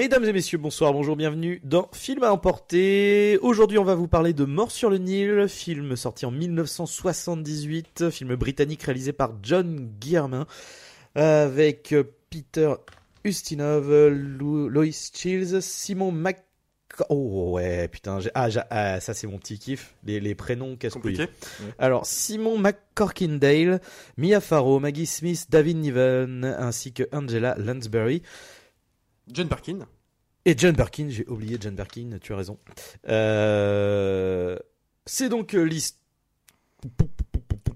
Mesdames 0.00 0.24
et 0.24 0.32
messieurs, 0.32 0.56
bonsoir, 0.56 0.94
bonjour, 0.94 1.14
bienvenue 1.14 1.60
dans 1.62 1.90
Film 1.92 2.22
à 2.22 2.32
emporter. 2.32 3.36
Aujourd'hui, 3.42 3.76
on 3.76 3.84
va 3.84 3.94
vous 3.94 4.08
parler 4.08 4.32
de 4.32 4.46
Mort 4.46 4.70
sur 4.70 4.88
le 4.88 4.96
Nil, 4.96 5.46
film 5.46 5.94
sorti 5.94 6.24
en 6.24 6.30
1978, 6.30 8.08
film 8.08 8.34
britannique 8.36 8.82
réalisé 8.84 9.12
par 9.12 9.34
John 9.42 9.90
Guillermin, 10.00 10.46
avec 11.16 11.94
Peter 12.30 12.72
Ustinov, 13.24 13.90
Lou- 14.08 14.70
Lois 14.70 14.86
Chills, 15.12 15.60
Simon 15.60 16.12
Mac... 16.12 16.46
Oh 17.10 17.50
ouais, 17.56 17.86
putain, 17.88 18.20
j'ai- 18.20 18.30
ah, 18.32 18.48
j'ai- 18.48 18.60
ah, 18.70 19.00
ça 19.00 19.12
c'est 19.12 19.26
mon 19.26 19.36
petit 19.36 19.58
kiff, 19.58 19.94
les, 20.04 20.18
les 20.18 20.34
prénoms 20.34 20.76
casse-couilles. 20.76 21.18
Compliqué. 21.18 21.30
Alors, 21.78 22.06
Simon 22.06 22.56
McCorkindale, 22.56 23.82
Mia 24.16 24.40
Farrow, 24.40 24.80
Maggie 24.80 25.04
Smith, 25.04 25.44
David 25.50 25.76
Niven, 25.76 26.44
ainsi 26.58 26.94
que 26.94 27.02
Angela 27.12 27.54
Lansbury. 27.58 28.22
John 29.32 29.46
Parkin. 29.46 29.86
Et 30.46 30.54
John 30.56 30.74
Birkin, 30.74 31.08
j'ai 31.10 31.26
oublié 31.28 31.58
John 31.60 31.74
Birkin, 31.74 32.18
tu 32.20 32.32
as 32.32 32.36
raison. 32.36 32.58
Euh, 33.08 34.56
C'est 35.06 35.28
donc 35.28 35.54
euh, 35.54 35.62
l'histoire. 35.62 35.98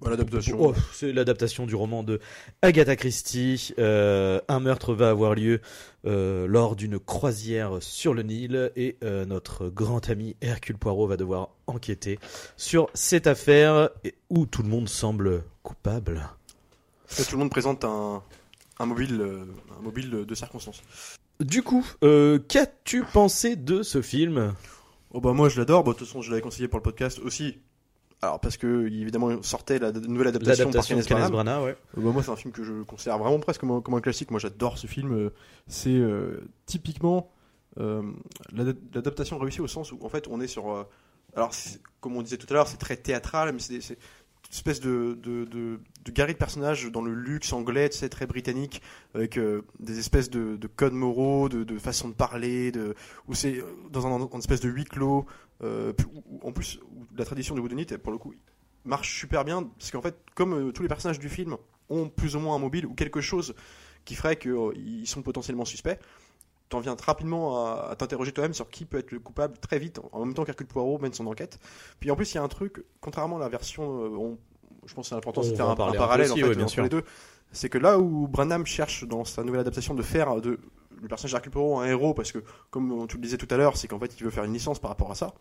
l'adaptation. 0.07 0.57
Oh, 0.61 0.75
c'est 0.93 1.13
l'adaptation 1.13 1.67
du 1.67 1.75
roman 1.75 2.03
de 2.03 2.21
Agatha 2.63 2.97
Christie. 2.97 3.75
Euh, 3.79 4.41
un 4.49 4.61
meurtre 4.61 4.95
va 4.95 5.11
avoir 5.11 5.35
lieu 5.35 5.61
euh, 6.07 6.47
lors 6.47 6.75
d'une 6.77 6.99
croisière 6.99 7.79
sur 7.83 8.15
le 8.15 8.23
Nil 8.23 8.73
et 8.77 8.97
euh, 9.05 9.25
notre 9.27 9.69
grand 9.69 10.09
ami 10.09 10.37
Hercule 10.41 10.79
Poirot 10.79 11.07
va 11.07 11.17
devoir 11.19 11.51
enquêter 11.67 12.19
sur 12.57 12.89
cette 12.95 13.27
affaire 13.27 13.91
où 14.31 14.47
tout 14.47 14.63
le 14.63 14.69
monde 14.69 14.89
semble 14.89 15.45
coupable. 15.63 16.29
Tout 17.17 17.33
le 17.33 17.39
monde 17.39 17.51
présente 17.51 17.85
un, 17.85 18.23
un 18.79 18.87
mobile, 18.87 19.23
un 19.79 19.83
mobile 19.83 20.11
de 20.27 20.35
circonstance. 20.35 20.83
Du 21.45 21.63
coup, 21.63 21.85
euh, 22.03 22.39
qu'as-tu 22.49 23.03
pensé 23.05 23.55
de 23.55 23.83
ce 23.83 24.01
film? 24.01 24.55
Oh 25.11 25.21
bah 25.21 25.33
moi 25.35 25.51
je 25.51 25.59
l'adore. 25.61 25.85
Bah, 25.85 25.93
de 25.93 25.99
toute 25.99 26.07
façon 26.07 26.23
je 26.23 26.31
l'avais 26.31 26.41
conseillé 26.41 26.69
pour 26.69 26.79
le 26.79 26.83
podcast 26.83 27.19
aussi. 27.19 27.59
Alors 28.23 28.41
parce 28.41 28.57
que 28.57 28.87
évidemment 28.87 29.31
il 29.31 29.45
sortait 29.45 29.79
la 29.79 29.93
nouvelle 29.93 30.29
adaptation, 30.29 30.71
par 30.71 30.87
Kenneth 30.87 31.07
Kenneth 31.07 31.31
Branagh. 31.31 31.63
Ouais. 31.63 31.77
Euh, 31.99 32.01
bah, 32.01 32.11
moi 32.13 32.23
c'est 32.23 32.31
un 32.31 32.37
film 32.37 32.51
que 32.53 32.65
je 32.65 32.83
considère 32.85 33.19
vraiment 33.19 33.39
presque 33.41 33.61
comme 33.61 33.73
un, 33.73 33.81
comme 33.83 33.93
un 33.95 34.01
classique. 34.01 34.31
Moi 34.31 34.41
j'adore 34.41 34.79
ce 34.79 34.87
film. 34.87 35.13
Euh, 35.13 35.31
C'est 35.67 35.91
euh, 35.95 36.41
typiquement 36.65 37.31
l'ad- 37.77 38.79
l'adaptation 38.95 39.37
réussie 39.39 39.61
au 39.61 39.67
sens 39.67 39.93
où 39.93 39.99
en 40.03 40.09
fait 40.09 40.27
on 40.29 40.41
est 40.41 40.47
sur. 40.47 40.87
alors 41.37 41.51
comme 42.01 42.17
on 42.17 42.23
disait 42.23 42.39
tout 42.39 42.47
à 42.51 42.55
l'heure 42.55 42.69
c'est 42.69 42.77
très 42.79 42.97
théâtral 42.97 43.53
mais 43.53 43.59
c'est 43.59 43.99
espèce 44.55 44.81
de, 44.81 45.19
de, 45.23 45.45
de, 45.45 45.81
de 46.05 46.11
personnages 46.39 46.91
dans 46.91 47.03
le 47.03 47.13
luxe 47.15 47.53
anglais, 47.53 47.89
tu 47.89 47.99
très 48.09 48.27
britannique, 48.27 48.83
avec 49.15 49.37
euh, 49.37 49.63
des 49.81 49.99
espèces 49.99 50.31
de, 50.31 50.57
de 50.57 50.67
codes 50.67 50.93
moraux, 50.93 51.49
de, 51.49 51.65
de 51.65 51.79
façon 51.79 52.09
de 52.09 52.15
parler, 52.15 52.73
de, 52.73 52.95
où 53.29 53.35
c'est 53.35 53.59
euh, 53.59 53.65
dans 53.91 54.07
un, 54.07 54.19
une 54.19 54.39
espèce 54.39 54.61
de 54.61 54.69
huis 54.69 54.85
clos. 54.85 55.27
euh, 55.63 55.93
où- 56.07 56.41
en 56.47 56.53
plus, 56.53 56.81
la 57.17 57.25
tradition 57.25 57.55
de 57.55 57.61
Whodunit, 57.61 57.87
pour 58.03 58.13
le 58.13 58.19
coup, 58.19 58.35
marche 58.85 59.19
super 59.19 59.45
bien, 59.45 59.63
parce 59.79 59.91
qu'en 59.91 60.03
fait, 60.03 60.17
comme 60.35 60.73
tous 60.73 60.83
les 60.83 60.89
personnages 60.89 61.19
du 61.19 61.29
film 61.29 61.57
ont 61.91 62.09
plus 62.09 62.37
ou 62.37 62.41
moins 62.41 62.57
un 62.57 62.59
mobile 62.59 62.87
ou 62.87 62.95
quelque 62.95 63.21
chose 63.21 63.55
qui 64.05 64.15
ferait 64.15 64.37
qu'ils 64.37 65.07
sont 65.07 65.23
potentiellement 65.23 65.65
suspects, 65.65 65.99
t'en 66.75 66.81
viens 66.81 66.97
rapidement 67.01 67.65
à, 67.67 67.89
à 67.91 67.97
t'interroger 67.97 68.33
toi-même 68.33 68.53
sur 68.55 68.69
qui 68.69 68.85
peut 68.85 68.99
être 68.99 69.13
le 69.13 69.21
coupable 69.21 69.57
très 69.59 69.79
vite, 69.79 70.01
en 70.13 70.25
même 70.25 70.35
temps 70.35 70.45
qu'Hercule 70.45 70.67
Poirot 70.67 70.99
mène 70.99 71.13
son 71.13 71.27
enquête. 71.27 71.59
Puis 72.01 72.11
en 72.11 72.17
plus, 72.17 72.33
il 72.33 72.37
y 72.37 72.39
a 72.39 72.43
un 72.43 72.49
truc, 72.49 72.85
contrairement 73.01 73.37
à 73.37 73.41
la 73.41 73.49
version, 73.49 73.85
euh, 74.05 74.09
on- 74.09 74.39
je 74.87 74.95
pense 74.95 75.07
que 75.07 75.09
c'est 75.11 75.15
important 75.15 75.43
de 75.43 75.55
faire 75.55 75.69
un, 75.69 75.77
parallèle 75.77 76.31
aussi, 76.31 76.43
en 76.43 76.47
fait, 76.47 76.49
ouais, 76.51 76.55
bien 76.57 76.65
entre 76.65 76.73
sûr. 76.73 76.83
les 76.83 76.89
deux, 76.89 77.05
c'est 77.53 77.69
que 77.69 77.79
là 77.79 77.99
où 77.99 78.27
Branham 78.27 78.67
cherche 78.67 79.05
dans 79.05 79.25
sa 79.25 79.45
nouvelle 79.45 79.61
adaptation 79.61 79.95
de 79.95 80.03
faire 80.03 80.41
de 80.41 80.59
le 81.03 81.09
personnage 81.09 81.33
d'Hercule 81.33 81.53
Poirot 81.53 81.81
un 81.81 81.87
héros, 81.87 82.15
parce 82.15 82.33
que 82.33 82.39
comme 82.71 83.07
tu 83.09 83.17
le 83.17 83.23
disais 83.23 83.37
tout 83.37 83.49
à 83.51 83.57
l'heure, 83.57 83.77
c'est 83.77 83.89
qu'en 83.89 83.99
fait 83.99 84.15
il 84.19 84.25
veut 84.25 84.31
faire 84.31 84.45
une 84.45 84.53
licence 84.55 84.79
par 84.79 84.91
rapport 84.91 85.11
à 85.11 85.15
ça. 85.15 85.35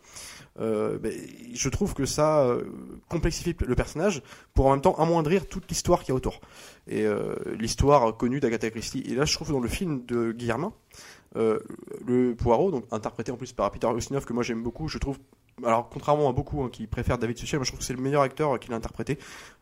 Euh, 0.60 0.98
ben, 0.98 1.12
je 1.54 1.68
trouve 1.68 1.94
que 1.94 2.04
ça 2.06 2.42
euh, 2.42 2.64
complexifie 3.08 3.56
le 3.66 3.74
personnage 3.74 4.22
pour 4.52 4.66
en 4.66 4.72
même 4.72 4.80
temps 4.82 4.94
amoindrir 4.96 5.46
toute 5.46 5.68
l'histoire 5.68 6.00
qu'il 6.00 6.10
y 6.10 6.12
a 6.12 6.16
autour. 6.16 6.40
Et 6.86 7.06
euh, 7.06 7.34
l'histoire 7.58 8.16
connue 8.16 8.40
d'Agatha 8.40 8.68
Christie. 8.70 9.04
Et 9.06 9.14
là, 9.14 9.24
je 9.24 9.34
trouve 9.34 9.52
dans 9.52 9.60
le 9.60 9.68
film 9.68 10.04
de 10.04 10.32
Guillermin, 10.32 10.72
euh, 11.36 11.58
le 12.06 12.34
Poirot, 12.34 12.70
donc 12.70 12.84
interprété 12.90 13.32
en 13.32 13.36
plus 13.36 13.52
par 13.52 13.70
Peter 13.70 13.88
Ustinov, 13.96 14.24
que 14.24 14.32
moi 14.32 14.42
j'aime 14.42 14.62
beaucoup, 14.62 14.88
je 14.88 14.98
trouve. 14.98 15.18
Alors, 15.64 15.88
contrairement 15.88 16.28
à 16.28 16.32
beaucoup 16.32 16.62
hein, 16.62 16.68
qui 16.70 16.88
préfèrent 16.88 17.18
David 17.18 17.38
Suchet, 17.38 17.56
moi 17.56 17.64
je 17.64 17.70
trouve 17.70 17.78
que 17.78 17.84
c'est 17.84 17.94
le 17.94 18.02
meilleur 18.02 18.22
acteur 18.22 18.58
qu'il 18.58 18.72
a 18.72 18.76
interprété, 18.76 19.18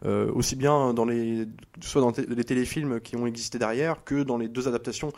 euh, 0.07 0.33
aussi 0.33 0.57
bien 0.57 0.95
dans 0.95 1.05
les, 1.05 1.47
soit 1.81 2.01
dans 2.01 2.13
les 2.17 2.45
téléfilms 2.45 3.01
qui 3.01 3.15
ont 3.17 3.27
existé 3.27 3.59
derrière, 3.59 4.03
que 4.05 4.23
dans 4.23 4.39
les 4.39 4.49
deux 4.49 4.69
adaptations, 4.69 5.13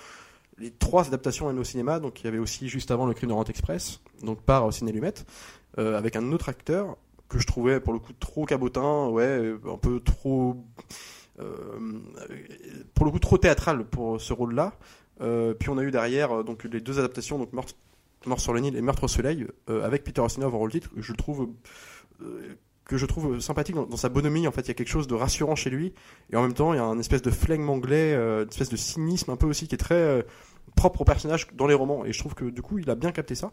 les 0.59 0.71
trois 0.71 1.07
adaptations 1.07 1.47
même 1.47 1.59
au 1.59 1.65
cinéma. 1.65 2.01
Donc, 2.01 2.21
il 2.21 2.25
y 2.25 2.29
avait 2.29 2.39
aussi 2.39 2.69
juste 2.69 2.91
avant 2.91 3.07
Le 3.07 3.15
Crime 3.15 3.29
de 3.29 3.35
Rente 3.35 3.51
Express, 3.51 4.01
donc 4.23 4.41
par 4.43 4.67
euh, 4.67 4.71
Ciné 4.73 4.91
Lumet, 4.93 5.15
euh, 5.79 5.97
avec 5.97 6.17
un 6.17 6.33
autre 6.33 6.49
acteur 6.49 6.97
que 7.29 7.39
je 7.39 7.47
trouvais 7.47 7.81
pour 7.81 7.93
le 7.93 7.99
coup 7.99 8.13
trop 8.13 8.45
cabotin, 8.45 9.09
ouais, 9.09 9.25
euh, 9.25 9.59
un 9.73 9.77
peu 9.77 10.01
trop, 10.01 10.57
euh, 11.41 11.79
pour 12.95 13.07
le 13.07 13.11
coup 13.11 13.19
trop 13.19 13.39
théâtral 13.39 13.85
pour 13.85 14.21
ce 14.21 14.33
rôle-là. 14.33 14.75
Euh, 15.21 15.55
puis 15.55 15.71
on 15.71 15.79
a 15.79 15.83
eu 15.83 15.91
derrière 15.91 16.33
euh, 16.33 16.43
donc 16.43 16.65
les 16.65 16.81
deux 16.81 16.99
adaptations, 16.99 17.39
donc 17.39 17.53
Mort, 17.53 17.67
Mort 18.27 18.41
sur 18.41 18.53
le 18.53 18.61
Nil 18.61 18.77
et 18.77 18.83
Meurtre 18.83 19.05
au 19.05 19.09
Soleil, 19.09 19.47
euh, 19.71 19.85
avec 19.85 20.05
Peter 20.05 20.23
Ustinov 20.25 20.55
en 20.55 20.59
rôle 20.59 20.73
titre. 20.73 20.91
Je 20.97 21.13
trouve 21.13 21.51
que 22.85 22.97
je 22.97 23.07
trouve 23.07 23.41
sympathique 23.41 23.75
dans, 23.75 23.97
sa 23.97 24.09
bonhomie. 24.09 24.47
En 24.47 24.53
fait, 24.53 24.63
il 24.63 24.69
y 24.69 24.71
a 24.71 24.75
quelque 24.75 24.89
chose 24.89 25.07
de 25.07 25.15
rassurant 25.15 25.57
chez 25.57 25.71
lui, 25.71 25.95
et 26.31 26.37
en 26.37 26.43
même 26.43 26.55
temps, 26.55 26.73
il 26.73 26.77
y 26.77 26.81
a 26.81 26.85
un 26.85 26.99
espèce 26.99 27.23
de 27.23 27.31
flegme 27.31 27.69
anglais, 27.69 28.15
une 28.15 28.49
espèce 28.49 28.69
de 28.69 28.77
cynisme 28.77 29.31
un 29.31 29.37
peu 29.37 29.47
aussi 29.47 29.69
qui 29.69 29.75
est 29.75 29.79
très 29.79 30.25
propre 30.75 31.03
au 31.03 31.05
personnage 31.05 31.49
dans 31.55 31.67
les 31.67 31.75
romans. 31.75 32.05
Et 32.05 32.13
je 32.13 32.19
trouve 32.19 32.35
que 32.35 32.45
du 32.45 32.63
coup, 32.63 32.79
il 32.79 32.89
a 32.91 32.95
bien 32.95 33.13
capté 33.13 33.35
ça. 33.35 33.53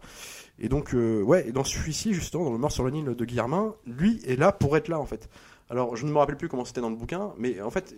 Et 0.60 0.70
donc, 0.70 0.94
euh, 0.94 1.22
ouais, 1.22 1.48
et 1.48 1.52
dans 1.52 1.64
celui-ci, 1.64 2.14
justement, 2.14 2.46
dans 2.46 2.52
le 2.52 2.58
Mort 2.58 2.72
sur 2.72 2.84
le 2.84 2.92
Nil 2.92 3.06
de 3.06 3.26
Guillermin, 3.26 3.76
lui 3.86 4.22
est 4.26 4.36
là 4.36 4.52
pour 4.52 4.76
être 4.78 4.88
là, 4.88 5.00
en 5.00 5.06
fait. 5.06 5.30
Alors, 5.72 5.96
je 5.96 6.06
ne 6.06 6.12
me 6.12 6.18
rappelle 6.18 6.36
plus 6.36 6.50
comment 6.50 6.66
c'était 6.66 6.82
dans 6.82 6.90
le 6.90 6.98
bouquin, 6.98 7.32
mais 7.38 7.62
en 7.62 7.72
fait, 7.72 7.96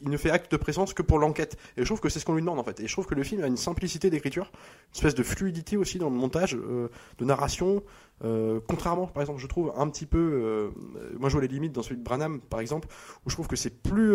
il 0.00 0.08
ne 0.08 0.16
fait 0.16 0.30
acte 0.30 0.50
de 0.50 0.56
présence 0.56 0.94
que 0.94 1.02
pour 1.02 1.18
l'enquête. 1.18 1.58
Et 1.76 1.82
je 1.82 1.84
trouve 1.84 2.00
que 2.00 2.08
c'est 2.08 2.18
ce 2.18 2.24
qu'on 2.24 2.32
lui 2.32 2.40
demande, 2.40 2.58
en 2.58 2.64
fait. 2.64 2.80
Et 2.80 2.86
je 2.86 2.92
trouve 2.92 3.04
que 3.04 3.14
le 3.14 3.22
film 3.22 3.44
a 3.44 3.46
une 3.48 3.58
simplicité 3.58 4.08
d'écriture, 4.08 4.50
une 4.54 4.94
espèce 4.96 5.14
de 5.14 5.22
fluidité 5.22 5.76
aussi 5.76 5.98
dans 5.98 6.08
le 6.08 6.16
montage, 6.16 6.56
euh, 6.56 6.88
de 7.18 7.24
narration. 7.26 7.82
euh, 8.24 8.60
contrairement, 8.66 9.08
par 9.08 9.20
exemple, 9.20 9.40
je 9.40 9.46
trouve 9.46 9.74
un 9.76 9.90
petit 9.90 10.06
peu. 10.06 10.18
euh, 10.18 10.70
moi, 11.18 11.28
je 11.28 11.34
vois 11.34 11.42
les 11.42 11.48
limites 11.48 11.72
dans 11.72 11.82
celui 11.82 11.98
de 11.98 12.02
Branham, 12.02 12.40
par 12.40 12.60
exemple, 12.60 12.88
où 13.26 13.30
je 13.30 13.34
trouve 13.34 13.46
que 13.46 13.56
c'est 13.56 13.82
plus. 13.82 14.14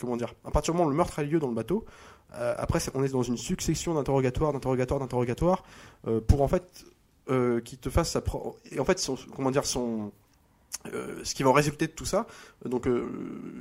comment 0.00 0.16
dire 0.16 0.34
À 0.44 0.50
partir 0.50 0.74
du 0.74 0.78
moment 0.78 0.88
où 0.88 0.90
le 0.90 0.96
meurtre 0.96 1.20
a 1.20 1.22
lieu 1.22 1.38
dans 1.38 1.48
le 1.48 1.54
bateau, 1.54 1.84
après, 2.32 2.80
on 2.94 3.04
est 3.04 3.12
dans 3.12 3.22
une 3.22 3.36
succession 3.36 3.94
d'interrogatoires, 3.94 4.52
d'interrogatoires, 4.52 4.98
d'interrogatoires, 4.98 5.62
pour 6.26 6.42
en 6.42 6.48
fait. 6.48 6.84
qui 7.64 7.78
te 7.78 7.90
fasse 7.90 8.10
sa 8.10 8.24
et 8.72 8.80
en 8.80 8.84
fait 8.84 8.98
son, 8.98 9.16
comment 9.36 9.52
dire 9.52 9.66
son 9.66 10.10
euh, 10.94 11.20
ce 11.24 11.34
qui 11.34 11.42
va 11.42 11.50
en 11.50 11.52
résulter 11.52 11.86
de 11.86 11.92
tout 11.92 12.04
ça, 12.04 12.26
donc 12.64 12.86
euh, 12.86 13.06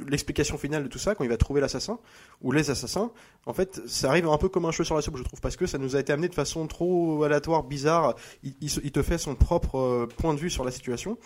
l'explication 0.07 0.57
finale 0.57 0.83
de 0.83 0.88
tout 0.88 0.99
ça, 0.99 1.15
quand 1.15 1.23
il 1.23 1.29
va 1.29 1.38
trouver 1.38 1.61
l'assassin, 1.61 1.99
ou 2.41 2.51
les 2.51 2.69
assassins, 2.69 3.11
en 3.45 3.53
fait, 3.53 3.81
ça 3.88 4.09
arrive 4.09 4.27
un 4.27 4.38
peu 4.38 4.49
comme 4.49 4.65
un 4.65 4.71
cheveu 4.71 4.83
sur 4.83 4.95
la 4.95 5.01
soupe, 5.01 5.17
je 5.17 5.23
trouve, 5.23 5.41
parce 5.41 5.55
que 5.55 5.65
ça 5.65 5.77
nous 5.77 5.95
a 5.95 5.99
été 5.99 6.13
amené 6.13 6.27
de 6.27 6.35
façon 6.35 6.67
trop 6.67 7.23
aléatoire, 7.23 7.63
bizarre. 7.63 8.15
Il, 8.44 8.91
te 8.91 9.01
fait 9.01 9.18
son 9.18 9.35
propre 9.35 9.77
euh, 9.77 10.07
point 10.18 10.33
de 10.33 10.39
vue 10.39 10.50
sur 10.50 10.63
la 10.63 10.71
situation, 10.71 11.18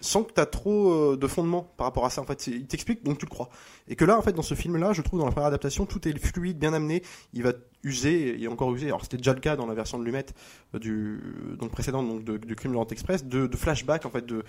sans 0.00 0.24
que 0.24 0.32
tu 0.32 0.40
as 0.40 0.46
trop 0.46 0.90
euh, 0.92 1.16
de 1.16 1.26
fondement 1.26 1.72
par 1.76 1.86
rapport 1.86 2.04
à 2.04 2.10
ça. 2.10 2.20
En 2.20 2.24
fait, 2.24 2.46
il 2.48 2.66
t'explique, 2.66 3.04
donc 3.04 3.18
tu 3.18 3.26
le 3.26 3.30
crois. 3.30 3.50
Et 3.88 3.94
que 3.96 4.04
là, 4.04 4.18
en 4.18 4.22
fait, 4.22 4.32
dans 4.32 4.42
ce 4.42 4.54
film-là, 4.54 4.92
je 4.92 5.02
trouve, 5.02 5.20
dans 5.20 5.26
la 5.26 5.32
première 5.32 5.46
adaptation, 5.48 5.86
tout 5.86 6.06
est 6.08 6.18
fluide, 6.18 6.58
bien 6.58 6.72
amené. 6.72 7.02
Il 7.32 7.42
va 7.42 7.52
user, 7.84 8.40
et 8.40 8.48
encore 8.48 8.72
user. 8.74 8.86
Alors, 8.86 9.02
c'était 9.02 9.16
déjà 9.16 9.32
le 9.32 9.40
cas 9.40 9.56
dans 9.56 9.66
la 9.66 9.74
version 9.74 9.98
de 9.98 10.04
Lumet, 10.04 10.26
euh, 10.74 10.78
du, 10.78 11.20
donc 11.58 11.70
précédente, 11.70 12.08
donc 12.08 12.24
de, 12.24 12.36
du 12.36 12.54
Crime 12.56 12.72
l'Orient 12.72 12.88
Express, 12.90 13.24
de, 13.24 13.46
de 13.46 13.56
flashback, 13.56 14.06
en 14.06 14.10
fait, 14.10 14.24
de, 14.26 14.44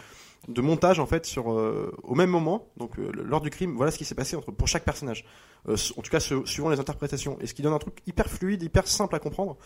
de 0.47 0.61
montage, 0.61 0.99
en 0.99 1.05
fait, 1.05 1.25
sur, 1.25 1.51
euh, 1.51 1.91
au 2.03 2.15
même 2.15 2.29
moment, 2.29 2.67
donc 2.77 2.97
euh, 2.99 3.11
lors 3.13 3.41
du 3.41 3.49
crime, 3.49 3.75
voilà 3.75 3.91
ce 3.91 3.97
qui 3.97 4.05
s'est 4.05 4.15
passé 4.15 4.35
entre, 4.35 4.51
pour 4.51 4.67
chaque 4.67 4.83
personnage. 4.85 5.25
Euh, 5.67 5.77
en 5.97 6.01
tout 6.01 6.11
cas, 6.11 6.19
su- 6.19 6.45
suivant 6.45 6.69
les 6.69 6.79
interprétations. 6.79 7.37
Et 7.41 7.47
ce 7.47 7.53
qui 7.53 7.61
donne 7.61 7.73
un 7.73 7.79
truc 7.79 7.95
hyper 8.05 8.27
fluide, 8.27 8.61
hyper 8.61 8.85
simple 8.87 9.15
à 9.15 9.19
comprendre. 9.19 9.57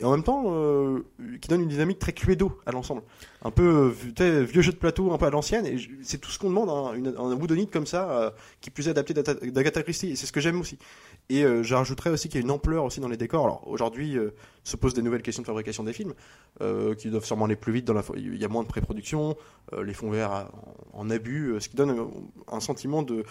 et 0.00 0.04
en 0.04 0.10
même 0.10 0.24
temps 0.24 0.44
euh, 0.48 1.04
qui 1.40 1.48
donne 1.48 1.62
une 1.62 1.68
dynamique 1.68 1.98
très 1.98 2.12
Cluedo 2.12 2.58
à 2.66 2.72
l'ensemble. 2.72 3.02
Un 3.46 3.50
peu 3.50 3.92
euh, 4.20 4.42
vieux 4.42 4.62
jeu 4.62 4.72
de 4.72 4.78
plateau, 4.78 5.12
un 5.12 5.18
peu 5.18 5.26
à 5.26 5.30
l'ancienne, 5.30 5.66
et 5.66 5.76
c'est 6.02 6.16
tout 6.16 6.30
ce 6.30 6.38
qu'on 6.38 6.48
demande, 6.48 6.70
hein, 6.70 6.94
une, 6.94 7.08
un 7.08 7.36
whodunit 7.36 7.68
comme 7.68 7.86
ça, 7.86 8.10
euh, 8.10 8.30
qui 8.62 8.70
plus 8.70 8.88
est 8.88 8.90
adapté 8.90 9.12
d'Agatha 9.12 9.82
Christie, 9.82 10.12
et 10.12 10.16
c'est 10.16 10.24
ce 10.24 10.32
que 10.32 10.40
j'aime 10.40 10.58
aussi. 10.60 10.78
Et 11.28 11.44
euh, 11.44 11.62
je 11.62 11.74
rajouterais 11.74 12.08
aussi 12.08 12.30
qu'il 12.30 12.40
y 12.40 12.42
a 12.42 12.46
une 12.46 12.50
ampleur 12.50 12.84
aussi 12.84 13.00
dans 13.00 13.08
les 13.08 13.18
décors. 13.18 13.44
Alors 13.44 13.68
aujourd'hui 13.68 14.16
euh, 14.16 14.30
se 14.62 14.78
posent 14.78 14.94
des 14.94 15.02
nouvelles 15.02 15.20
questions 15.20 15.42
de 15.42 15.46
fabrication 15.46 15.84
des 15.84 15.92
films, 15.92 16.14
euh, 16.62 16.94
qui 16.94 17.10
doivent 17.10 17.26
sûrement 17.26 17.44
aller 17.44 17.56
plus 17.56 17.74
vite, 17.74 17.84
dans 17.84 17.92
la, 17.92 18.02
il 18.16 18.36
y 18.36 18.44
a 18.46 18.48
moins 18.48 18.62
de 18.62 18.68
pré-production, 18.68 19.36
les 19.78 19.92
fonds 19.92 20.10
verts 20.10 20.48
en, 20.92 21.00
en 21.00 21.10
abus, 21.10 21.54
ce 21.60 21.68
qui 21.68 21.76
donne 21.76 21.94
un 22.50 22.60
sentiment 22.60 23.02
de... 23.02 23.24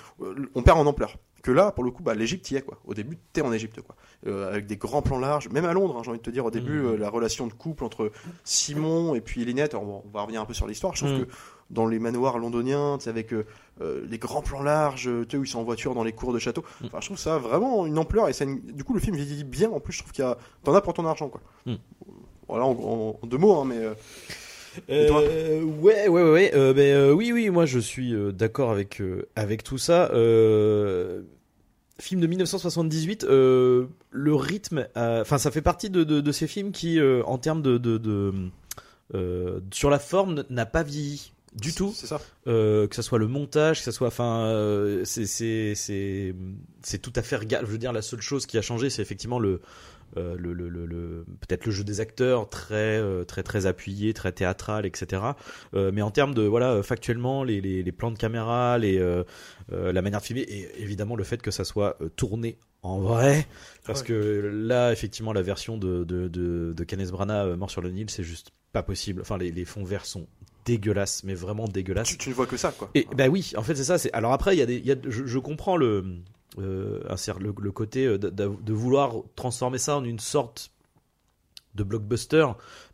on 0.54 0.62
perd 0.62 0.77
en 0.77 0.86
ampleur. 0.86 1.18
Que 1.42 1.51
là, 1.51 1.74
pour 1.74 1.83
le 1.83 1.92
coup, 1.92 2.04
bah, 2.04 2.13
l'Égypte 2.13 2.50
y 2.51 2.56
est 2.56 2.62
quoi. 2.62 2.80
Au 2.86 2.94
début, 2.94 3.18
t'es 3.33 3.42
en 3.42 3.51
Égypte 3.51 3.81
quoi, 3.81 3.95
Euh, 4.25 4.48
avec 4.50 4.66
des 4.66 4.77
grands 4.77 5.01
plans 5.01 5.19
larges. 5.19 5.50
Même 5.50 5.66
à 5.66 5.74
Londres, 5.74 5.98
hein, 5.98 6.01
j'ai 6.01 6.09
envie 6.09 6.19
de 6.19 6.24
te 6.24 6.30
dire 6.30 6.45
au 6.45 6.51
début, 6.51 6.80
euh, 6.80 6.95
la 6.95 7.09
relation 7.09 7.48
de 7.48 7.51
couple 7.51 7.83
entre 7.83 8.13
Simon 8.45 9.13
et 9.13 9.19
puis 9.19 9.44
bon, 9.74 10.03
on 10.06 10.10
va 10.10 10.22
revenir 10.22 10.42
un 10.42 10.46
peu 10.46 10.54
sur 10.54 10.68
l'histoire. 10.68 10.96
Je 10.96 11.06
trouve 11.06 11.18
Mhm. 11.20 11.26
que 11.26 11.32
dans 11.70 11.86
les 11.88 11.98
manoirs 12.00 12.38
londoniens, 12.38 12.98
tu 13.00 13.06
sais, 13.06 13.10
avec 13.10 13.34
euh, 13.34 13.46
euh, 13.82 14.06
les 14.10 14.18
grands 14.18 14.42
plans 14.42 14.62
larges, 14.62 15.08
où 15.08 15.26
ils 15.44 15.48
sont 15.48 15.60
en 15.60 15.64
voiture 15.64 15.96
dans 15.96 16.04
les 16.04 16.12
cours 16.12 16.34
de 16.34 16.40
château. 16.40 16.64
Mhm. 16.82 16.88
Enfin, 16.88 16.98
je 17.02 17.06
trouve 17.08 17.18
ça 17.18 17.38
vraiment 17.38 17.86
une 17.86 17.98
ampleur 17.98 18.30
et 18.30 18.34
ça, 18.34 18.46
du 18.46 18.84
coup, 18.84 18.94
le 18.94 19.00
film 19.00 19.16
vieillit 19.16 19.44
bien. 19.44 19.70
En 19.72 19.80
plus, 19.80 19.94
je 19.94 20.00
trouve 20.00 20.12
qu'il 20.12 20.24
y 20.24 20.28
a, 20.28 20.38
t'en 20.64 20.74
as 20.76 20.82
pour 20.82 20.94
ton 20.94 21.06
argent 21.06 21.30
quoi. 21.30 21.42
Mhm. 21.66 21.78
Voilà, 22.48 22.66
en, 22.66 22.72
en- 22.72 23.20
en 23.22 23.28
deux 23.28 23.38
mots, 23.38 23.56
hein, 23.60 23.66
mais 23.66 23.78
euh, 23.78 23.94
Euh, 24.90 25.62
ouais, 25.62 26.08
ouais, 26.08 26.24
ouais, 26.24 26.32
ouais. 26.32 26.52
euh, 26.56 26.74
ben, 26.74 26.82
euh, 26.96 27.12
oui, 27.14 27.32
oui, 27.32 27.50
moi 27.52 27.66
je 27.68 27.78
suis 27.78 28.12
d'accord 28.34 28.72
avec 28.72 29.02
avec 29.36 29.64
tout 29.64 29.78
ça. 29.78 30.10
Film 32.00 32.20
de 32.22 32.28
1978, 32.28 33.24
euh, 33.24 33.86
le 34.10 34.34
rythme, 34.34 34.88
enfin, 34.96 35.38
ça 35.38 35.52
fait 35.52 35.62
partie 35.62 35.92
de, 35.92 36.04
de, 36.04 36.22
de 36.22 36.32
ces 36.32 36.48
films 36.48 36.72
qui, 36.72 37.00
en 37.26 37.38
termes 37.38 37.62
de, 37.62 37.78
de, 37.78 37.98
de 38.00 38.34
sur 39.71 39.89
la 39.89 40.00
forme, 40.00 40.44
n'a 40.50 40.65
pas 40.65 40.83
vieilli 40.83 41.31
du 41.56 41.74
tout. 41.74 41.94
Ça. 41.94 42.19
Euh, 42.48 42.88
que 42.88 42.95
ça 42.95 43.04
soit 43.04 43.19
le 43.19 43.27
montage, 43.27 43.77
que 43.80 43.83
ça 43.86 43.92
soit, 43.92 44.07
enfin, 44.07 44.45
euh, 44.48 45.04
c'est 45.06 45.75
tout 47.01 47.13
à 47.15 47.21
fait 47.21 47.42
égal. 47.42 47.65
Je 47.65 47.71
veux 47.71 47.77
dire, 47.77 47.94
la 47.94 48.01
seule 48.01 48.21
chose 48.21 48.45
qui 48.45 48.57
a 48.57 48.62
changé, 48.62 48.89
c'est 48.89 49.01
effectivement 49.01 49.39
le 49.39 49.62
euh, 50.15 50.36
le, 50.38 50.54
le, 50.54 50.69
le, 50.69 50.86
le- 50.86 51.25
peut-être 51.42 51.65
le 51.65 51.71
jeu 51.71 51.83
des 51.83 52.00
acteurs 52.00 52.48
très 52.48 53.00
euh, 53.00 53.24
très 53.24 53.42
très 53.42 53.65
appuyé, 53.65 54.13
très 54.13 54.31
théâtral, 54.31 54.86
etc. 54.86 55.36
Euh, 55.74 55.92
mais 55.92 56.04
en 56.04 56.12
termes 56.12 56.36
de 56.36 56.44
voilà, 56.44 56.71
euh, 56.71 56.83
factuellement, 56.83 57.44
les, 57.44 57.62
les, 57.62 57.81
les 57.81 57.92
plans 57.92 58.12
de 58.12 58.18
caméra, 58.18 58.77
les 58.77 59.00
euh, 59.00 59.24
euh, 59.71 59.92
la 59.92 60.01
manière 60.04 60.19
de 60.21 60.25
filmer, 60.25 60.42
et 60.42 60.69
évidemment 60.81 61.16
le 61.16 61.24
fait 61.24 61.42
que 61.42 61.50
ça 61.51 61.63
soit 61.63 61.98
euh, 62.01 62.09
tourné 62.09 62.57
en 62.83 63.00
vrai, 63.00 63.48
parce 63.86 64.01
Ouais. 64.01 64.07
que 64.07 64.51
là, 64.68 64.92
effectivement, 64.92 65.33
la 65.33 65.42
version 65.42 65.77
de 65.77 66.04
de 66.04 66.27
de, 66.27 66.74
de 66.77 66.83
Kenneth 66.83 67.09
Branagh, 67.12 67.48
euh, 67.48 67.57
Mort 67.57 67.71
sur 67.71 67.81
le 67.81 67.89
Nil, 67.89 68.09
c'est 68.12 68.24
juste 68.24 68.51
pas 68.74 68.84
possible. 68.84 69.22
Enfin, 69.22 69.38
les, 69.38 69.52
les 69.52 69.64
fonds 69.64 69.86
verts 69.86 70.06
sont 70.06 70.28
dégueulasses, 70.66 71.24
mais 71.24 71.34
vraiment 71.36 71.68
dégueulasses. 71.68 72.10
Tu, 72.10 72.18
tu 72.18 72.30
ne 72.30 72.34
vois 72.34 72.48
que 72.48 72.58
ça 72.58 72.72
quoi. 72.72 72.90
Et 72.96 73.08
bah 73.16 73.28
oui, 73.28 73.54
en 73.56 73.64
fait 73.64 73.75
c'est 73.75 73.84
ça. 73.86 73.98
C'est 73.98 74.12
alors 74.14 74.34
après 74.34 74.56
il 74.56 74.60
y 74.60 74.62
a 74.62 74.66
des, 74.66 74.80
y 74.80 74.92
a, 74.92 74.96
je, 75.08 75.25
je 75.25 75.40
comprends 75.40 75.78
le, 75.78 76.04
euh, 76.58 77.02
le, 77.40 77.54
le 77.58 77.72
côté 77.72 78.06
euh, 78.06 78.18
de 78.18 78.74
vouloir 78.74 79.16
transformer 79.36 79.78
ça 79.78 79.98
en 79.98 80.04
une 80.04 80.20
sorte 80.20 80.72
de 81.75 81.84
blockbuster, 81.84 82.46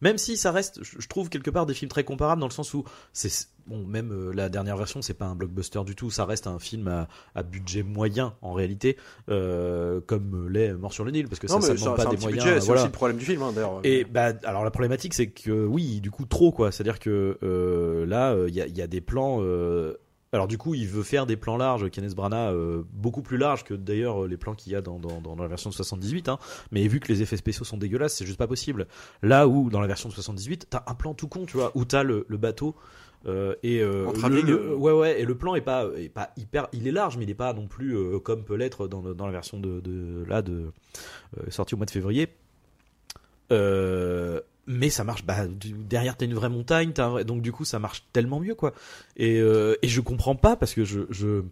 même 0.01 0.17
si 0.17 0.37
ça 0.37 0.51
reste, 0.51 0.79
je, 0.83 1.07
trouve 1.07 1.29
quelque 1.29 1.49
part 1.49 1.65
des 1.65 1.73
films 1.73 1.89
très 1.89 2.03
comparables 2.03 2.39
dans 2.39 2.47
le 2.47 2.53
sens 2.53 2.73
où 2.73 2.83
c'est 3.13 3.29
bon 3.67 3.85
même 3.85 4.11
euh, 4.11 4.31
la 4.33 4.49
dernière 4.49 4.77
version 4.77 5.01
c'est 5.01 5.13
pas 5.13 5.25
un 5.25 5.35
blockbuster 5.35 5.83
du 5.85 5.95
tout, 5.95 6.09
ça 6.09 6.25
reste 6.25 6.47
un 6.47 6.59
film 6.59 6.87
à, 6.87 7.07
à 7.35 7.43
budget 7.43 7.83
moyen 7.83 8.33
en 8.41 8.53
réalité, 8.53 8.97
euh, 9.29 10.01
comme 10.05 10.49
l'est 10.49 10.73
Mort 10.73 10.93
sur 10.93 11.03
le 11.03 11.11
Nil 11.11 11.27
parce 11.27 11.39
que 11.39 11.47
Non, 11.47 11.61
ça, 11.61 11.67
ça 11.67 11.73
demande 11.75 11.97
pas 11.97 12.05
des 12.05 12.17
moyens. 12.17 12.43
budget, 12.43 12.59
c'est 12.59 12.65
voilà. 12.65 12.81
aussi 12.81 12.87
le 12.87 12.93
problème 12.93 13.17
du 13.17 13.25
film 13.25 13.41
hein, 13.41 13.51
d'ailleurs. 13.53 13.79
Et 13.83 14.05
bah 14.05 14.33
alors 14.43 14.63
la 14.63 14.71
problématique 14.71 15.13
c'est 15.13 15.27
que 15.27 15.65
oui 15.65 15.99
du 16.01 16.09
coup 16.11 16.25
trop 16.25 16.51
quoi 16.51 16.71
c'est 16.71 16.81
à 16.81 16.83
dire 16.85 16.99
que 16.99 17.37
euh, 17.43 18.05
là 18.05 18.35
il 18.47 18.55
y, 18.55 18.61
a, 18.61 18.67
y 18.67 18.81
a 18.81 18.87
des 18.87 19.01
plans 19.01 19.41
alors 20.31 20.47
du 20.47 20.57
coup 20.57 20.75
il 20.75 20.87
veut 20.87 21.03
faire 21.03 21.25
des 21.25 21.37
plans 21.37 21.57
larges. 21.57 21.89
Kenneth 21.89 22.15
Branagh 22.15 22.53
euh, 22.53 22.83
beaucoup 22.93 23.21
plus 23.21 23.37
larges 23.37 23.63
que 23.63 23.73
d'ailleurs 23.73 24.27
les 24.27 24.37
plans 24.37 24.53
qu'il 24.53 24.71
y 24.71 24.75
a 24.75 24.81
dans, 24.81 24.99
dans, 24.99 25.21
dans 25.21 25.35
la 25.35 25.47
version 25.47 25.69
de 25.69 25.75
78 25.75 26.29
hein, 26.29 26.37
mais 26.71 26.87
vu 26.87 26.99
que 26.99 27.07
les 27.07 27.21
effets 27.21 27.37
spéciaux 27.37 27.65
sont 27.65 27.77
dégueulasses 27.77 28.15
c'est 28.15 28.25
juste 28.25 28.37
pas 28.37 28.47
possible. 28.47 28.87
Là 29.23 29.47
où 29.47 29.69
dans 29.69 29.79
la 29.81 29.87
version 29.87 30.09
de 30.09 30.13
78 30.13 30.67
t'as 30.69 30.83
un 30.87 30.93
plan 30.95 31.13
tout 31.13 31.27
con 31.27 31.45
tu 31.45 31.57
vois 31.57 31.71
où 31.75 31.85
t'as 31.85 32.03
le, 32.03 32.25
le 32.27 32.37
bateau 32.37 32.75
euh, 33.25 33.55
et 33.63 33.81
euh, 33.81 34.05
En 34.07 34.29
le- 34.29 34.71
euh. 34.71 34.75
ouais 34.75 34.93
ouais 34.93 35.19
et 35.21 35.25
le 35.25 35.35
plan 35.37 35.55
est 35.55 35.61
pas 35.61 35.87
est 35.97 36.07
pas 36.09 36.29
hyper 36.37 36.67
il 36.71 36.87
est 36.87 36.91
large 36.91 37.17
mais 37.17 37.25
il 37.25 37.29
est 37.29 37.33
pas 37.35 37.51
non 37.53 37.67
plus 37.67 37.97
euh, 37.97 38.17
comme 38.19 38.45
peut 38.45 38.55
l'être 38.55 38.87
dans, 38.87 39.01
la 39.01 39.31
version 39.31 39.59
de, 39.59 39.79
de 39.81 40.23
là 40.25 40.41
de 40.41 40.71
euh, 41.37 41.49
sortie 41.49 41.73
au 41.73 41.77
mois 41.77 41.85
de 41.85 41.91
février. 41.91 42.29
Euh, 43.51 44.39
mais 44.69 44.91
ça 44.91 45.03
marche 45.03 45.25
bah, 45.25 45.47
derrière 45.47 46.15
t'as 46.15 46.25
une 46.25 46.35
vraie 46.35 46.47
montagne 46.47 46.93
donc 46.93 47.41
du 47.41 47.51
coup 47.51 47.65
ça 47.65 47.79
marche 47.79 48.05
tellement 48.13 48.39
mieux 48.39 48.53
quoi. 48.53 48.73
Et, 49.17 49.39
euh, 49.39 49.75
et 49.81 49.87
je 49.87 49.99
comprends 49.99 50.35
pas 50.35 50.55
parce 50.55 50.75
que 50.75 50.85
je, 50.85 51.01
je 51.09 51.43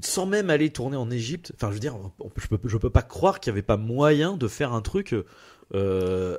sans 0.00 0.24
même 0.24 0.48
aller 0.48 0.70
tourner 0.70 0.96
en 0.96 1.10
Égypte 1.10 1.52
enfin 1.54 1.68
je 1.68 1.74
veux 1.74 1.80
dire 1.80 1.94
je 2.36 2.46
peux, 2.48 2.56
peux 2.56 2.90
pas 2.90 3.02
croire 3.02 3.38
qu'il 3.38 3.50
y 3.50 3.52
avait 3.52 3.62
pas 3.62 3.76
moyen 3.76 4.38
de 4.38 4.48
faire 4.48 4.72
un 4.72 4.80
truc 4.80 5.14
euh, 5.74 6.38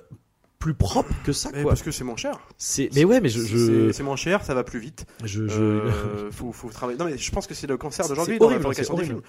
plus 0.60 0.74
propre 0.74 1.14
que 1.24 1.32
ça 1.32 1.50
Mais 1.54 1.62
quoi 1.64 1.72
parce 1.72 1.82
que 1.82 1.92
c'est 1.92 2.04
moins 2.04 2.18
cher. 2.18 2.38
c'est 2.58 2.90
mais 2.94 3.06
ouais 3.06 3.22
mais 3.22 3.30
je, 3.30 3.40
C'est- 3.40 3.48
je, 3.48 3.92
C'est 3.94 4.04
moins 4.04 4.18
cher, 4.18 4.44
ça 4.44 4.54
va 4.54 4.64
plus 4.66 4.80
vite. 4.80 5.06
je, 5.24 5.48
je- 5.48 5.62
Euh, 5.62 6.32
faut, 6.32 6.52
faut 6.52 6.70
travailler. 6.70 6.98
Non, 7.00 7.06
mais 7.06 7.18
je 7.18 7.32
pense 7.32 7.48
que 7.48 7.54
c'est 7.54 7.68
le 7.68 7.78
cancer 7.78 8.08
d'aujourd'hui 8.08 8.38
la 8.40 8.50
fabrication 8.60 8.96
des 8.96 9.06
films. 9.06 9.22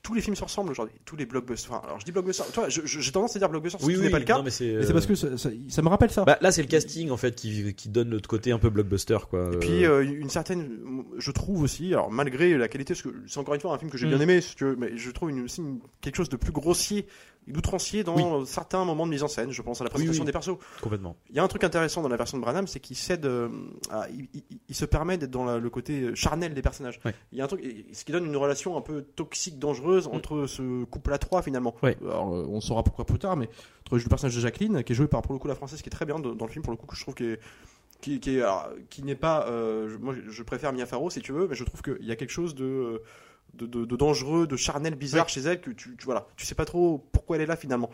Tous 0.00 0.14
les 0.14 0.20
films 0.22 0.36
se 0.36 0.44
ressemblent 0.44 0.70
aujourd'hui. 0.70 0.94
Tous 1.04 1.16
les 1.16 1.26
blockbusters. 1.26 1.72
Enfin, 1.72 1.84
alors 1.84 1.98
je 2.00 2.04
dis 2.06 2.12
blockbuster. 2.12 2.44
Toi, 2.54 2.68
j'ai 2.68 3.12
tendance 3.12 3.34
à 3.34 3.38
dire 3.40 3.48
blockbuster, 3.50 3.78
ce 3.80 3.84
oui 3.84 3.94
qui 3.94 3.98
oui 3.98 4.06
n'est 4.06 4.10
pas 4.12 4.20
le 4.20 4.24
cas. 4.24 4.36
non, 4.38 4.44
mais 4.44 4.50
c'est 4.50 4.64
Mais 4.76 4.82
c'est 4.84 4.90
euh, 4.90 4.92
parce 4.94 5.06
que 5.06 5.14
ça, 5.16 5.36
ça- 5.36 5.50
ça 5.68 5.82
me 5.82 5.88
rappelle 5.88 6.10
ça. 6.10 6.24
bah, 6.24 6.38
là 6.40 6.52
c'est 6.52 6.62
le 6.62 6.68
casting 6.68 7.10
en 7.10 7.16
fait 7.18 7.34
qui, 7.34 7.74
qui 7.74 7.88
donne 7.90 8.08
l'autre 8.10 8.28
côté 8.28 8.52
un 8.52 8.58
peu 8.58 8.70
blockbuster 8.70 9.18
quoi 9.28 9.50
Et 9.52 9.56
puis 9.58 9.84
euh, 9.84 10.02
une 10.04 10.30
certaine, 10.30 10.70
je 11.18 11.30
trouve 11.32 11.62
aussi, 11.62 11.92
alors 11.92 12.10
malgré 12.12 12.56
la 12.56 12.68
qualité, 12.68 12.94
parce 12.94 13.02
que 13.02 13.08
c'est 13.26 13.38
encore 13.40 13.54
une 13.54 13.60
fois 13.60 13.74
un 13.74 13.78
film 13.78 13.90
que 13.90 13.98
j'ai 13.98 14.06
bien 14.06 14.18
Mm. 14.18 14.22
aimé, 14.22 14.40
si 14.40 14.54
tu 14.54 14.64
veux, 14.64 14.76
mais 14.76 14.96
je 14.96 15.10
trouve 15.10 15.30
une, 15.30 15.44
aussi 15.44 15.60
une- 15.60 15.80
quelque 16.00 16.16
chose 16.16 16.28
de 16.30 16.36
plus 16.36 16.52
grossier, 16.52 17.06
et 17.48 17.52
d'outrancier 17.52 18.04
dans 18.04 18.44
certains 18.44 18.84
moments 18.84 19.06
de 19.06 19.10
mise 19.10 19.22
en 19.22 19.28
scène. 19.28 19.50
Je 19.50 19.62
pense 19.62 19.80
à 19.80 19.84
la 19.84 19.90
présentation 19.90 20.22
oui. 20.22 20.26
des 20.26 20.32
persos. 20.32 20.56
complètement 20.82 21.16
Il 21.30 21.36
y 21.36 21.38
a 21.38 21.42
un 21.42 21.48
truc 21.48 21.64
intéressant 21.64 22.02
dans 22.02 22.08
la 22.08 22.16
version 22.16 22.36
de 22.38 22.42
Branham, 22.42 22.66
c'est 22.66 22.80
qu'il 22.80 22.96
cède, 22.96 23.24
euh, 23.26 23.48
à- 23.90 24.08
il, 24.10 24.28
il- 24.34 24.58
il 24.68 24.74
se 24.74 24.84
permet 24.84 25.16
d'être 25.18 25.30
dans 25.30 25.44
la- 25.44 25.58
le 25.58 25.70
côté 25.70 26.14
charnel 26.14 26.54
des 26.54 26.62
personnages. 26.62 27.00
Il 27.32 27.38
y 27.38 27.40
a 27.40 27.44
un 27.44 27.48
truc, 27.48 27.62
ce 27.92 28.04
qui 28.04 28.12
donne 28.12 28.26
une 28.26 28.36
relation 28.36 28.76
un 28.76 28.80
peu 28.82 29.02
toxique, 29.02 29.58
dangereuse 29.58 30.06
Mm. 30.08 30.14
entre 30.14 30.46
ce 30.46 30.84
couple 30.84 31.12
à 31.12 31.18
trois 31.18 31.42
finalement. 31.42 31.74
Alors, 31.82 32.34
euh, 32.34 32.46
on 32.48 32.60
saura 32.60 32.82
pourquoi 32.84 33.06
plus 33.06 33.18
tard, 33.18 33.36
mais 33.36 33.48
entre 33.86 33.96
le 33.96 34.04
personnage 34.08 34.36
de 34.36 34.40
Jacqueline, 34.40 34.84
qui 34.84 34.92
est 34.92 34.96
joué 34.96 35.06
par 35.08 35.22
pour 35.22 35.32
le 35.32 35.38
coup 35.38 35.48
la 35.48 35.54
française, 35.54 35.80
qui 35.82 35.88
est 35.88 35.90
très 35.90 36.04
bien 36.04 36.18
dans 36.18 36.44
le 36.44 36.50
film 36.52 36.62
pour 36.62 36.72
le 36.72 36.76
coup 36.76 36.86
que 36.86 36.94
je 36.96 37.02
trouve 37.02 37.14
qui 37.14 37.24
est 37.24 37.40
qui, 38.00 38.20
qui 38.20 38.36
est 38.36 38.42
alors, 38.42 38.68
qui 38.90 39.02
n'est 39.02 39.16
pas 39.16 39.46
euh, 39.48 39.88
je- 39.88 39.96
moi 39.96 40.14
je- 40.14 40.30
je 40.30 40.42
préfère 40.44 40.72
Mia 40.72 40.86
Farrow 40.86 41.10
si 41.10 41.20
tu 41.20 41.32
veux 41.32 41.48
mais 41.48 41.56
je 41.56 41.64
trouve 41.64 41.82
qu'il 41.82 42.04
y 42.06 42.12
a 42.12 42.16
quelque 42.16 42.30
chose 42.30 42.54
de 42.54 43.02
de, 43.54 43.66
de- 43.66 43.84
de 43.84 43.96
dangereux 43.96 44.46
de 44.46 44.56
charnel 44.56 44.94
bizarre 44.94 45.28
chez 45.28 45.40
elle 45.40 45.60
que 45.60 45.70
tu, 45.70 45.96
tu 45.96 46.04
voilà 46.04 46.26
tu 46.36 46.46
sais 46.46 46.54
pas 46.54 46.64
trop 46.64 46.98
pourquoi 47.12 47.36
elle 47.36 47.42
est 47.42 47.46
là 47.46 47.56
finalement. 47.56 47.90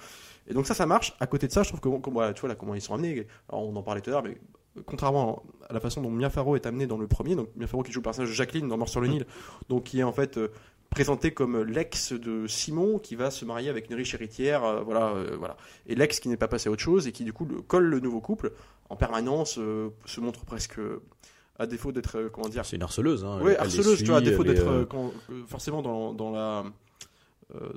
Et 0.47 0.55
donc 0.55 0.67
ça 0.67 0.75
ça 0.75 0.85
marche. 0.87 1.15
À 1.21 1.27
côté 1.27 1.47
de 1.47 1.53
ça 1.53 1.63
je 1.63 1.69
trouve 1.69 1.81
que 1.81 1.89
comme, 2.03 2.13
voilà, 2.15 2.33
tu 2.35 2.41
vois 2.41 2.49
là 2.51 2.55
comment 2.55 2.75
ils 2.75 2.81
sont 2.83 2.95
amenés. 2.95 3.27
Alors, 3.49 3.67
on 3.67 3.75
en 3.77 3.83
parlait 3.83 4.01
tout 4.01 4.11
à 4.11 4.15
l'heure 4.15 4.23
mais 4.25 4.37
contrairement 4.87 5.43
à 5.69 5.73
la 5.73 5.81
façon 5.81 6.01
dont 6.03 6.11
Mia 6.11 6.31
Farrow 6.31 6.57
est 6.57 6.67
amenée 6.67 6.87
dans 6.87 6.99
le 6.99 7.07
premier 7.07 7.37
donc 7.37 7.49
Mia 7.57 7.67
Farrow 7.67 7.83
qui 7.85 7.93
joue 7.93 8.01
le 8.01 8.05
personnage 8.05 8.29
de 8.31 8.35
Jacqueline 8.35 8.67
dans 8.69 8.77
Mort 8.77 8.89
sur 8.89 9.01
le 9.01 9.07
Nil 9.07 9.25
donc 9.69 9.85
qui 9.85 10.01
est 10.01 10.03
en 10.03 10.13
fait 10.13 10.37
euh, 10.37 10.49
présenté 10.91 11.33
comme 11.33 11.63
l'ex 11.63 12.13
de 12.13 12.47
Simon 12.49 12.99
qui 12.99 13.15
va 13.15 13.31
se 13.31 13.45
marier 13.45 13.69
avec 13.71 13.89
une 13.89 13.95
riche 13.97 14.15
héritière 14.15 14.65
euh, 14.65 14.83
voilà 14.83 15.11
euh, 15.11 15.37
voilà. 15.39 15.57
Et 15.87 15.95
l'ex 15.95 16.19
qui 16.21 16.29
n'est 16.29 16.37
pas 16.37 16.49
passé 16.49 16.69
à 16.69 16.73
autre 16.73 16.83
chose 16.83 17.07
et 17.07 17.13
qui 17.13 17.23
du 17.25 17.33
coup 17.33 17.45
le- 17.45 17.63
colle 17.63 17.85
le 17.85 18.01
nouveau 18.01 18.21
couple 18.21 18.53
en 18.91 18.97
permanence 18.97 19.59
euh, 19.59 19.91
se 20.07 20.21
montre 20.21 20.45
presque 20.45 20.79
euh, 20.81 21.01
à 21.59 21.67
défaut 21.67 21.93
d'être 21.93 22.17
euh, 22.19 22.29
comment 22.31 22.49
dire 22.49 22.65
c'est 22.65 22.77
une 22.77 22.83
harceleuse 22.83 23.25
hein. 23.25 23.39
oui 23.43 23.51
Elle- 23.53 23.57
elle 23.61 23.67
harceleuse 23.67 23.99
tu 23.99 24.07
vois 24.07 24.17
à 24.19 24.21
défaut 24.21 24.43
elle 24.45 24.55
d'être 24.55 24.67
euh, 24.69 24.87
euh, 25.31 25.43
forcément 25.47 25.83
dans, 25.83 26.13
dans 26.13 26.31
la 26.33 26.65
euh, 27.55 27.69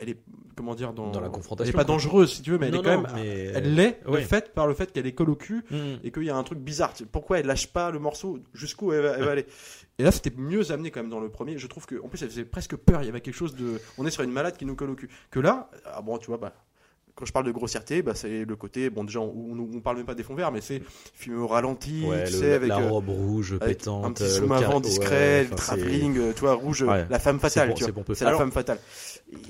elle 0.00 0.10
est 0.10 0.18
comment 0.54 0.74
dire 0.74 0.92
dans, 0.92 1.10
Dans 1.10 1.20
la 1.20 1.26
elle 1.26 1.32
confrontation, 1.32 1.70
est 1.70 1.72
pas 1.72 1.84
quoi. 1.84 1.94
dangereuse 1.94 2.30
si 2.34 2.42
tu 2.42 2.50
veux 2.50 2.58
mais 2.58 2.66
elle 2.68 2.74
Non, 2.74 2.80
est 2.80 2.84
quand 2.84 3.00
même 3.02 3.06
mais- 3.14 3.50
elle 3.54 3.74
l'est 3.74 4.00
Ouais. 4.06 4.20
fait 4.22 4.52
par 4.52 4.66
le 4.66 4.74
fait 4.74 4.92
qu'elle 4.92 5.06
est 5.06 5.12
colle 5.14 5.30
au 5.30 5.34
cul 5.34 5.64
Mm. 5.70 5.76
et 6.04 6.10
qu'il 6.12 6.24
y 6.24 6.30
a 6.30 6.36
un 6.36 6.42
truc 6.42 6.58
bizarre. 6.58 6.92
Pourquoi 7.10 7.40
elle 7.40 7.46
lâche 7.46 7.68
pas 7.68 7.90
le 7.90 7.98
morceau 7.98 8.38
Jusqu'où 8.52 8.92
elle, 8.92 9.02
va- 9.02 9.16
elle 9.16 9.24
va 9.24 9.30
aller? 9.30 9.46
Et 9.98 10.02
là, 10.04 10.10
c'était 10.10 10.32
mieux 10.36 10.70
amené 10.70 10.90
quand 10.90 11.00
même 11.00 11.10
dans 11.10 11.20
le 11.20 11.30
premier. 11.30 11.56
Je 11.58 11.66
trouve 11.66 11.86
que, 11.86 11.96
en 12.02 12.08
plus, 12.08 12.22
elle 12.22 12.28
faisait 12.30 12.44
presque 12.44 12.76
peur. 12.76 13.02
Il 13.02 13.06
y 13.06 13.08
avait 13.08 13.20
quelque 13.20 13.34
chose 13.34 13.54
de. 13.54 13.80
On 13.98 14.06
est 14.06 14.10
sur 14.10 14.22
une 14.22 14.30
malade 14.32 14.56
qui 14.56 14.64
nous 14.66 14.74
colle 14.74 14.90
au 14.90 14.94
cul. 14.94 15.08
Que 15.30 15.40
là, 15.40 15.70
ah 15.86 16.02
bon, 16.02 16.18
tu 16.18 16.26
vois, 16.26 16.36
bah. 16.38 16.52
Quand 17.14 17.26
je 17.26 17.32
parle 17.32 17.44
de 17.44 17.52
grossièreté, 17.52 18.00
bah, 18.02 18.14
c'est 18.14 18.44
le 18.46 18.56
côté, 18.56 18.88
bon, 18.88 19.04
déjà, 19.04 19.20
on, 19.20 19.26
on, 19.52 19.58
on 19.76 19.80
parle 19.80 19.98
même 19.98 20.06
pas 20.06 20.14
des 20.14 20.22
fonds 20.22 20.34
verts, 20.34 20.50
mais 20.50 20.62
c'est 20.62 20.82
film 21.14 21.42
au 21.42 21.46
ralenti, 21.46 22.04
Ouais, 22.06 22.24
tu 22.24 22.32
le- 22.32 22.38
sais, 22.38 22.52
avec, 22.54 22.68
la 22.70 22.80
euh, 22.80 22.88
robe 22.88 23.08
rouge 23.10 23.58
pétante, 23.58 24.04
un 24.06 24.12
petit 24.12 24.22
euh, 24.22 24.26
le 24.26 24.32
zoom 24.32 24.48
carré- 24.48 24.64
avant 24.64 24.74
ouais, 24.76 24.80
discret, 24.80 25.44
le 25.44 25.50
travelling, 25.54 26.18
euh, 26.18 26.32
tu 26.32 26.40
vois, 26.40 26.54
rouge, 26.54 26.82
Ouais. 26.82 27.06
la 27.10 27.18
femme 27.18 27.38
fatale, 27.38 27.74
tu 27.74 27.84
c'est 27.84 27.90
vois. 27.90 28.04
C'est 28.14 28.24
la 28.24 28.36
femme 28.36 28.50
fatale. 28.52 28.78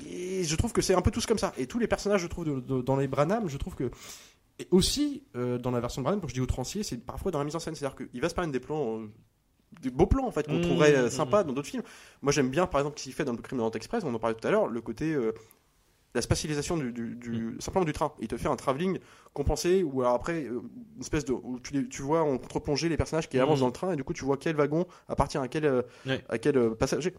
Et 0.09 0.43
je 0.43 0.55
trouve 0.55 0.73
que 0.73 0.81
c'est 0.81 0.93
un 0.93 1.01
peu 1.01 1.11
tous 1.11 1.25
comme 1.25 1.37
ça. 1.39 1.53
Et 1.57 1.67
tous 1.67 1.79
les 1.79 1.87
personnages, 1.87 2.21
je 2.21 2.27
trouve, 2.27 2.45
de- 2.45 2.59
de- 2.59 2.81
dans 2.81 2.95
les 2.97 3.07
Branham, 3.07 3.47
je 3.49 3.57
trouve 3.57 3.75
que. 3.75 3.89
Et 4.59 4.67
aussi, 4.71 5.23
euh, 5.35 5.57
dans 5.57 5.71
la 5.71 5.79
version 5.79 6.01
de 6.01 6.03
Branham, 6.03 6.21
quand 6.21 6.27
je 6.27 6.33
dis 6.33 6.41
outrancier, 6.41 6.83
c'est 6.83 6.97
parfois 6.97 7.31
dans 7.31 7.39
la 7.39 7.45
mise 7.45 7.55
en 7.55 7.59
scène. 7.59 7.75
C'est-à-dire 7.75 7.95
qu'il 7.97 8.21
va 8.21 8.29
se 8.29 8.35
permettre 8.35 8.53
des 8.53 8.59
plans. 8.59 8.99
euh, 8.99 9.07
des 9.81 9.89
beaux 9.89 10.05
plans 10.05 10.27
en 10.27 10.31
fait 10.31 10.45
qu'on 10.47 10.59
Mmh, 10.59 10.61
trouverait 10.61 10.95
euh, 10.95 11.07
mmh, 11.07 11.09
sympas 11.09 11.43
dans 11.43 11.51
d'autres 11.53 11.67
films. 11.67 11.81
Moi 12.21 12.31
j'aime 12.31 12.49
bien 12.49 12.67
par 12.67 12.79
exemple 12.81 12.99
ce 12.99 13.05
qu'il 13.05 13.13
fait 13.13 13.25
dans 13.25 13.31
le 13.31 13.39
crime 13.39 13.57
de 13.57 13.63
Orient 13.63 13.71
Express, 13.73 14.03
on 14.05 14.13
en 14.13 14.19
parlait 14.19 14.35
tout 14.35 14.47
à 14.47 14.51
l'heure, 14.51 14.67
le 14.67 14.81
côté 14.81 15.13
euh, 15.13 15.31
la 16.15 16.21
spatialisation 16.21 16.77
du, 16.77 16.91
du, 16.91 17.15
du- 17.15 17.55
simplement 17.59 17.85
du 17.85 17.93
train. 17.93 18.13
Il 18.19 18.27
te 18.27 18.37
fait 18.37 18.47
un 18.47 18.55
travelling 18.55 18.99
compensé 19.33 19.81
ou 19.83 20.01
alors 20.01 20.13
après 20.13 20.43
euh, 20.45 20.61
une 20.95 21.01
espèce 21.01 21.25
de 21.25 21.33
où 21.33 21.59
tu, 21.59 22.01
vois 22.01 22.21
en 22.21 22.37
contre-plongée 22.37 22.87
les 22.89 22.97
personnages 22.97 23.27
qui 23.29 23.37
Mhm. 23.37 23.43
avancent 23.43 23.59
dans 23.61 23.67
le 23.67 23.73
train 23.73 23.93
et 23.93 23.95
du 23.95 24.03
coup 24.03 24.13
tu 24.13 24.23
vois 24.25 24.37
quel 24.37 24.55
wagon 24.55 24.85
appartient 25.07 25.37
à 25.39 25.47
quel 25.47 25.65
euh, 25.65 25.81
à 26.29 26.37
quel 26.37 26.57
euh, 26.57 26.75
passager. 26.75 27.13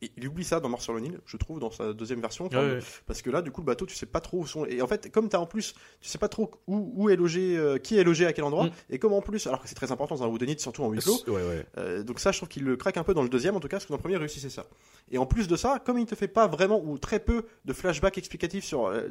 Et 0.00 0.12
il 0.16 0.28
oublie 0.28 0.44
ça 0.44 0.60
dans 0.60 0.68
Mort 0.68 0.80
sur 0.80 0.92
le 0.92 1.00
Nil, 1.00 1.18
je 1.26 1.36
trouve, 1.36 1.58
dans 1.58 1.72
sa 1.72 1.92
deuxième 1.92 2.20
version. 2.20 2.46
Enfin, 2.46 2.60
Ouais, 2.64 2.72
ouais. 2.74 2.80
Parce 3.06 3.20
que 3.20 3.30
là, 3.30 3.42
du 3.42 3.50
coup, 3.50 3.62
le 3.62 3.66
bateau, 3.66 3.84
tu 3.84 3.96
sais 3.96 4.06
pas 4.06 4.20
trop 4.20 4.38
où 4.38 4.46
sont. 4.46 4.64
Et 4.66 4.80
en 4.80 4.86
fait, 4.86 5.10
comme 5.10 5.28
tu 5.28 5.34
as 5.34 5.40
en 5.40 5.46
plus, 5.46 5.74
tu 6.00 6.08
sais 6.08 6.18
pas 6.18 6.28
trop 6.28 6.52
où, 6.68 6.92
où 6.94 7.10
est 7.10 7.16
logé, 7.16 7.56
euh, 7.56 7.78
qui 7.78 7.98
est 7.98 8.04
logé 8.04 8.24
à 8.26 8.32
quel 8.32 8.44
endroit. 8.44 8.66
Mm. 8.66 8.72
Et 8.90 8.98
comme 9.00 9.12
en 9.12 9.20
plus, 9.22 9.44
alors 9.48 9.60
que 9.60 9.68
c'est 9.68 9.74
très 9.74 9.90
important 9.90 10.14
dans 10.14 10.22
un 10.22 10.28
Woodenite, 10.28 10.60
surtout 10.60 10.84
en 10.84 10.90
huis 10.90 11.00
clos. 11.00 11.18
Ouais, 11.26 11.66
euh, 11.78 12.04
donc 12.04 12.20
ça, 12.20 12.30
je 12.30 12.36
trouve 12.38 12.48
qu'il 12.48 12.62
le 12.62 12.76
craque 12.76 12.96
un 12.96 13.02
peu 13.02 13.12
dans 13.12 13.24
le 13.24 13.28
deuxième, 13.28 13.56
en 13.56 13.60
tout 13.60 13.66
cas, 13.66 13.78
parce 13.78 13.86
que 13.86 13.90
dans 13.90 13.96
le 13.96 14.00
premier, 14.02 14.14
il 14.14 14.18
réussissait 14.18 14.50
ça. 14.50 14.66
Et 15.10 15.18
en 15.18 15.26
plus 15.26 15.48
de 15.48 15.56
ça, 15.56 15.80
comme 15.84 15.98
il 15.98 16.06
te 16.06 16.14
fait 16.14 16.28
pas 16.28 16.46
vraiment 16.46 16.80
ou 16.80 16.96
très 16.98 17.18
peu 17.18 17.44
de 17.64 17.72
flashbacks 17.72 18.18
explicatifs 18.18 18.64
sur 18.64 18.86
euh, 18.86 19.08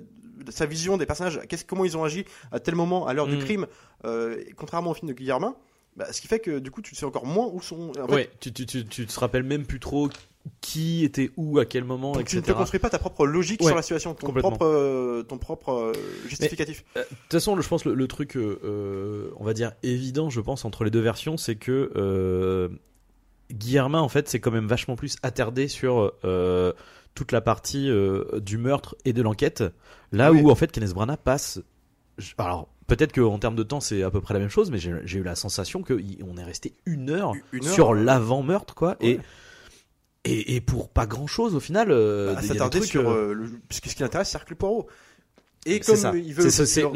sa 0.49 0.65
vision 0.65 0.95
des 0.95 1.05
personnages, 1.05 1.41
qu'est-ce, 1.49 1.65
comment 1.65 1.83
ils 1.83 1.97
ont 1.97 2.05
agi 2.05 2.23
à 2.53 2.61
tel 2.61 2.75
moment, 2.75 3.07
à 3.07 3.13
l'heure 3.13 3.27
du 3.27 3.35
Mm. 3.35 3.39
crime, 3.43 3.67
contrairement 4.55 4.91
au 4.91 4.93
film 4.93 5.09
de 5.09 5.13
Guillermin, 5.13 5.55
bah, 5.97 6.11
ce 6.13 6.21
qui 6.21 6.27
fait 6.27 6.39
que 6.39 6.59
du 6.59 6.71
coup, 6.71 6.81
tu 6.81 6.95
sais 6.95 7.05
encore 7.05 7.25
moins 7.25 7.47
où 7.47 7.61
sont. 7.61 7.91
En 7.99 8.07
fait, 8.07 8.13
ouais, 8.13 8.29
tu, 8.39 8.53
tu, 8.53 8.65
tu, 8.65 8.85
tu 8.85 9.05
te 9.05 9.19
rappelles 9.19 9.43
même 9.43 9.65
plus 9.65 9.79
trop 9.81 10.07
qui 10.61 11.03
était 11.05 11.29
où, 11.37 11.59
à 11.59 11.65
quel 11.65 11.83
moment, 11.83 12.13
donc 12.13 12.25
tu 12.25 12.35
ne 12.35 12.39
etc. 12.41 12.53
te 12.53 12.57
construis 12.57 12.79
pas 12.79 12.89
ta 12.89 12.97
propre 12.99 13.25
logique 13.27 13.61
Ouais, 13.61 13.67
sur 13.67 13.75
la 13.75 13.81
situation, 13.81 14.13
ton 14.15 14.31
propre, 14.33 14.65
euh, 14.65 15.23
ton 15.23 15.37
propre 15.37 15.69
euh, 15.71 15.93
justificatif. 16.27 16.83
De 16.95 17.01
toute 17.01 17.31
façon, 17.31 17.55
le- 17.55 17.61
je 17.61 17.67
pense 17.67 17.85
le, 17.85 17.93
le 17.93 18.07
truc, 18.07 18.35
euh, 18.37 18.59
euh, 18.63 19.29
on 19.37 19.43
va 19.43 19.53
dire 19.53 19.73
évident, 19.83 20.29
je 20.29 20.41
pense, 20.41 20.65
entre 20.65 20.83
les 20.83 20.89
deux 20.91 20.99
versions, 20.99 21.37
c'est 21.37 21.55
que 21.55 21.91
euh, 21.95 22.69
Guillermin, 23.51 23.99
en 23.99 24.09
fait, 24.09 24.29
c'est 24.29 24.39
quand 24.39 24.51
même 24.51 24.67
vachement 24.67 24.95
plus 24.95 25.17
attardé 25.23 25.67
sur 25.67 26.13
euh, 26.23 26.73
toute 27.15 27.31
la 27.31 27.41
partie 27.41 27.89
euh, 27.89 28.39
du 28.39 28.57
meurtre 28.57 28.95
et 29.05 29.13
de 29.13 29.21
l'enquête. 29.21 29.63
Là 30.11 30.31
Oui. 30.31 30.41
où, 30.41 30.49
en 30.49 30.55
fait, 30.55 30.71
Kenneth 30.71 30.93
Branagh 30.93 31.17
passe. 31.17 31.59
Alors, 32.37 32.67
peut-être 32.87 33.13
qu'en 33.13 33.37
termes 33.39 33.55
de 33.55 33.63
temps, 33.63 33.79
c'est 33.79 34.03
à 34.03 34.09
peu 34.11 34.21
près 34.21 34.33
la 34.33 34.39
même 34.39 34.49
chose, 34.49 34.71
mais 34.71 34.77
j'ai 34.79 35.19
eu 35.19 35.23
la 35.23 35.35
sensation 35.35 35.83
qu'on 35.83 36.37
est 36.37 36.43
resté 36.43 36.73
une 36.85 37.09
heure 37.09 37.33
Une 37.51 37.65
heure, 37.65 37.73
sur 37.73 37.91
euh, 37.93 37.95
l'avant-meurtre, 38.03 38.73
quoi. 38.75 38.97
Ouais. 39.01 39.11
et, 39.11 39.19
et 40.25 40.61
pour 40.61 40.89
pas 40.89 41.05
grand-chose, 41.07 41.55
au 41.55 41.59
final. 41.59 41.87
euh, 41.91 42.35
Bah, 42.35 42.41
s'attarder 42.41 42.81
sur 42.81 43.09
euh, 43.09 43.29
euh, 43.29 43.33
le... 43.33 43.49
parce 43.67 43.79
que 43.81 43.89
ce 43.89 43.95
qui 43.95 44.01
l'intéresse 44.03 44.29
c'est 44.29 44.37
Hercule 44.37 44.57
Poirot 44.57 44.87
et 45.67 45.73
c'est 45.73 45.79
comme 45.91 45.95
ça. 45.95 46.11
il 46.15 46.33
veut 46.33 46.49
C'est 46.49 46.81
leur- 46.81 46.93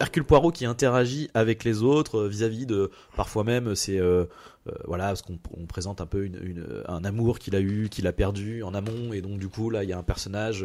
Hercule 0.00 0.24
Poirot 0.24 0.50
qui 0.50 0.64
interagit 0.64 1.28
avec 1.34 1.62
les 1.64 1.82
autres 1.82 2.20
euh, 2.20 2.28
vis-à-vis 2.28 2.64
de 2.64 2.90
parfois 3.16 3.44
même 3.44 3.74
c'est 3.74 3.98
euh, 3.98 4.24
euh, 4.66 4.72
voilà 4.86 5.08
parce 5.08 5.20
qu'on 5.20 5.38
on 5.54 5.66
présente 5.66 6.00
un 6.00 6.06
peu 6.06 6.24
une, 6.24 6.38
une- 6.42 6.82
un 6.86 7.04
amour 7.04 7.38
qu'il 7.38 7.54
a 7.54 7.60
eu 7.60 7.88
qu'il 7.90 8.06
a 8.06 8.12
perdu 8.14 8.62
en 8.62 8.72
amont 8.72 9.12
et 9.12 9.20
donc 9.20 9.38
du 9.38 9.48
coup 9.48 9.68
là 9.68 9.82
il 9.84 9.90
y 9.90 9.92
a 9.92 9.98
un 9.98 10.02
personnage 10.02 10.64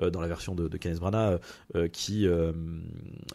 dans 0.00 0.20
la 0.20 0.28
version 0.28 0.54
de, 0.54 0.68
de 0.68 0.76
Kenneth 0.76 1.00
Branagh 1.00 1.40
euh, 1.74 1.88
qui 1.88 2.28
euh, 2.28 2.52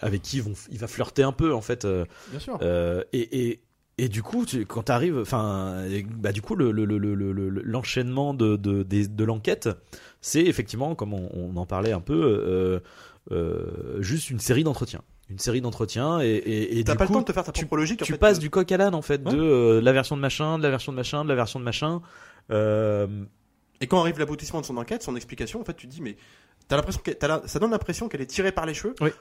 avec 0.01 0.21
qui 0.21 0.39
vont, 0.39 0.53
il 0.71 0.77
va 0.77 0.88
flirter 0.88 1.23
un 1.23 1.33
peu 1.33 1.53
en 1.53 1.61
fait 1.61 1.83
euh, 1.83 2.05
Bien 2.29 2.39
sûr. 2.39 2.57
euh, 2.61 3.03
et, 3.11 3.49
et 3.49 3.59
et 4.03 4.09
du 4.09 4.23
coup, 4.23 4.45
tu, 4.45 4.65
quand 4.65 4.83
tu 4.83 4.91
arrives, 4.91 5.17
enfin, 5.19 5.83
bah 6.17 6.31
du 6.31 6.41
coup, 6.41 6.55
le, 6.55 6.71
le, 6.71 6.85
le, 6.85 6.97
le, 6.97 7.13
le- 7.15 7.31
le- 7.49 7.61
l'enchaînement 7.63 8.33
de, 8.33 8.55
de, 8.55 9.23
l'enquête, 9.23 9.69
c'est 10.21 10.41
effectivement, 10.43 10.95
comme 10.95 11.13
on, 11.13 11.29
on 11.33 11.55
en 11.57 11.65
parlait 11.65 11.91
un 11.91 12.01
peu, 12.01 12.13
euh, 12.21 12.79
euh, 13.31 14.01
juste 14.01 14.29
une 14.29 14.39
série 14.39 14.63
d'entretiens, 14.63 15.01
une 15.29 15.39
série 15.39 15.61
d'entretiens, 15.61 16.19
et, 16.21 16.27
et, 16.27 16.79
et 16.79 16.83
t'as 16.83 16.93
du 16.93 16.97
pas 16.97 17.05
coup, 17.05 17.13
le 17.13 17.17
temps 17.17 17.21
de 17.21 17.27
te 17.27 17.33
faire 17.33 17.43
ta 17.43 17.51
propre 17.51 17.77
logique 17.77 18.01
tu 18.03 18.17
passes 18.17 18.39
du 18.39 18.49
coq 18.49 18.71
à 18.71 18.77
l'âne 18.77 18.95
en 18.95 19.01
fait, 19.01 19.21
Ouais. 19.25 19.33
de 19.33 19.39
euh, 19.39 19.81
la 19.81 19.91
version 19.93 20.15
de 20.17 20.21
machin, 20.21 20.57
de 20.57 20.63
la 20.63 20.69
version 20.69 20.91
de 20.91 20.97
machin, 20.97 21.23
de 21.23 21.29
la 21.29 21.35
version 21.35 21.59
de 21.59 21.65
machin. 21.65 22.01
Euh, 22.51 23.07
et 23.81 23.87
quand 23.87 23.99
arrive 24.01 24.17
l'aboutissement 24.19 24.59
de 24.61 24.65
son 24.65 24.75
enquête 24.77 25.03
son 25.03 25.15
explication 25.15 25.61
en 25.61 25.63
fait 25.63 25.75
tu 25.75 25.87
te 25.87 25.91
dis 25.93 26.01
mais 26.01 26.17
t'as 26.67 26.75
l'impression 26.75 26.99
ça 27.45 27.59
donne 27.59 27.71
l'impression 27.71 28.09
qu'elle 28.09 28.21
est 28.21 28.25
tirée 28.25 28.51
par 28.51 28.65
les 28.65 28.73
cheveux 28.73 28.95
Oui. 29.01 29.11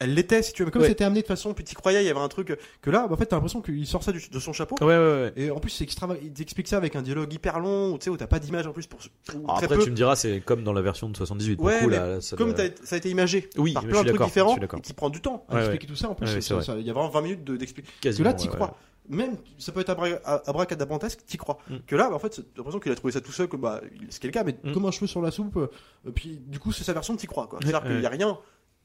Elle 0.00 0.12
l'était 0.14 0.42
si 0.42 0.52
tu 0.52 0.62
veux 0.62 0.66
mais 0.66 0.70
comme 0.72 0.82
Ouais. 0.82 0.88
c'était 0.88 1.04
amené 1.04 1.22
de 1.22 1.26
façon 1.26 1.54
puis 1.54 1.64
t'y 1.64 1.74
croyais 1.74 2.02
il 2.02 2.06
y 2.06 2.10
avait 2.10 2.20
un 2.20 2.28
truc 2.28 2.58
que 2.82 2.90
là 2.90 3.06
bah, 3.08 3.14
en 3.14 3.16
fait 3.16 3.24
t'as 3.24 3.36
l'impression 3.36 3.62
qu'il 3.62 3.86
sort 3.86 4.02
ça 4.02 4.12
du- 4.12 4.28
de 4.28 4.38
son 4.38 4.52
chapeau 4.52 4.76
ouais, 4.82 4.86
ouais, 4.86 4.98
ouais. 4.98 5.32
et 5.36 5.50
en 5.50 5.60
plus 5.60 5.70
c'est 5.70 5.84
extrava- 5.84 6.18
il 6.22 6.30
t'explique 6.32 6.68
ça 6.68 6.76
avec 6.76 6.94
un 6.94 7.00
dialogue 7.00 7.32
hyper 7.32 7.58
long 7.58 7.92
où 7.94 7.98
tu 7.98 8.04
sais 8.04 8.10
où 8.10 8.16
t'as 8.18 8.26
pas 8.26 8.38
d'image 8.38 8.66
en 8.66 8.72
plus 8.72 8.86
pour 8.86 9.00
ou 9.00 9.38
Alors 9.44 9.56
très 9.56 9.64
après, 9.64 9.78
peu 9.78 9.84
tu 9.84 9.90
me 9.90 9.96
diras, 9.96 10.14
c'est 10.14 10.40
comme 10.40 10.62
dans 10.62 10.74
la 10.74 10.82
version 10.82 11.08
de 11.08 11.16
78. 11.16 11.56
pour 11.56 11.64
Ouais, 11.66 11.80
coup, 11.80 11.88
là, 11.88 12.06
là, 12.06 12.20
ça 12.20 12.36
comme 12.36 12.54
ça 12.54 12.64
a 12.94 12.96
été 12.98 13.08
imagé 13.08 13.48
Oui, 13.56 13.72
par 13.72 13.84
plein 13.84 14.02
de 14.04 14.08
trucs 14.10 14.22
différents 14.24 14.56
et 14.58 14.80
qui 14.82 14.92
prend 14.92 15.08
du 15.08 15.22
temps 15.22 15.46
à 15.48 15.54
Ouais, 15.54 15.60
expliquer 15.62 15.86
tout 15.86 15.96
ça 15.96 16.10
en 16.10 16.14
plus 16.14 16.26
c'est 16.40 16.54
il 16.78 16.86
y 16.86 16.90
a 16.90 16.92
vraiment 16.92 17.08
20 17.08 17.20
minutes 17.22 17.44
de- 17.44 17.56
d'explication 17.56 17.94
que 17.98 18.02
Quasiment, 18.02 18.28
là 18.28 18.34
t'y 18.34 18.48
crois 18.48 18.76
ouais. 19.08 19.16
même 19.16 19.36
ça 19.58 19.72
peut 19.72 19.80
être 19.80 19.88
abra- 19.90 20.20
abracadabrantesque 20.46 21.24
t'y 21.26 21.38
crois 21.38 21.58
Mm. 21.70 21.76
que 21.86 21.96
là 21.96 22.08
bah, 22.10 22.16
en 22.16 22.18
fait 22.18 22.34
c'est- 22.34 22.42
t'as 22.42 22.58
l'impression 22.58 22.78
qu'il 22.80 22.92
a 22.92 22.94
trouvé 22.94 23.12
ça 23.12 23.20
tout 23.22 23.32
seul 23.32 23.48
que 23.48 23.56
bah 23.56 23.80
il- 24.00 24.12
ce 24.12 24.20
qui 24.20 24.26
est 24.26 24.30
le 24.30 24.34
cas 24.34 24.44
mais 24.44 24.56
Mm. 24.62 24.72
comme 24.72 24.84
un 24.86 24.90
cheveu 24.90 25.06
sur 25.06 25.22
la 25.22 25.30
soupe 25.30 25.56
euh, 25.56 25.68
puis 26.14 26.40
du 26.46 26.58
coup 26.58 26.72
c'est 26.72 26.84
sa 26.84 26.92
version 26.92 27.16
t'y 27.16 27.26
crois 27.26 27.46
quoi 27.46 27.58
c'est 27.62 27.68
à 27.68 27.72
dire 27.72 27.82
Ouais, 27.82 27.94
qu'il 27.94 28.02
y 28.02 28.06
a 28.06 28.10
rien 28.10 28.38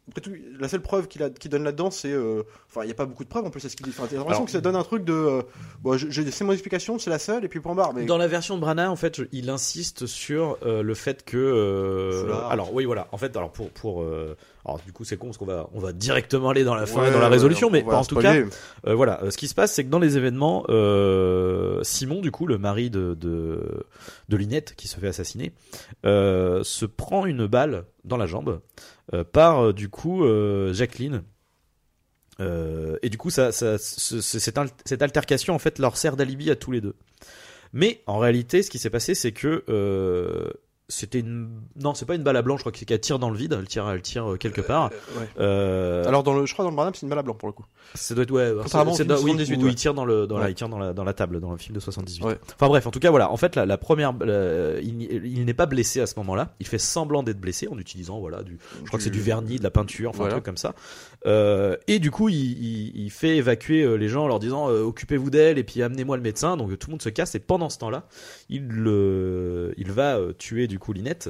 après 0.10 0.22
tout, 0.22 0.32
la 0.60 0.70
seule 0.70 0.82
preuve 0.82 1.08
qu'il 1.08 1.52
donne 1.52 1.64
là-dedans, 1.64 1.92
c'est, 1.92 2.12
euh, 2.12 2.44
enfin, 2.70 2.84
il 2.84 2.86
n'y 2.86 2.92
a 2.92 2.96
pas 2.96 3.06
beaucoup 3.06 3.26
de 3.26 3.30
preuves 3.30 3.46
en 3.46 3.50
plus. 3.50 3.60
C'est 3.60 3.70
ce 3.70 3.76
qu'il 3.76 3.86
dit. 3.86 3.94
Enfin, 3.98 4.08
l'impression 4.16 4.46
que 4.46 4.52
ça 4.52 4.62
donne 4.62 4.78
un 4.78 4.84
truc 4.84 5.04
de, 5.04 5.14
euh, 5.14 5.42
bon, 5.82 5.98
c'est 5.98 6.44
mon 6.44 6.54
explication, 6.54 6.98
c'est 6.98 7.10
la 7.10 7.20
seule, 7.20 7.44
et 7.44 7.50
puis 7.50 7.60
point 7.60 7.76
barre. 7.76 7.94
Mais 7.94 8.06
Dans 8.06 8.18
la 8.18 8.28
version 8.28 8.56
de 8.56 8.62
Branagh, 8.62 8.90
en 8.90 8.96
fait, 8.96 9.22
il 9.34 9.50
insiste 9.50 10.06
sur 10.06 10.58
euh, 10.66 10.82
le 10.82 10.94
fait 10.94 11.26
que. 11.26 12.26
alors 12.50 12.74
oui, 12.74 12.86
voilà. 12.86 13.08
En 13.12 13.18
fait, 13.18 13.36
alors 13.36 13.52
pour 13.52 13.70
pour. 13.72 14.06
alors 14.64 14.80
du 14.86 14.94
coup, 14.94 15.04
c'est 15.04 15.18
con 15.18 15.28
parce 15.28 15.38
qu'on 15.38 15.46
va 15.46 15.70
on 15.74 15.80
va 15.80 15.92
directement 15.92 16.50
aller 16.50 16.64
dans 16.64 16.76
la 16.76 16.86
fin 16.86 17.02
Ouais, 17.02 17.10
et 17.10 17.12
dans 17.12 17.20
la 17.20 17.30
résolution, 17.30 17.68
on 17.68 17.72
mais 17.72 17.84
en 17.84 18.06
tout 18.06 18.16
cas, 18.18 18.36
voilà. 18.86 19.20
Ce 19.30 19.36
qui 19.36 19.50
se 19.50 19.56
passe, 19.56 19.74
c'est 19.74 19.84
que 19.84 19.90
dans 19.90 20.00
les 20.00 20.16
événements, 20.16 20.64
Simon, 21.84 22.22
du 22.22 22.32
coup, 22.32 22.48
le 22.48 22.58
mari 22.58 22.90
de 22.90 23.14
de, 23.14 23.86
de 24.30 24.38
Linette, 24.38 24.74
qui 24.78 24.88
se 24.88 25.00
fait 25.02 25.08
assassiner, 25.10 25.52
se 26.04 26.86
prend 26.86 27.26
une 27.26 27.46
balle 27.46 27.84
dans 28.06 28.16
la 28.16 28.26
jambe 28.26 28.62
par 29.24 29.68
euh, 29.68 29.74
du 29.74 29.90
coup 29.90 30.24
euh, 30.26 30.74
Jacqueline. 30.74 31.24
Euh, 32.40 32.98
et 33.02 33.10
du 33.10 33.18
coup, 33.18 33.30
ça, 33.32 33.52
ça, 33.52 33.78
ce- 33.80 34.22
ce- 34.22 34.40
cette, 34.40 34.58
al- 34.58 34.70
cette 34.86 35.02
altercation 35.02 35.56
en 35.56 35.60
fait 35.60 35.80
leur 35.80 35.98
sert 35.98 36.16
d'alibi 36.16 36.52
à 36.52 36.56
tous 36.56 36.72
les 36.72 36.82
deux. 36.82 36.96
Mais 37.74 38.04
en 38.06 38.20
réalité, 38.20 38.62
ce 38.64 38.70
qui 38.70 38.80
s'est 38.80 38.90
passé, 38.92 39.16
c'est 39.16 39.32
que 39.32 39.64
euh, 39.70 40.50
c'était 40.90 41.20
une 41.20 41.50
non, 41.82 41.94
c'est 41.94 42.06
pas 42.06 42.16
une 42.16 42.24
balle 42.24 42.38
à 42.38 42.42
blanc. 42.42 42.56
Je 42.56 42.62
crois 42.62 42.72
qu'elle 42.72 43.00
tire 43.02 43.20
dans 43.20 43.30
le 43.30 43.38
vide. 43.38 43.56
Elle 43.60 43.68
tire, 43.68 43.90
elle 43.90 44.02
tire 44.02 44.32
euh, 44.32 44.38
quelque 44.38 44.62
part. 44.62 44.90
ouais. 45.20 45.28
Euh, 45.40 46.06
Alors, 46.08 46.24
dans 46.24 46.34
le, 46.34 46.46
je 46.46 46.54
crois 46.54 46.64
dans 46.64 46.72
le 46.72 46.76
Barnum, 46.78 46.94
c'est 46.96 47.02
une 47.04 47.10
balle 47.10 47.20
à 47.20 47.24
blanc 47.24 47.34
pour 47.34 47.50
le 47.50 47.54
coup. 47.54 47.66
ça 47.94 48.16
doit 48.16 48.24
être 48.24 48.32
ouais. 48.32 48.54
C'est 48.66 49.06
dans- 49.06 49.16
oui, 49.16 49.32
78, 49.32 49.58
où 49.58 49.66
ouais. 49.66 49.70
il 49.72 49.76
tire 49.76 49.94
dans 49.94 50.06
le 50.06 50.28
dans 50.28 50.38
la, 50.38 50.46
Ouais. 50.46 50.52
il 50.52 50.56
tire 50.56 50.70
dans 50.70 50.80
la 50.80 50.94
dans 50.94 51.04
la 51.04 51.14
table 51.14 51.40
dans 51.42 51.52
le 51.52 51.58
film 51.58 51.76
de 51.76 51.82
78. 51.82 52.24
Ouais. 52.24 52.38
Enfin 52.56 52.68
bref, 52.68 52.88
en 52.88 52.92
tout 52.92 53.00
cas 53.00 53.10
voilà. 53.12 53.30
En 53.32 53.38
fait, 53.38 53.56
la, 53.58 53.66
la 53.66 53.78
première, 53.78 54.14
euh, 54.22 54.80
il, 54.82 55.02
il 55.26 55.44
n'est 55.46 55.54
pas 55.54 55.66
blessé 55.66 56.00
à 56.00 56.08
ce 56.08 56.14
moment-là. 56.20 56.56
Il 56.62 56.68
fait 56.68 56.78
semblant 56.80 57.22
d'être 57.22 57.40
blessé 57.42 57.68
en 57.68 57.78
utilisant 57.78 58.20
voilà 58.20 58.42
du, 58.44 58.58
je 58.82 58.86
crois 58.88 58.98
que 58.98 59.04
c'est 59.04 59.10
du 59.10 59.22
vernis, 59.22 59.58
de 59.58 59.64
la 59.64 59.72
peinture, 59.72 60.12
enfin 60.12 60.20
Voilà. 60.20 60.36
un 60.36 60.38
truc 60.38 60.46
comme 60.46 60.58
ça. 60.58 60.74
Euh, 61.26 61.76
et 61.88 62.00
du 62.00 62.12
coup, 62.12 62.30
il, 62.30 62.36
il, 62.38 62.96
il 63.06 63.12
fait 63.12 63.36
évacuer 63.38 63.84
euh, 63.84 63.96
les 63.96 64.08
gens 64.08 64.24
en 64.24 64.28
leur 64.28 64.40
disant 64.40 64.70
euh, 64.70 64.84
occupez-vous 64.84 65.30
d'elle 65.32 65.58
et 65.58 65.64
puis 65.66 65.82
amenez-moi 65.84 66.16
le 66.16 66.24
médecin. 66.24 66.56
Donc 66.56 66.72
euh, 66.72 66.78
tout 66.78 66.88
le 66.88 66.92
monde 66.94 67.02
se 67.02 67.10
casse. 67.10 67.36
Et 67.36 67.40
pendant 67.40 67.70
ce 67.70 67.78
temps-là, 67.80 68.08
il 68.50 68.66
euh, 68.88 69.74
il 69.78 69.92
va 69.92 70.18
euh, 70.18 70.32
tuer 70.32 70.68
du 70.68 70.77
coup 70.80 70.94
Linette, 70.94 71.30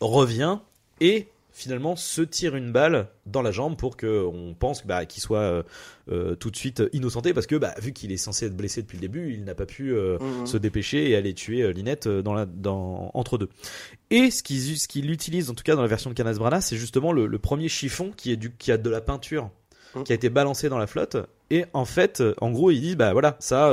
revient 0.00 0.58
et 1.00 1.28
finalement 1.52 1.94
se 1.94 2.20
tire 2.20 2.56
une 2.56 2.72
balle 2.72 3.06
dans 3.26 3.40
la 3.40 3.52
jambe 3.52 3.76
pour 3.76 3.96
que 3.96 4.24
on 4.24 4.54
pense 4.54 4.84
bah, 4.84 5.06
qu'il 5.06 5.22
soit 5.22 5.38
euh, 5.38 5.62
euh, 6.10 6.34
tout 6.34 6.50
de 6.50 6.56
suite 6.56 6.82
innocenté 6.92 7.32
parce 7.32 7.46
que 7.46 7.54
bah, 7.54 7.74
vu 7.80 7.92
qu'il 7.92 8.10
est 8.10 8.16
censé 8.16 8.46
être 8.46 8.56
blessé 8.56 8.82
depuis 8.82 8.96
le 8.96 9.02
début, 9.02 9.32
il 9.32 9.44
n'a 9.44 9.54
pas 9.54 9.64
pu 9.66 9.92
euh, 9.94 10.18
Mhm. 10.18 10.46
se 10.46 10.56
dépêcher 10.56 11.10
et 11.10 11.16
aller 11.16 11.32
tuer 11.32 11.72
Linette 11.72 12.08
dans 12.08 12.34
la, 12.34 12.44
dans, 12.44 13.12
entre 13.14 13.38
deux. 13.38 13.48
Et 14.10 14.32
ce 14.32 14.42
qu'il 14.42 14.60
ce 14.78 14.88
qu'il 14.88 15.10
utilise, 15.12 15.48
en 15.48 15.54
tout 15.54 15.62
cas 15.62 15.76
dans 15.76 15.82
la 15.82 15.88
version 15.88 16.10
de 16.10 16.14
Canas 16.14 16.34
Brana, 16.34 16.60
c'est 16.60 16.76
justement 16.76 17.12
le, 17.12 17.26
le 17.26 17.38
premier 17.38 17.68
chiffon 17.68 18.10
qui, 18.16 18.32
est 18.32 18.36
du, 18.36 18.50
qui 18.50 18.72
a 18.72 18.76
de 18.76 18.90
la 18.90 19.00
peinture 19.00 19.50
Mhm. 19.94 20.02
qui 20.02 20.10
a 20.10 20.16
été 20.16 20.28
balancé 20.28 20.68
dans 20.68 20.78
la 20.78 20.88
flotte. 20.88 21.16
Et 21.50 21.66
en 21.72 21.84
fait, 21.84 22.20
en 22.40 22.50
gros, 22.50 22.72
il 22.72 22.80
dit 22.80 22.96
bah 22.96 23.12
voilà, 23.12 23.36
ça, 23.38 23.72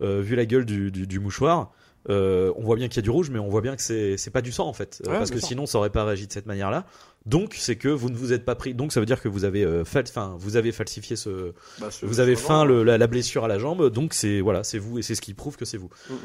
vu 0.00 0.36
la 0.36 0.46
gueule 0.46 0.64
du, 0.64 0.92
du, 0.92 1.08
du 1.08 1.18
mouchoir, 1.18 1.72
euh, 2.08 2.52
on 2.56 2.62
voit 2.62 2.76
bien 2.76 2.88
qu'il 2.88 2.96
y 2.96 2.98
a 3.00 3.02
du 3.02 3.10
rouge, 3.10 3.30
mais 3.30 3.38
on 3.38 3.48
voit 3.48 3.60
bien 3.60 3.74
que 3.76 3.82
c'est 3.82 4.30
pas 4.32 4.42
du 4.42 4.52
sang 4.52 4.66
en 4.68 4.72
fait, 4.72 5.02
Euh, 5.06 5.10
Ouais, 5.10 5.18
parce 5.18 5.30
que 5.30 5.40
sinon 5.40 5.66
ça 5.66 5.78
aurait 5.78 5.90
pas 5.90 6.04
réagi 6.04 6.26
de 6.26 6.32
cette 6.32 6.46
manière-là. 6.46 6.84
Donc 7.24 7.54
c'est 7.58 7.76
que 7.76 7.88
vous 7.88 8.08
ne 8.10 8.14
vous 8.16 8.32
êtes 8.32 8.44
pas 8.44 8.54
pris. 8.54 8.74
Donc 8.74 8.92
ça 8.92 9.00
veut 9.00 9.06
dire 9.06 9.20
que 9.20 9.28
vous 9.28 9.44
avez, 9.44 9.64
euh, 9.64 9.84
fal- 9.84 10.04
enfin 10.08 10.36
vous 10.38 10.56
avez 10.56 10.70
falsifié 10.72 11.16
ce, 11.16 11.52
Bah, 11.80 11.90
ce- 11.90 12.06
vous 12.06 12.20
avez 12.20 12.36
le- 12.64 12.84
la, 12.84 12.96
la 12.98 13.06
blessure 13.08 13.44
à 13.44 13.48
la 13.48 13.58
jambe, 13.58 13.90
donc 13.90 14.14
c'est 14.14 14.40
voilà, 14.40 14.62
c'est 14.62 14.78
vous 14.78 14.98
et 14.98 15.02
c'est 15.02 15.14
ce 15.16 15.20
qui 15.20 15.34
prouve 15.34 15.56
que 15.56 15.64
c'est 15.64 15.78
vous. 15.78 15.90
Mhm. 16.10 16.16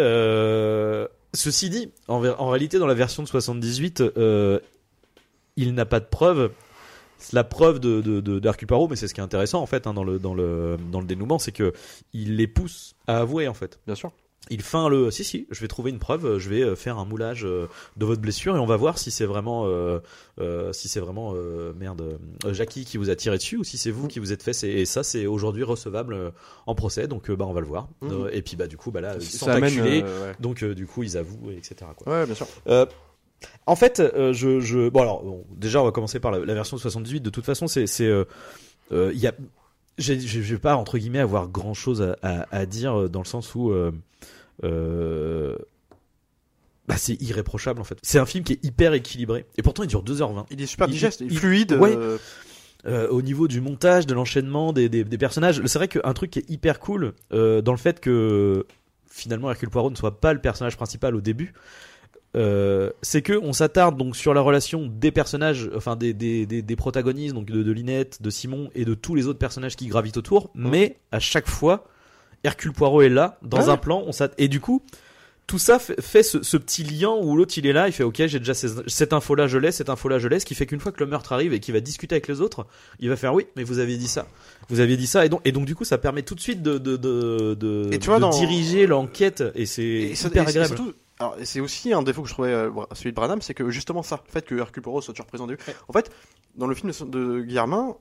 Euh, 0.00 1.06
ceci 1.34 1.70
dit, 1.70 1.92
en, 2.08 2.20
ver- 2.20 2.40
en 2.40 2.48
réalité, 2.48 2.78
dans 2.78 2.86
la 2.86 2.94
version 2.94 3.22
de 3.22 3.28
78, 3.28 4.00
euh, 4.00 4.58
il 5.56 5.74
n'a 5.74 5.84
pas 5.86 6.00
de 6.00 6.06
preuve. 6.06 6.50
La 7.32 7.44
preuve 7.44 7.78
de, 7.78 8.00
de, 8.00 8.20
mais 8.90 8.96
c'est 8.96 9.06
ce 9.06 9.14
qui 9.14 9.20
est 9.20 9.22
intéressant 9.22 9.62
en 9.62 9.66
fait 9.66 9.86
hein, 9.86 9.94
dans 9.94 10.02
le 10.02 10.18
dans 10.18 10.34
le 10.34 10.76
dans 10.90 10.98
le 10.98 11.06
dénouement, 11.06 11.38
c'est 11.38 11.52
que 11.52 11.72
il 12.12 12.34
les 12.36 12.48
pousse 12.48 12.96
à 13.06 13.18
avouer 13.20 13.46
en 13.46 13.54
fait. 13.54 13.78
Bien 13.86 13.94
sûr. 13.94 14.10
Il 14.52 14.62
feint 14.62 14.88
le 14.88 15.10
si 15.10 15.24
si, 15.24 15.46
je 15.50 15.60
vais 15.60 15.68
trouver 15.68 15.90
une 15.90 15.98
preuve, 15.98 16.38
je 16.38 16.48
vais 16.48 16.62
euh, 16.62 16.76
faire 16.76 16.98
un 16.98 17.04
moulage 17.04 17.44
euh, 17.44 17.66
de 17.96 18.04
votre 18.04 18.20
blessure 18.20 18.54
et 18.56 18.58
on 18.58 18.66
va 18.66 18.76
voir 18.76 18.98
si 18.98 19.10
c'est 19.10 19.24
vraiment 19.24 19.64
euh, 19.66 19.98
euh, 20.40 20.72
si 20.72 20.88
c'est 20.88 21.00
vraiment 21.00 21.32
euh, 21.34 21.72
merde 21.78 22.18
Jackie 22.52 22.84
qui 22.84 22.98
vous 22.98 23.08
a 23.10 23.16
tiré 23.16 23.36
dessus 23.38 23.56
ou 23.56 23.64
si 23.64 23.78
c'est 23.78 23.90
vous 23.90 24.08
qui 24.08 24.18
vous 24.18 24.32
êtes 24.32 24.42
fait 24.42 24.52
et 24.64 24.84
ça 24.84 25.02
c'est 25.02 25.26
aujourd'hui 25.26 25.62
recevable 25.64 26.32
en 26.66 26.74
procès 26.74 27.08
donc 27.08 27.30
bah 27.30 27.46
on 27.46 27.52
va 27.52 27.60
le 27.60 27.66
voir. 27.66 27.88
Euh, 28.02 28.28
et 28.32 28.42
puis 28.42 28.56
bah 28.56 28.66
du 28.66 28.76
coup 28.76 28.90
bah 28.90 29.00
là 29.00 29.14
ils 29.18 29.22
sont 29.22 29.46
Ça 29.46 29.54
acculés 29.54 30.02
ouais. 30.02 30.08
donc 30.40 30.62
du 30.64 30.86
coup 30.86 31.02
ils 31.02 31.16
avouent 31.16 31.50
et 31.50 31.56
etc 31.56 31.76
quoi. 31.96 32.12
Ouais, 32.12 32.26
bien 32.26 32.34
sûr. 32.34 32.46
En 33.66 33.74
fait, 33.74 34.00
je, 34.32 34.60
je, 34.60 34.88
bon 34.88 35.00
alors, 35.02 35.24
bon, 35.24 35.44
déjà, 35.56 35.80
on 35.82 35.84
va 35.84 35.90
commencer 35.90 36.20
par 36.20 36.30
la, 36.30 36.38
la 36.44 36.54
version 36.54 36.76
de 36.76 36.80
78. 36.80 37.20
De 37.20 37.30
toute 37.30 37.44
façon, 37.44 37.66
c'est, 37.66 37.88
c'est, 37.88 38.08
il 38.92 39.18
y 39.18 39.26
a, 39.26 39.32
j'ai- 39.98 40.20
je 40.20 40.40
vais 40.54 40.60
pas 40.60 40.76
entre 40.76 40.96
guillemets 40.96 41.18
avoir 41.18 41.48
grand 41.48 41.74
chose 41.74 42.02
à, 42.02 42.16
à, 42.22 42.46
à 42.56 42.66
dire 42.66 43.10
dans 43.10 43.18
le 43.20 43.26
sens 43.26 43.54
où, 43.56 43.70
euh, 43.72 43.90
euh, 44.64 45.56
bah, 46.88 46.96
c'est 46.96 47.20
irréprochable 47.22 47.80
en 47.80 47.84
fait. 47.84 47.98
C'est 48.02 48.18
un 48.18 48.26
film 48.26 48.44
qui 48.44 48.54
est 48.54 48.64
hyper 48.64 48.92
équilibré 48.92 49.46
et 49.56 49.62
pourtant 49.62 49.82
il 49.84 49.86
dure 49.88 50.02
2h20. 50.04 50.46
Il 50.50 50.60
est 50.60 50.66
super 50.66 50.88
digeste, 50.88 51.20
il, 51.20 51.28
il- 51.28 51.32
est 51.32 51.36
fluide. 51.36 51.72
ouais. 51.74 51.94
euh, 51.96 52.18
Euh, 52.84 53.06
au 53.10 53.22
niveau 53.22 53.46
du 53.46 53.60
montage, 53.60 54.06
de 54.08 54.14
l'enchaînement 54.14 54.72
des, 54.72 54.88
des, 54.88 55.04
des 55.04 55.18
personnages, 55.18 55.62
c'est 55.66 55.78
vrai 55.78 55.86
qu'un 55.86 56.12
truc 56.14 56.32
qui 56.32 56.40
est 56.40 56.50
hyper 56.50 56.80
cool 56.80 57.12
dans 57.30 57.62
le 57.70 57.76
fait 57.76 58.00
que 58.00 58.66
finalement 59.08 59.48
Hercule 59.52 59.70
Poirot 59.70 59.90
ne 59.90 59.94
soit 59.94 60.20
pas 60.20 60.32
le 60.32 60.40
personnage 60.40 60.76
principal 60.76 61.14
au 61.14 61.20
début, 61.20 61.52
euh, 62.36 62.90
c'est 63.02 63.22
que 63.22 63.34
on 63.40 63.52
s'attarde 63.52 63.96
donc 63.96 64.16
sur 64.16 64.34
la 64.34 64.40
relation 64.40 64.88
des 64.88 65.12
personnages, 65.12 65.70
enfin 65.76 65.94
des, 65.94 66.12
des, 66.12 66.44
des, 66.44 66.60
des 66.62 66.76
protagonistes, 66.76 67.34
donc 67.36 67.46
de, 67.46 67.62
de 67.62 67.70
Linette, 67.70 68.20
de 68.20 68.30
Simon 68.30 68.68
et 68.74 68.84
de 68.84 68.94
tous 68.94 69.14
les 69.14 69.28
autres 69.28 69.38
personnages 69.38 69.76
qui 69.76 69.86
gravitent 69.86 70.16
autour, 70.16 70.50
mais 70.54 70.96
à 71.12 71.20
chaque 71.20 71.46
fois 71.48 71.86
Hercule 72.44 72.72
Poirot 72.72 73.02
est 73.02 73.08
là 73.08 73.38
dans 73.42 73.58
Ouais. 73.62 73.68
un 73.68 73.76
plan, 73.76 74.02
on 74.06 74.10
et 74.38 74.48
du 74.48 74.60
coup 74.60 74.82
tout 75.48 75.58
ça 75.58 75.80
fait, 75.80 76.00
fait 76.00 76.22
ce, 76.22 76.42
ce 76.42 76.56
petit 76.56 76.84
lien 76.84 77.10
où 77.10 77.36
l'autre 77.36 77.58
il 77.58 77.66
est 77.66 77.72
là, 77.72 77.88
il 77.88 77.92
fait 77.92 78.04
ok 78.04 78.22
j'ai 78.26 78.38
déjà 78.38 78.54
ces- 78.54 78.68
cette 78.86 79.12
info 79.12 79.34
là 79.34 79.48
je 79.48 79.58
l'ai, 79.58 79.72
cette 79.72 79.90
info 79.90 80.08
là 80.08 80.18
je 80.20 80.28
l'ai, 80.28 80.38
ce 80.38 80.46
qui 80.46 80.54
fait 80.54 80.66
qu'une 80.66 80.78
fois 80.80 80.92
que 80.92 81.00
le 81.02 81.10
meurtre 81.10 81.32
arrive 81.32 81.52
et 81.52 81.58
qu'il 81.60 81.74
va 81.74 81.80
discuter 81.80 82.14
avec 82.14 82.28
les 82.28 82.40
autres, 82.40 82.66
il 83.00 83.08
va 83.08 83.16
faire 83.16 83.34
oui 83.34 83.46
mais 83.56 83.64
vous 83.64 83.80
aviez 83.80 83.96
dit 83.96 84.06
ça, 84.08 84.26
vous 84.68 84.78
aviez 84.80 84.96
dit 84.96 85.06
ça 85.08 85.26
et 85.26 85.28
donc 85.28 85.40
et 85.44 85.50
donc 85.52 85.64
du 85.66 85.74
coup 85.74 85.84
ça 85.84 85.98
permet 85.98 86.22
tout 86.22 86.36
de 86.36 86.40
suite 86.40 86.62
de 86.62 86.78
de 86.78 86.96
de, 86.96 87.54
de, 87.54 87.88
Et 87.92 87.98
tu 87.98 88.06
vois, 88.06 88.16
de 88.16 88.20
dans- 88.22 88.30
diriger 88.30 88.86
l'enquête 88.86 89.42
et 89.56 89.66
c'est 89.66 90.12
hyper 90.14 90.44
et 90.46 90.48
agréable. 90.48 90.76
c'est 91.42 91.60
aussi 91.60 91.92
un 91.92 92.02
défaut 92.02 92.22
que 92.22 92.28
je 92.28 92.34
trouvais 92.34 92.52
euh, 92.52 92.70
celui 92.94 93.10
de 93.10 93.16
Branham, 93.16 93.42
c'est 93.42 93.52
que 93.54 93.68
justement 93.68 94.02
ça, 94.04 94.22
le 94.26 94.32
fait 94.32 94.46
que 94.46 94.54
Hercule 94.54 94.82
Poirot 94.82 95.02
soit 95.02 95.12
toujours 95.12 95.26
présent. 95.26 95.46
du- 95.48 95.58
En 95.88 95.92
fait, 95.92 96.10
dans 96.54 96.68
le 96.68 96.74
film 96.76 96.92
de, 96.92 97.04
de 97.04 97.40
Guillermin, 97.42 97.96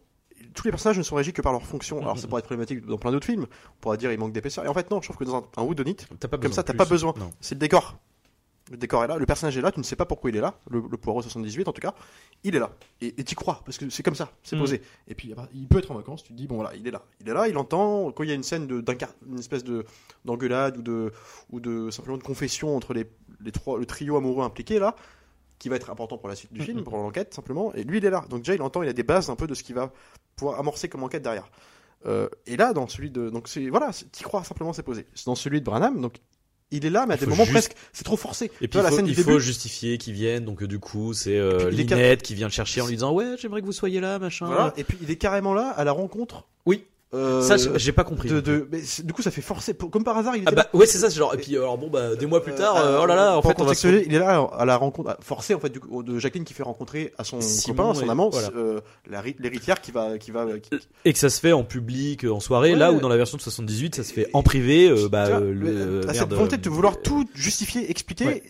tous 0.53 0.65
les 0.65 0.71
personnages 0.71 0.97
ne 0.97 1.03
sont 1.03 1.15
régis 1.15 1.33
que 1.33 1.41
par 1.41 1.51
leur 1.53 1.65
fonction. 1.65 1.99
Alors 2.01 2.17
ça 2.17 2.23
Mhm. 2.23 2.29
pourrait 2.29 2.39
être 2.39 2.45
problématique 2.45 2.85
dans 2.85 2.97
plein 2.97 3.11
d'autres 3.11 3.25
films. 3.25 3.45
On 3.69 3.79
pourrait 3.81 3.97
dire 3.97 4.11
il 4.11 4.19
manque 4.19 4.33
d'épaisseur. 4.33 4.65
Et 4.65 4.67
en 4.67 4.73
fait 4.73 4.89
non, 4.91 5.01
je 5.01 5.07
trouve 5.07 5.17
que 5.17 5.23
dans 5.23 5.35
un, 5.37 5.43
un 5.57 6.27
pas 6.27 6.37
comme 6.37 6.53
ça 6.53 6.63
t'as 6.63 6.73
pas 6.73 6.85
besoin. 6.85 7.13
C'est 7.39 7.55
le 7.55 7.59
décor. 7.59 7.97
Le 8.69 8.77
décor 8.77 9.03
est 9.03 9.07
là, 9.07 9.17
le 9.17 9.25
personnage 9.25 9.57
est 9.57 9.61
là, 9.61 9.69
tu 9.71 9.79
ne 9.79 9.83
sais 9.83 9.97
pas 9.97 10.05
pourquoi 10.05 10.29
il 10.29 10.37
est 10.37 10.39
là. 10.39 10.53
Le, 10.69 10.81
le 10.89 10.95
Poirot 10.97 11.21
78 11.23 11.67
en 11.67 11.73
tout 11.73 11.81
cas, 11.81 11.93
il 12.45 12.55
est 12.55 12.59
là. 12.59 12.71
Et 13.01 13.11
t'y 13.23 13.35
crois 13.35 13.61
parce 13.65 13.77
que 13.77 13.89
c'est 13.89 14.01
comme 14.03 14.15
ça, 14.15 14.31
c'est 14.43 14.55
Mhm. 14.55 14.61
posé. 14.61 14.81
Et 15.09 15.15
puis 15.15 15.33
il 15.53 15.67
peut 15.67 15.79
être 15.79 15.91
en 15.91 15.95
vacances, 15.95 16.23
tu 16.23 16.29
te 16.31 16.37
dis 16.37 16.47
bon 16.47 16.55
voilà, 16.55 16.73
il 16.75 16.87
est 16.87 16.91
là, 16.91 17.01
il 17.19 17.27
est 17.27 17.33
là, 17.33 17.47
il 17.49 17.57
entend 17.57 18.11
quand 18.13 18.23
il 18.23 18.29
y 18.29 18.31
a 18.31 18.35
une 18.35 18.43
scène 18.43 18.67
de 18.67 18.79
d'incar- 18.79 19.13
une 19.27 19.39
espèce 19.39 19.63
de 19.65 19.85
d'engueulade 20.23 20.77
ou 20.77 20.81
de 20.83 21.11
ou 21.49 21.59
de 21.59 21.89
simplement 21.89 22.17
de 22.17 22.23
confession 22.23 22.75
entre 22.75 22.93
les 22.93 23.05
les 23.41 23.51
trois 23.51 23.77
le 23.77 23.85
trio 23.85 24.15
amoureux 24.15 24.45
impliqué 24.45 24.79
là 24.79 24.95
qui 25.59 25.69
va 25.69 25.75
être 25.75 25.89
important 25.91 26.17
pour 26.17 26.27
la 26.29 26.35
suite 26.35 26.51
du 26.53 26.59
Mhm. 26.61 26.65
film, 26.65 26.83
pour 26.83 26.97
l'enquête 26.97 27.33
simplement. 27.35 27.71
Et 27.75 27.83
lui, 27.83 27.99
il 27.99 28.05
est 28.05 28.09
là. 28.09 28.23
Donc 28.29 28.39
déjà, 28.41 28.55
il 28.55 28.61
entend, 28.63 28.81
il 28.81 28.89
a 28.89 28.93
des 28.93 29.03
bases 29.03 29.29
un 29.29 29.35
peu 29.35 29.45
de 29.45 29.53
ce 29.53 29.61
qu'il 29.61 29.75
va 29.75 29.91
pouvoir 30.35 30.59
amorcer 30.59 30.89
comme 30.89 31.03
enquête 31.03 31.23
derrière. 31.23 31.49
Euh, 32.05 32.27
et 32.47 32.57
là, 32.57 32.73
dans 32.73 32.87
celui 32.87 33.11
de, 33.11 33.29
donc 33.29 33.47
c'est 33.47 33.69
voilà, 33.69 33.91
t'y 34.11 34.23
crois 34.23 34.43
simplement, 34.43 34.73
c'est 34.73 34.83
posé. 34.83 35.05
Dans 35.25 35.35
celui 35.35 35.59
de 35.59 35.65
Branham, 35.65 36.01
donc 36.01 36.15
il 36.71 36.85
est 36.85 36.89
là, 36.89 37.05
mais 37.05 37.13
à 37.13 37.17
des 37.17 37.25
moments 37.27 37.43
juste- 37.43 37.51
presque, 37.53 37.73
c'est 37.93 38.03
trop 38.03 38.17
forcé. 38.17 38.45
Et 38.61 38.67
puis 38.67 38.79
vois, 38.79 38.81
il 38.81 38.83
la 38.85 38.89
faut, 38.89 38.95
scène 38.95 39.05
il 39.07 39.15
du 39.15 39.21
faut 39.21 39.29
début, 39.31 39.41
justifier 39.43 39.97
qu'ils 39.97 40.13
viennent, 40.13 40.45
donc 40.45 40.63
euh, 40.63 40.67
du 40.67 40.79
coup 40.79 41.13
c'est 41.13 41.37
euh, 41.37 41.69
qui 42.15 42.33
vient 42.33 42.47
le 42.47 42.51
chercher 42.51 42.81
en 42.81 42.87
lui 42.87 42.95
disant 42.95 43.11
ouais 43.13 43.35
j'aimerais 43.37 43.61
que 43.61 43.65
vous 43.67 43.71
soyez 43.71 43.99
là 43.99 44.17
machin. 44.19 44.47
voilà, 44.47 44.73
et 44.77 44.83
puis 44.83 44.97
il 45.01 45.11
est 45.11 45.17
carrément 45.17 45.53
là 45.53 45.69
à 45.69 45.83
la 45.83 45.91
rencontre. 45.91 46.47
Oui. 46.65 46.85
Euh, 47.13 47.41
Ça 47.41 47.57
j'ai 47.75 47.91
pas 47.91 48.03
compris. 48.03 48.29
de, 48.29 48.39
de- 48.39 48.67
mais 48.71 48.81
du 49.03 49.11
coup, 49.13 49.21
ça 49.21 49.31
fait 49.31 49.41
forcer. 49.41 49.73
Comme 49.73 50.03
par 50.03 50.17
hasard, 50.17 50.35
il 50.37 50.43
Ah 50.45 50.51
était 50.51 50.55
bah 50.55 50.67
ouais 50.73 50.85
c'est 50.85 50.97
ça 50.97 51.09
genre 51.09 51.33
et 51.33 51.37
puis 51.37 51.57
alors 51.57 51.77
bon 51.77 51.89
bah 51.89 52.15
des 52.15 52.25
mois 52.25 52.41
plus 52.41 52.53
tard 52.55 52.77
Euh, 52.77 52.97
euh, 52.97 52.99
oh 53.03 53.05
là 53.05 53.15
là 53.15 53.37
en 53.37 53.41
fait 53.41 53.59
on 53.59 53.65
va 53.65 53.73
se 53.73 53.87
il 53.87 54.13
est 54.13 54.19
là 54.19 54.49
à 54.57 54.63
la 54.65 54.77
rencontre 54.77 55.09
à- 55.09 55.17
forcée 55.21 55.53
en 55.53 55.59
fait 55.59 55.69
du 55.69 55.79
coup, 55.81 56.03
de 56.03 56.19
Jacqueline 56.19 56.45
qui 56.45 56.53
fait 56.53 56.63
rencontrer 56.63 57.13
à 57.17 57.23
son 57.25 57.41
Simon 57.41 57.75
copain, 57.93 57.99
son 57.99 58.05
et- 58.05 58.09
amant, 58.09 58.29
voilà. 58.29 58.49
euh, 58.55 58.79
l'héritière 59.39 59.81
qui 59.81 59.91
va 59.91 60.17
qui 60.17 60.31
va 60.31 60.45
qui- 60.59 60.69
et 61.05 61.13
que 61.13 61.19
ça 61.19 61.29
se 61.29 61.39
fait 61.39 61.51
en 61.51 61.63
public 61.63 62.23
euh, 62.25 62.31
en 62.31 62.39
soirée 62.39 62.71
Ouais. 62.73 62.77
là 62.79 62.91
où 62.93 62.99
dans 62.99 63.09
la 63.09 63.17
version 63.17 63.37
de 63.37 63.41
78 63.41 63.95
ça 63.95 64.03
se 64.03 64.13
fait 64.13 64.29
en 64.33 64.43
privé 64.43 64.89
euh, 64.89 65.09
bah 65.09 65.25
vois, 65.29 65.39
euh, 65.41 65.53
le 65.53 66.09
à 66.09 66.13
cette 66.13 66.29
volonté 66.29 66.57
de 66.57 66.69
euh, 66.69 66.71
vouloir 66.71 67.01
tout 67.01 67.27
justifier, 67.35 67.89
expliquer, 67.91 68.25
Ouais. 68.25 68.43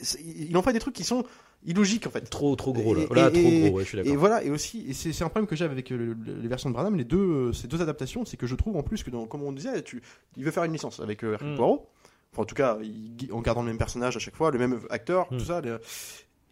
il 0.49 0.55
en 0.57 0.61
fait 0.61 0.73
des 0.73 0.79
trucs 0.79 0.93
qui 0.95 1.03
sont 1.03 1.23
illogiques 1.65 2.07
en 2.07 2.09
fait. 2.09 2.21
trop 2.29 2.55
trop 2.55 2.73
gros 2.73 2.93
là 2.93 3.01
Et- 3.01 3.05
voilà 3.05 3.27
et- 3.29 3.31
trop 3.33 3.39
et- 3.49 3.59
gros 3.69 3.77
ouais 3.77 3.83
je 3.83 3.87
suis 3.89 3.99
Et 3.99 4.03
d'accord. 4.03 4.17
voilà, 4.19 4.43
et 4.43 4.49
aussi, 4.49 4.85
et 4.89 4.93
c'est 4.93 5.23
un 5.23 5.29
problème 5.29 5.47
que 5.47 5.55
j'ai 5.55 5.65
avec 5.65 5.91
euh, 5.91 5.97
le- 5.97 6.13
le- 6.13 6.39
les 6.41 6.47
versions 6.47 6.69
de 6.69 6.73
Branham, 6.73 6.95
les 6.95 7.03
deux, 7.03 7.17
euh, 7.17 7.53
ces 7.53 7.67
deux 7.67 7.81
adaptations, 7.81 8.25
c'est 8.25 8.37
que 8.37 8.47
je 8.47 8.55
trouve 8.55 8.75
en 8.77 8.83
plus 8.83 9.03
que, 9.03 9.09
dans, 9.11 9.25
comme 9.25 9.43
on 9.43 9.51
disait, 9.51 9.81
tu, 9.83 10.01
il 10.37 10.43
veut 10.43 10.51
faire 10.51 10.63
une 10.63 10.73
licence 10.73 10.99
avec 10.99 11.23
euh, 11.23 11.33
Hercule 11.33 11.53
Mm. 11.53 11.57
Poirot. 11.57 11.87
Enfin, 12.33 12.43
en 12.43 12.45
tout 12.45 12.55
cas, 12.55 12.77
il- 12.81 13.31
en 13.33 13.41
gardant 13.41 13.61
le 13.61 13.67
même 13.67 13.77
personnage 13.77 14.15
à 14.15 14.19
chaque 14.19 14.35
fois, 14.35 14.51
le 14.51 14.57
même 14.59 14.79
acteur, 14.89 15.27
Mm. 15.31 15.37
tout 15.37 15.45
ça. 15.45 15.61
les- 15.61 15.75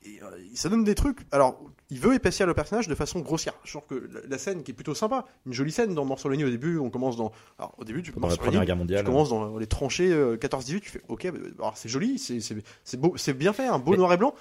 et, 0.06 0.22
euh, 0.24 0.28
ça 0.54 0.70
donne 0.70 0.86
des 0.86 0.96
trucs. 0.96 1.20
Alors, 1.32 1.60
il 1.90 2.00
veut 2.00 2.14
épaissir 2.14 2.48
le 2.48 2.54
personnage 2.54 2.88
de 2.88 2.96
façon 2.96 3.20
grossière. 3.20 3.54
Je 3.66 3.72
trouve 3.78 3.86
que 3.88 4.08
la, 4.14 4.22
la 4.30 4.38
scène 4.38 4.64
qui 4.64 4.72
est 4.72 4.74
plutôt 4.74 4.94
sympa, 4.96 5.26
une 5.46 5.52
jolie 5.54 5.74
scène 5.74 5.94
dans 5.94 6.06
Mort 6.06 6.20
sur 6.20 6.30
au 6.30 6.34
début, 6.36 6.78
on 6.78 6.90
commence 6.90 7.18
dans. 7.18 7.34
Alors, 7.58 7.74
au 7.78 7.84
début, 7.84 8.02
tu 8.02 8.12
Dans 8.14 8.28
la 8.28 8.38
Première 8.38 8.64
Guerre 8.66 8.78
mondiale. 8.78 9.02
tu 9.02 9.06
commences 9.06 9.30
dans 9.30 9.58
les 9.58 9.68
tranchées 9.68 10.12
euh, 10.14 10.38
14-18, 10.38 10.80
tu 10.82 10.90
fais 10.90 11.02
ok, 11.10 11.32
bah, 11.32 11.40
alors 11.60 11.78
c'est 11.78 11.90
joli, 11.90 12.18
c'est 12.18 12.40
c'est- 12.40 12.56
c'est 12.86 12.98
beau, 13.00 13.14
c'est 13.18 13.34
bien 13.34 13.52
fait, 13.52 13.66
un 13.68 13.78
beau 13.80 13.92
Mais- 13.92 13.98
noir 13.98 14.14
et 14.14 14.18
blanc. 14.18 14.34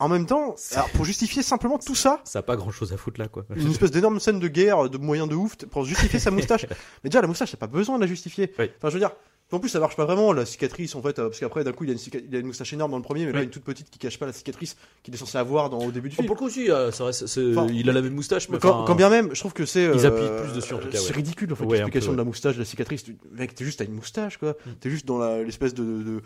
En 0.00 0.08
même 0.08 0.26
temps, 0.26 0.54
alors, 0.72 0.88
pour 0.90 1.04
justifier 1.04 1.42
simplement 1.42 1.76
tout 1.78 1.96
ça, 1.96 2.20
Ça 2.24 2.38
a 2.38 2.42
pas 2.42 2.54
grand 2.56 2.70
chose 2.70 2.92
à 2.92 2.96
foutre 2.96 3.18
là 3.20 3.26
quoi. 3.26 3.44
une 3.56 3.70
espèce 3.70 3.90
d'énorme 3.90 4.20
scène 4.20 4.38
de 4.38 4.46
guerre, 4.48 4.88
de 4.88 4.96
moyens 4.98 5.28
de 5.28 5.34
ouf, 5.34 5.56
pour 5.56 5.84
justifier 5.84 6.20
sa 6.20 6.30
moustache. 6.30 6.66
Mais 7.02 7.10
déjà, 7.10 7.20
la 7.20 7.26
moustache, 7.26 7.50
t'as 7.50 7.56
pas 7.56 7.66
besoin 7.66 7.96
de 7.96 8.02
la 8.02 8.06
justifier. 8.06 8.52
Oui. 8.60 8.70
Enfin, 8.76 8.90
je 8.90 8.94
veux 8.94 9.00
dire, 9.00 9.10
en 9.50 9.58
plus, 9.60 9.70
ça 9.70 9.80
marche 9.80 9.96
pas 9.96 10.04
vraiment, 10.04 10.32
la 10.34 10.44
cicatrice, 10.44 10.94
en 10.94 11.00
fait, 11.02 11.18
euh, 11.18 11.28
parce 11.30 11.40
qu'après, 11.40 11.64
d'un 11.64 11.72
coup, 11.72 11.82
il 11.84 11.90
a, 11.90 11.94
une 11.94 11.98
cica- 11.98 12.22
il 12.22 12.36
a 12.36 12.38
une 12.38 12.46
moustache 12.46 12.72
énorme 12.74 12.90
dans 12.92 12.98
le 12.98 13.02
premier, 13.02 13.24
mais 13.26 13.32
là, 13.32 13.38
Oui. 13.38 13.44
une 13.46 13.50
toute 13.50 13.64
petite 13.64 13.88
qui 13.90 13.98
cache 13.98 14.18
pas 14.20 14.26
la 14.26 14.32
cicatrice 14.34 14.76
qu'il 15.02 15.12
est 15.14 15.16
censé 15.16 15.36
avoir 15.38 15.68
dans, 15.70 15.78
au 15.78 15.90
début 15.90 16.10
du 16.10 16.14
Oh, 16.18 16.22
film. 16.22 16.26
pour 16.26 16.36
le 16.36 16.38
coup 16.38 16.44
aussi 16.46 16.70
euh, 16.70 16.92
ça 16.92 17.04
reste- 17.06 17.26
c'est- 17.26 17.50
Enfin, 17.56 17.66
il 17.72 17.88
a 17.90 17.92
la 17.94 18.02
même 18.02 18.14
moustache 18.14 18.48
mais 18.50 18.58
quand, 18.58 18.94
bien 18.94 19.08
même, 19.08 19.30
je 19.34 19.40
trouve 19.40 19.54
que 19.54 19.64
c'est. 19.66 19.82
Ils 19.84 20.04
euh, 20.04 20.08
appuient 20.08 20.44
plus 20.44 20.52
dessus, 20.54 20.74
en 20.74 20.78
tout 20.78 20.88
cas, 20.90 20.98
C'est 20.98 21.08
ouais. 21.08 21.16
ridicule, 21.16 21.52
en 21.52 21.56
fait, 21.56 21.64
Ouais, 21.64 21.78
l'explication 21.78 22.12
de 22.12 22.18
la 22.18 22.24
moustache, 22.24 22.54
de 22.54 22.60
la 22.60 22.66
cicatrice. 22.66 23.02
Tu- 23.02 23.16
Mec, 23.32 23.54
t'es 23.54 23.64
juste, 23.64 23.78
t'as 23.80 23.86
une 23.86 23.94
moustache, 23.94 24.36
quoi. 24.36 24.50
Mm. 24.50 24.70
T'es 24.80 24.90
juste 24.90 25.06
dans 25.06 25.18
l'espèce 25.42 25.72
de, 25.74 25.82
de, 25.82 26.02
de 26.04 26.22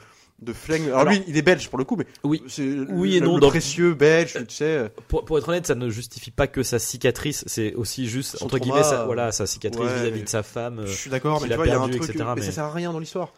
flingue. 0.52 0.86
Alors, 0.88 1.00
Alors- 1.00 1.12
lui, 1.12 1.22
il 1.28 1.36
est 1.36 1.42
belge 1.42 1.68
pour 1.68 1.78
le 1.78 1.84
coup, 1.84 1.96
mais. 1.96 2.06
Oui. 2.24 2.42
C'est 2.48 2.62
Oui 2.88 3.16
et 3.16 3.20
le, 3.20 3.26
non, 3.26 3.36
le 3.36 3.46
précieux 3.46 3.94
belge, 3.94 4.32
tu 4.48 4.54
sais. 4.56 4.90
Pour, 5.08 5.24
pour 5.24 5.38
être 5.38 5.48
honnête, 5.48 5.66
ça 5.66 5.74
ne 5.74 5.88
justifie 5.90 6.30
pas 6.30 6.46
que 6.46 6.62
sa 6.62 6.78
cicatrice, 6.78 7.44
c'est 7.46 7.74
aussi 7.74 8.06
juste 8.08 8.38
Son 8.38 8.46
entre 8.46 8.58
trauma, 8.58 8.64
guillemets, 8.72 8.88
sa, 8.88 9.02
euh, 9.02 9.04
voilà, 9.04 9.30
sa 9.30 9.46
cicatrice 9.46 9.84
ouais, 9.86 10.00
vis-à-vis 10.00 10.22
de 10.24 10.28
sa 10.28 10.42
femme. 10.42 10.80
euh, 10.80 10.86
Je 10.86 10.92
suis 10.94 11.10
d'accord, 11.10 11.40
mais 11.42 11.48
tu 11.48 11.54
vois, 11.54 11.66
il 11.66 11.68
y 11.68 11.72
a 11.72 11.76
un 11.76 11.80
perdu, 11.80 11.98
truc, 11.98 12.10
etc., 12.10 12.24
mais 12.30 12.40
mais- 12.40 12.46
ça 12.46 12.52
sert 12.52 12.64
à 12.64 12.72
rien 12.72 12.92
dans 12.92 12.98
l'histoire. 12.98 13.32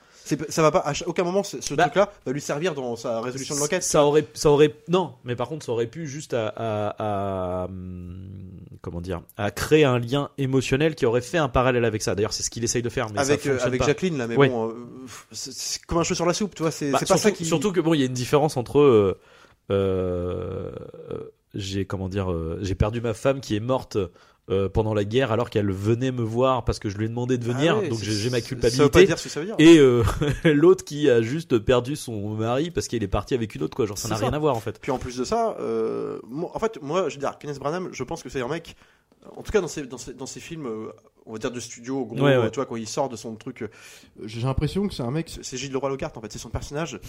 Ça 0.48 0.62
va 0.62 0.70
pas, 0.70 0.78
à 0.78 0.92
aucun 1.04 1.22
moment, 1.22 1.42
ce, 1.42 1.60
ce 1.60 1.74
Bah- 1.74 1.82
truc-là 1.82 2.10
va 2.24 2.32
lui 2.32 2.40
servir 2.40 2.74
dans 2.74 2.96
sa 2.96 3.20
résolution 3.20 3.56
de 3.56 3.60
l'enquête. 3.60 3.82
Ça 3.82 4.04
aurait, 4.06 4.24
ça 4.32 4.48
aurait, 4.50 4.74
non, 4.88 5.12
mais 5.24 5.36
par 5.36 5.48
contre, 5.50 5.66
ça 5.66 5.72
aurait 5.72 5.86
pu 5.86 6.06
juste 6.06 6.32
à, 6.32 6.48
à, 6.48 6.94
à, 6.98 7.64
hum, 7.66 8.16
comment 8.80 9.00
dire, 9.00 9.22
à 9.36 9.50
créer 9.50 9.84
un 9.84 9.98
lien 9.98 10.30
émotionnel 10.38 10.94
qui 10.94 11.06
aurait 11.06 11.20
fait 11.20 11.38
un 11.38 11.48
parallèle 11.48 11.84
avec 11.84 12.02
ça. 12.02 12.14
D'ailleurs, 12.14 12.32
c'est 12.32 12.42
ce 12.42 12.50
qu'il 12.50 12.64
essaye 12.64 12.82
de 12.82 12.88
faire, 12.88 13.08
mais 13.12 13.20
Avec, 13.20 13.40
ça 13.40 13.48
euh, 13.48 13.52
fonctionne 13.52 13.68
avec 13.68 13.80
pas. 13.80 13.86
Jacqueline, 13.86 14.18
là, 14.18 14.26
mais 14.26 14.36
Ouais. 14.36 14.48
bon, 14.48 14.68
euh, 14.68 14.74
c'est 15.32 15.82
comme 15.84 15.98
un 15.98 16.02
cheveu 16.02 16.14
sur 16.14 16.26
la 16.26 16.34
soupe, 16.34 16.54
tu 16.54 16.62
vois, 16.62 16.70
c'est 16.70 16.90
Bah, 16.90 16.98
c'est 17.00 17.08
pas 17.08 17.16
surtout, 17.16 17.22
ça 17.22 17.30
qui. 17.32 17.44
surtout 17.44 17.72
que 17.72 17.80
bon, 17.80 17.94
il 17.94 18.00
y 18.00 18.02
a 18.02 18.06
une 18.06 18.12
différence 18.12 18.56
entre 18.56 19.16
euh, 19.70 20.72
j'ai 21.54 21.84
comment 21.84 22.08
dire, 22.08 22.32
j'ai 22.60 22.74
perdu 22.74 23.00
ma 23.00 23.14
femme 23.14 23.40
qui 23.40 23.54
est 23.56 23.60
morte 23.60 23.96
euh, 24.50 24.68
pendant 24.68 24.92
la 24.92 25.04
guerre 25.04 25.32
alors 25.32 25.48
qu'elle 25.48 25.70
venait 25.70 26.12
me 26.12 26.22
voir 26.22 26.64
parce 26.64 26.78
que 26.78 26.88
je 26.90 26.98
lui 26.98 27.06
ai 27.06 27.08
demandé 27.08 27.38
de 27.38 27.48
Ah 27.50 27.52
venir, 27.54 27.78
ouais, 27.78 27.88
donc 27.88 27.98
j'ai 28.02 28.28
ma 28.30 28.40
Ça 28.40 28.48
veut 28.54 28.58
pas 28.58 28.68
culpabilité. 28.70 29.06
dire 29.06 29.18
ce 29.18 29.24
que 29.24 29.28
ça 29.30 29.40
veut 29.40 29.46
dire. 29.46 29.54
Et 29.58 29.78
euh, 29.78 30.02
l'autre 30.44 30.84
qui 30.84 31.08
a 31.08 31.22
juste 31.22 31.58
perdu 31.58 31.96
son 31.96 32.30
mari 32.34 32.70
parce 32.70 32.86
qu'il 32.88 33.02
est 33.02 33.08
parti 33.08 33.34
avec 33.34 33.54
une 33.54 33.62
autre 33.62 33.74
quoi, 33.76 33.86
genre 33.86 33.96
ça 33.96 34.08
n'a 34.08 34.16
rien 34.16 34.32
à 34.34 34.38
voir 34.38 34.54
en 34.56 34.60
fait. 34.60 34.78
Puis 34.80 34.90
en 34.92 34.98
plus 34.98 35.16
de 35.16 35.24
ça, 35.24 35.56
euh, 35.60 36.18
moi- 36.28 36.50
en 36.54 36.58
fait, 36.58 36.78
moi, 36.82 37.08
je 37.08 37.14
veux 37.14 37.20
dire, 37.20 37.38
Kenneth 37.38 37.58
Branagh, 37.58 37.88
je 37.92 38.04
pense 38.04 38.22
que 38.22 38.28
c'est 38.28 38.42
un 38.42 38.48
mec, 38.48 38.76
en 39.36 39.42
tout 39.42 39.52
cas 39.52 39.60
dans 39.60 39.68
ses 40.26 40.40
films, 40.40 40.66
euh, 40.66 40.92
on 41.26 41.32
va 41.32 41.38
dire 41.38 41.50
de 41.50 41.60
studio, 41.60 42.04
gros, 42.04 42.16
Ouais, 42.22 42.36
ouais. 42.36 42.50
tu 42.50 42.56
vois, 42.56 42.66
quand 42.66 42.76
il 42.76 42.86
sort 42.86 43.08
de 43.08 43.16
son 43.16 43.34
truc, 43.36 43.62
euh, 43.62 43.68
j'ai 44.24 44.42
l'impression 44.42 44.86
que 44.86 44.94
c'est 44.94 45.02
un 45.02 45.10
mec, 45.10 45.30
c'est- 45.42 45.56
Gilles 45.56 45.72
Leroy 45.72 45.88
Lockhart, 45.88 46.12
en 46.16 46.20
fait, 46.20 46.30
c'est 46.30 46.38
son 46.38 46.50
personnage 46.50 47.00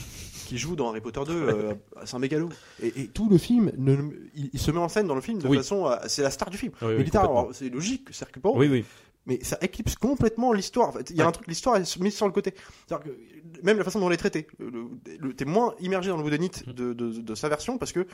qui 0.47 0.57
joue 0.57 0.75
dans 0.75 0.89
Harry 0.89 1.01
Potter 1.01 1.21
2, 1.25 1.33
euh, 1.33 1.73
c'est 2.05 2.15
un 2.15 2.19
mégalo. 2.19 2.49
Et, 2.81 3.01
et 3.01 3.07
tout 3.07 3.29
le 3.29 3.37
film, 3.37 3.71
ne- 3.77 3.97
il, 4.35 4.49
il 4.53 4.59
se 4.59 4.71
met 4.71 4.79
en 4.79 4.87
scène 4.89 5.07
dans 5.07 5.15
le 5.15 5.21
film 5.21 5.39
de 5.39 5.47
Oui. 5.47 5.57
façon, 5.57 5.89
c'est 6.07 6.21
la 6.23 6.29
star 6.31 6.49
du 6.49 6.57
film. 6.57 6.71
Oui, 6.81 6.87
mais 6.97 7.03
oui, 7.03 7.03
c'est 7.53 7.69
logique, 7.69 8.07
c'est 8.11 8.25
Poirot, 8.41 8.57
Oui 8.59 8.67
oui. 8.69 8.85
mais 9.25 9.39
ça 9.43 9.57
éclipse 9.61 9.95
complètement 9.95 10.53
l'histoire. 10.53 10.89
En 10.89 10.91
fait, 10.93 11.09
il 11.09 11.17
y 11.17 11.19
a 11.21 11.23
Ouais. 11.23 11.29
un 11.29 11.31
truc, 11.33 11.47
l'histoire 11.47 11.75
est 11.77 11.99
mise 11.99 12.15
sur 12.15 12.25
le 12.27 12.31
côté. 12.31 12.53
C'est-à-dire 12.87 13.05
que 13.11 13.17
même 13.65 13.77
la 13.77 13.83
façon 13.83 13.99
dont 13.99 14.07
elle 14.07 14.13
est 14.13 14.17
traitée, 14.17 14.47
t'es 15.35 15.45
moins 15.45 15.75
immergé 15.81 16.09
dans 16.09 16.17
le 16.17 16.23
de, 16.67 16.93
de, 16.93 16.93
de 16.93 17.35
sa 17.35 17.49
version 17.49 17.77
parce 17.77 17.91
que 17.91 18.05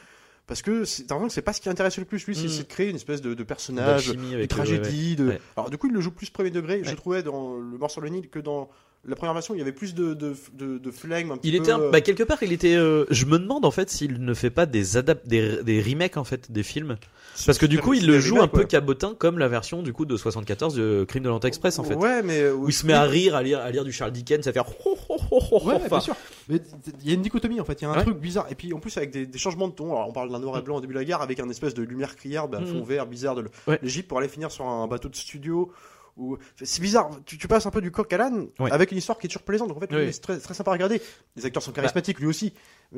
parce 0.47 0.61
que 0.61 0.83
c'est 0.85 1.07
que 1.07 1.29
c'est 1.29 1.41
pas 1.41 1.53
ce 1.53 1.61
qui 1.61 1.69
intéresse 1.69 1.97
le 1.97 2.05
plus. 2.05 2.25
Lui, 2.25 2.35
c'est 2.35 2.45
Mm. 2.45 2.49
c'est 2.49 2.63
de 2.63 2.67
créer 2.67 2.89
une 2.89 2.95
espèce 2.95 3.21
de, 3.21 3.33
de 3.33 3.43
personnage, 3.43 4.09
euh, 4.09 4.13
ouais, 4.13 4.35
ouais. 4.37 4.47
tragédie. 4.47 5.15
De... 5.15 5.27
Ouais. 5.29 5.39
Alors 5.55 5.69
du 5.69 5.77
coup, 5.77 5.87
il 5.87 5.93
le 5.93 6.01
joue 6.01 6.11
plus 6.11 6.29
premier 6.29 6.49
degré. 6.51 6.81
Je 6.83 6.95
trouvais 6.95 7.23
dans 7.23 7.55
le 7.55 7.77
Mort 7.77 7.91
sur 7.91 8.01
le 8.01 8.09
Nil 8.09 8.29
que 8.29 8.39
dans 8.39 8.69
la 9.03 9.15
première 9.15 9.33
version, 9.33 9.55
il 9.55 9.57
y 9.57 9.61
avait 9.61 9.71
plus 9.71 9.95
de 9.95 10.13
de 10.13 10.35
de, 10.53 10.77
de 10.77 10.91
flegme, 10.91 11.31
un 11.31 11.37
petit 11.37 11.49
Il 11.49 11.55
peu. 11.57 11.63
était 11.63 11.71
un- 11.71 11.79
euh, 11.79 11.89
bah, 11.89 12.01
quelque 12.01 12.21
part 12.23 12.37
il 12.43 12.51
était 12.51 12.75
euh, 12.75 13.05
je 13.09 13.25
me 13.25 13.39
demande 13.39 13.65
en 13.65 13.71
fait 13.71 13.89
s'il 13.89 14.23
ne 14.23 14.33
fait 14.35 14.51
pas 14.51 14.67
des 14.67 14.95
adap 14.97 15.25
des, 15.27 15.63
des 15.63 15.81
remakes 15.81 16.17
en 16.17 16.23
fait 16.23 16.51
des 16.51 16.61
films 16.61 16.97
parce 17.47 17.57
que 17.57 17.65
du 17.65 17.79
coup 17.79 17.93
il 17.95 18.05
le 18.05 18.19
joue 18.19 18.41
un 18.41 18.47
peu 18.47 18.63
cabotin 18.65 19.15
comme 19.17 19.39
la 19.39 19.47
version 19.47 19.81
du 19.81 19.91
coup 19.93 20.05
de 20.05 20.17
74 20.17 20.75
de 20.75 21.03
Crime 21.07 21.23
de 21.23 21.29
l'Orient 21.29 21.39
Express 21.47 21.79
en 21.79 21.83
fait 21.83 21.95
Ouais, 21.95 22.21
mais 22.21 22.47
où 22.51 22.69
il 22.69 22.73
se 22.73 22.85
met 22.85 22.93
à 22.93 23.03
rire 23.05 23.35
à 23.35 23.41
lire 23.41 23.59
à 23.59 23.71
lire 23.71 23.83
du 23.85 23.91
Charles 23.91 24.11
Dickens 24.11 24.45
à 24.47 24.53
faire. 24.53 24.65
Ouais, 24.85 25.73
Enfin, 25.75 25.87
bien 25.89 25.99
sûr. 25.99 26.15
Mais 26.51 26.59
il 27.01 27.07
y 27.07 27.11
a 27.11 27.15
une 27.15 27.21
dichotomie 27.23 27.59
en 27.59 27.65
fait, 27.65 27.81
il 27.81 27.85
y 27.85 27.87
a 27.87 27.91
un 27.91 27.95
Ouais. 27.95 28.03
truc 28.03 28.17
bizarre. 28.19 28.45
Et 28.51 28.55
puis 28.55 28.73
en 28.73 28.79
plus 28.79 28.95
avec 28.97 29.09
des, 29.11 29.25
des 29.25 29.37
changements 29.39 29.67
de 29.69 29.73
ton. 29.73 29.95
Alors 29.95 30.09
on 30.09 30.13
parle 30.13 30.29
d'un 30.31 30.39
noir 30.39 30.57
et 30.57 30.61
blanc 30.61 30.75
au 30.77 30.81
début 30.81 30.93
de 30.93 30.99
la 30.99 31.05
guerre 31.05 31.21
avec 31.21 31.39
un 31.39 31.49
espèce 31.49 31.73
de 31.73 31.81
lumière 31.81 32.15
criarde, 32.15 32.55
Mhm. 32.59 32.65
fond 32.67 32.83
vert 32.83 33.07
bizarre 33.07 33.35
de 33.35 33.49
Ouais. 33.67 33.79
l'Égypte 33.81 34.07
pour 34.09 34.19
aller 34.19 34.27
finir 34.27 34.51
sur 34.51 34.65
un 34.67 34.85
bateau 34.87 35.09
de 35.09 35.15
studio. 35.15 35.71
Ou... 36.17 36.37
C'est 36.61 36.81
bizarre, 36.81 37.09
tu, 37.25 37.37
tu 37.37 37.47
passes 37.47 37.65
un 37.65 37.71
peu 37.71 37.81
du 37.81 37.89
coq 37.89 38.11
à 38.11 38.17
l'âne 38.17 38.49
Ouais. 38.59 38.69
avec 38.71 38.91
une 38.91 38.97
histoire 38.97 39.17
qui 39.17 39.27
est 39.27 39.29
toujours 39.29 39.43
plaisante. 39.43 39.69
Donc 39.69 39.77
en 39.77 39.79
fait, 39.79 39.95
Oui. 39.95 40.11
c'est 40.11 40.19
très, 40.19 40.37
très 40.39 40.53
sympa 40.53 40.69
à 40.71 40.73
regarder. 40.73 41.01
Les 41.37 41.45
acteurs 41.45 41.63
sont 41.63 41.71
charismatiques 41.71 42.19
lui 42.19 42.27
aussi. 42.27 42.53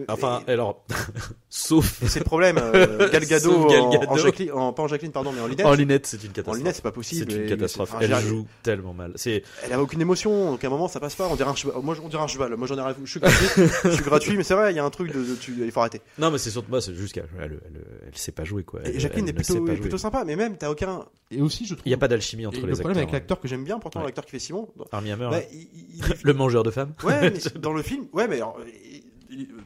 Enfin, 0.08 0.42
Et- 0.48 0.52
alors, 0.54 0.84
sauf 1.50 2.02
et 2.02 2.08
c'est 2.08 2.20
le 2.20 2.26
problème. 2.26 2.58
euh, 2.58 3.10
Gal 3.12 3.26
Gadot, 3.26 3.52
Sauf 3.52 3.72
Gal 3.72 3.82
en-. 3.82 4.12
En, 4.14 4.18
Jacqueline, 4.18 4.52
en- 4.52 4.74
pas 4.74 4.84
en 4.84 4.88
Jacqueline, 4.88 5.12
pardon, 5.12 5.32
mais 5.32 5.42
en 5.42 5.48
Linette. 5.48 5.66
en 5.66 5.74
lunette, 5.76 6.08
c'est 6.08 6.24
une 6.24 6.30
En 6.32 6.34
catastrophe. 6.34 6.58
Linette, 6.58 6.76
c'est 6.76 6.82
pas 6.82 6.92
possible. 6.92 7.32
C'est 7.32 7.38
une 7.38 7.48
catastrophe. 7.50 7.94
enfin, 7.94 8.00
Elle 8.02 8.16
joue 8.16 8.48
tellement 8.64 8.94
mal. 8.94 9.12
C'est 9.16 9.44
Elle 9.64 9.74
avait 9.74 9.82
aucune 9.84 10.02
émotion, 10.02 10.52
donc 10.52 10.64
à 10.64 10.68
un 10.68 10.70
moment 10.70 10.88
ça 10.88 11.00
passe 11.00 11.16
pas. 11.16 11.28
On 11.30 11.36
dirait 11.36 11.50
un 11.50 11.56
cheval. 11.56 11.76
Moi, 11.84 11.96
on 12.04 12.10
dirait 12.10 12.24
un 12.24 12.28
cheval. 12.28 12.56
Moi, 12.56 12.68
j'en 12.68 12.76
ai 12.78 12.82
rien 12.82 12.90
à 12.90 12.94
foutre. 12.94 13.06
Je 13.06 13.12
suis 13.12 13.20
gratuit, 13.20 13.48
je 13.84 13.90
suis 13.92 14.04
gratuit, 14.04 14.38
mais 14.38 14.44
c'est 14.44 14.56
vrai, 14.56 14.74
il 14.74 14.76
y 14.76 14.80
a 14.80 14.84
un 14.86 14.90
truc 14.90 15.14
de, 15.14 15.24
de- 15.24 15.36
tu- 15.36 15.56
il 15.64 15.72
faut 15.72 15.80
arrêter. 15.82 16.02
non, 16.18 16.32
mais 16.32 16.38
c'est 16.40 16.50
surtout 16.50 16.70
moi, 16.72 16.82
c'est 16.82 16.96
juste 16.96 17.14
qu'elle 17.14 17.28
elle, 17.40 17.60
elle, 17.66 17.82
elle 18.08 18.18
sait 18.18 18.32
pas 18.32 18.44
jouer 18.46 18.64
quoi. 18.64 18.80
Elle, 18.84 18.96
Et 18.96 19.00
Jacqueline 19.00 19.28
est 19.30 19.34
plutôt, 19.34 19.68
est 19.68 19.76
plutôt 19.78 19.98
sympa, 20.00 20.24
mais 20.26 20.36
même 20.36 20.58
t'as 20.58 20.70
aucun. 20.72 21.06
Et 21.30 21.42
aussi, 21.42 21.66
je 21.66 21.74
trouve. 21.74 21.84
Il 21.88 21.92
y 21.92 21.96
a 21.96 21.98
pas 21.98 22.08
d'alchimie 22.08 22.44
Et 22.44 22.48
entre 22.48 22.62
le 22.62 22.68
les 22.68 22.74
problème 22.74 22.92
acteurs. 22.98 23.02
avec 23.10 23.14
L'acteur 23.14 23.40
que 23.40 23.48
j'aime 23.48 23.64
bien, 23.64 23.80
pourtant 23.80 24.00
Ouais. 24.00 24.06
l'acteur 24.06 24.26
qui 24.26 24.32
fait 24.32 24.40
Simon. 24.40 24.70
Armie 24.92 25.12
Hammer, 25.12 25.30
bah, 25.32 25.38
hein. 25.40 26.08
le 26.24 26.34
mangeur 26.34 26.64
de 26.64 26.72
femmes. 26.72 26.94
Ouais, 27.04 27.32
mais 27.32 27.60
dans 27.60 27.74
le 27.74 27.82
film, 27.82 28.06
ouais, 28.14 28.28
mais 28.28 28.40
il- 28.40 28.93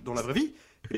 dans 0.03 0.13
la 0.13 0.21
vraie 0.21 0.33
vie. 0.33 0.53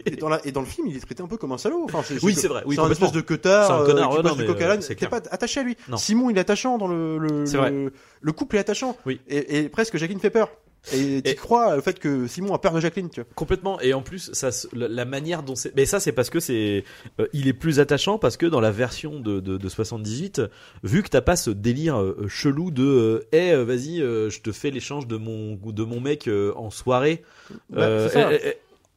Et 0.05 0.17
dans, 0.17 0.29
la, 0.29 0.45
et 0.45 0.51
dans 0.51 0.59
le 0.61 0.67
film, 0.67 0.87
il 0.87 0.95
est 0.95 0.99
traité 0.99 1.23
un 1.23 1.27
peu 1.27 1.37
comme 1.37 1.51
un 1.51 1.57
salaud. 1.57 1.85
Enfin, 1.85 2.03
Oui, 2.21 2.35
c'est 2.35 2.47
vrai, 2.47 2.61
oui, 2.65 2.75
c'est 2.75 2.81
un 2.81 2.91
espèce 2.91 3.11
de 3.11 3.21
queutard 3.21 3.65
C'est 3.67 3.73
un 3.73 3.81
euh, 3.81 3.85
connard, 3.87 4.09
qui 4.11 4.17
ouais, 4.17 4.23
non, 4.23 4.35
du 4.35 4.45
coq 4.45 4.61
à 4.61 4.77
T'es 4.77 5.07
pas 5.07 5.21
attaché 5.31 5.61
à 5.61 5.63
lui. 5.63 5.77
Non. 5.87 5.97
Simon, 5.97 6.29
il 6.29 6.37
est 6.37 6.41
attachant 6.41 6.77
dans 6.77 6.87
le 6.87 7.17
le, 7.17 7.45
C'est 7.47 7.57
vrai. 7.57 7.71
le, 7.71 7.91
le 8.21 8.31
couple 8.31 8.57
est 8.57 8.59
attachant. 8.59 8.95
Oui. 9.05 9.19
Et, 9.27 9.59
et 9.59 9.69
presque 9.69 9.97
Jacqueline 9.97 10.19
fait 10.19 10.29
peur. 10.29 10.49
Et 10.93 11.21
tu 11.21 11.29
Et- 11.31 11.35
crois 11.35 11.75
au 11.77 11.81
fait 11.81 11.99
que 11.99 12.25
Simon 12.27 12.53
a 12.53 12.59
peur 12.59 12.73
de 12.73 12.79
Jacqueline, 12.79 13.09
tu 13.09 13.19
vois. 13.21 13.29
Complètement. 13.35 13.79
Et 13.81 13.93
en 13.93 14.01
plus, 14.01 14.31
ça, 14.33 14.49
la, 14.73 15.03
manière 15.05 15.43
dont 15.43 15.55
c'est. 15.55 15.75
Mais 15.75 15.85
ça, 15.85 15.99
c'est 15.99 16.13
parce 16.13 16.29
que 16.29 16.39
c'est. 16.39 16.83
euh, 17.19 17.27
il 17.33 17.47
est 17.47 17.53
plus 17.53 17.79
attachant 17.79 18.17
parce 18.17 18.37
que 18.37 18.45
dans 18.45 18.61
la 18.61 18.71
version 18.71 19.19
de, 19.19 19.39
de, 19.39 19.57
de 19.57 19.69
78, 19.69 20.41
vu 20.83 21.03
que 21.03 21.09
t'as 21.09 21.21
pas 21.21 21.35
ce 21.35 21.49
délire 21.51 21.99
euh, 22.01 22.27
chelou 22.29 22.71
de. 22.71 22.83
euh, 22.83 23.27
Eh, 23.33 23.51
euh, 23.51 23.65
vas-y, 23.65 24.01
euh, 24.01 24.29
je 24.29 24.41
te 24.41 24.51
fais 24.51 24.71
l'échange 24.71 25.05
de 25.07 25.17
mon 25.17 25.55
de 25.61 25.83
mon 25.83 25.99
mec 25.99 26.27
euh, 26.27 26.53
en 26.55 26.69
soirée. 26.69 27.23
Bah, 27.69 27.81
Euh, 27.81 28.09
ça. 28.09 28.29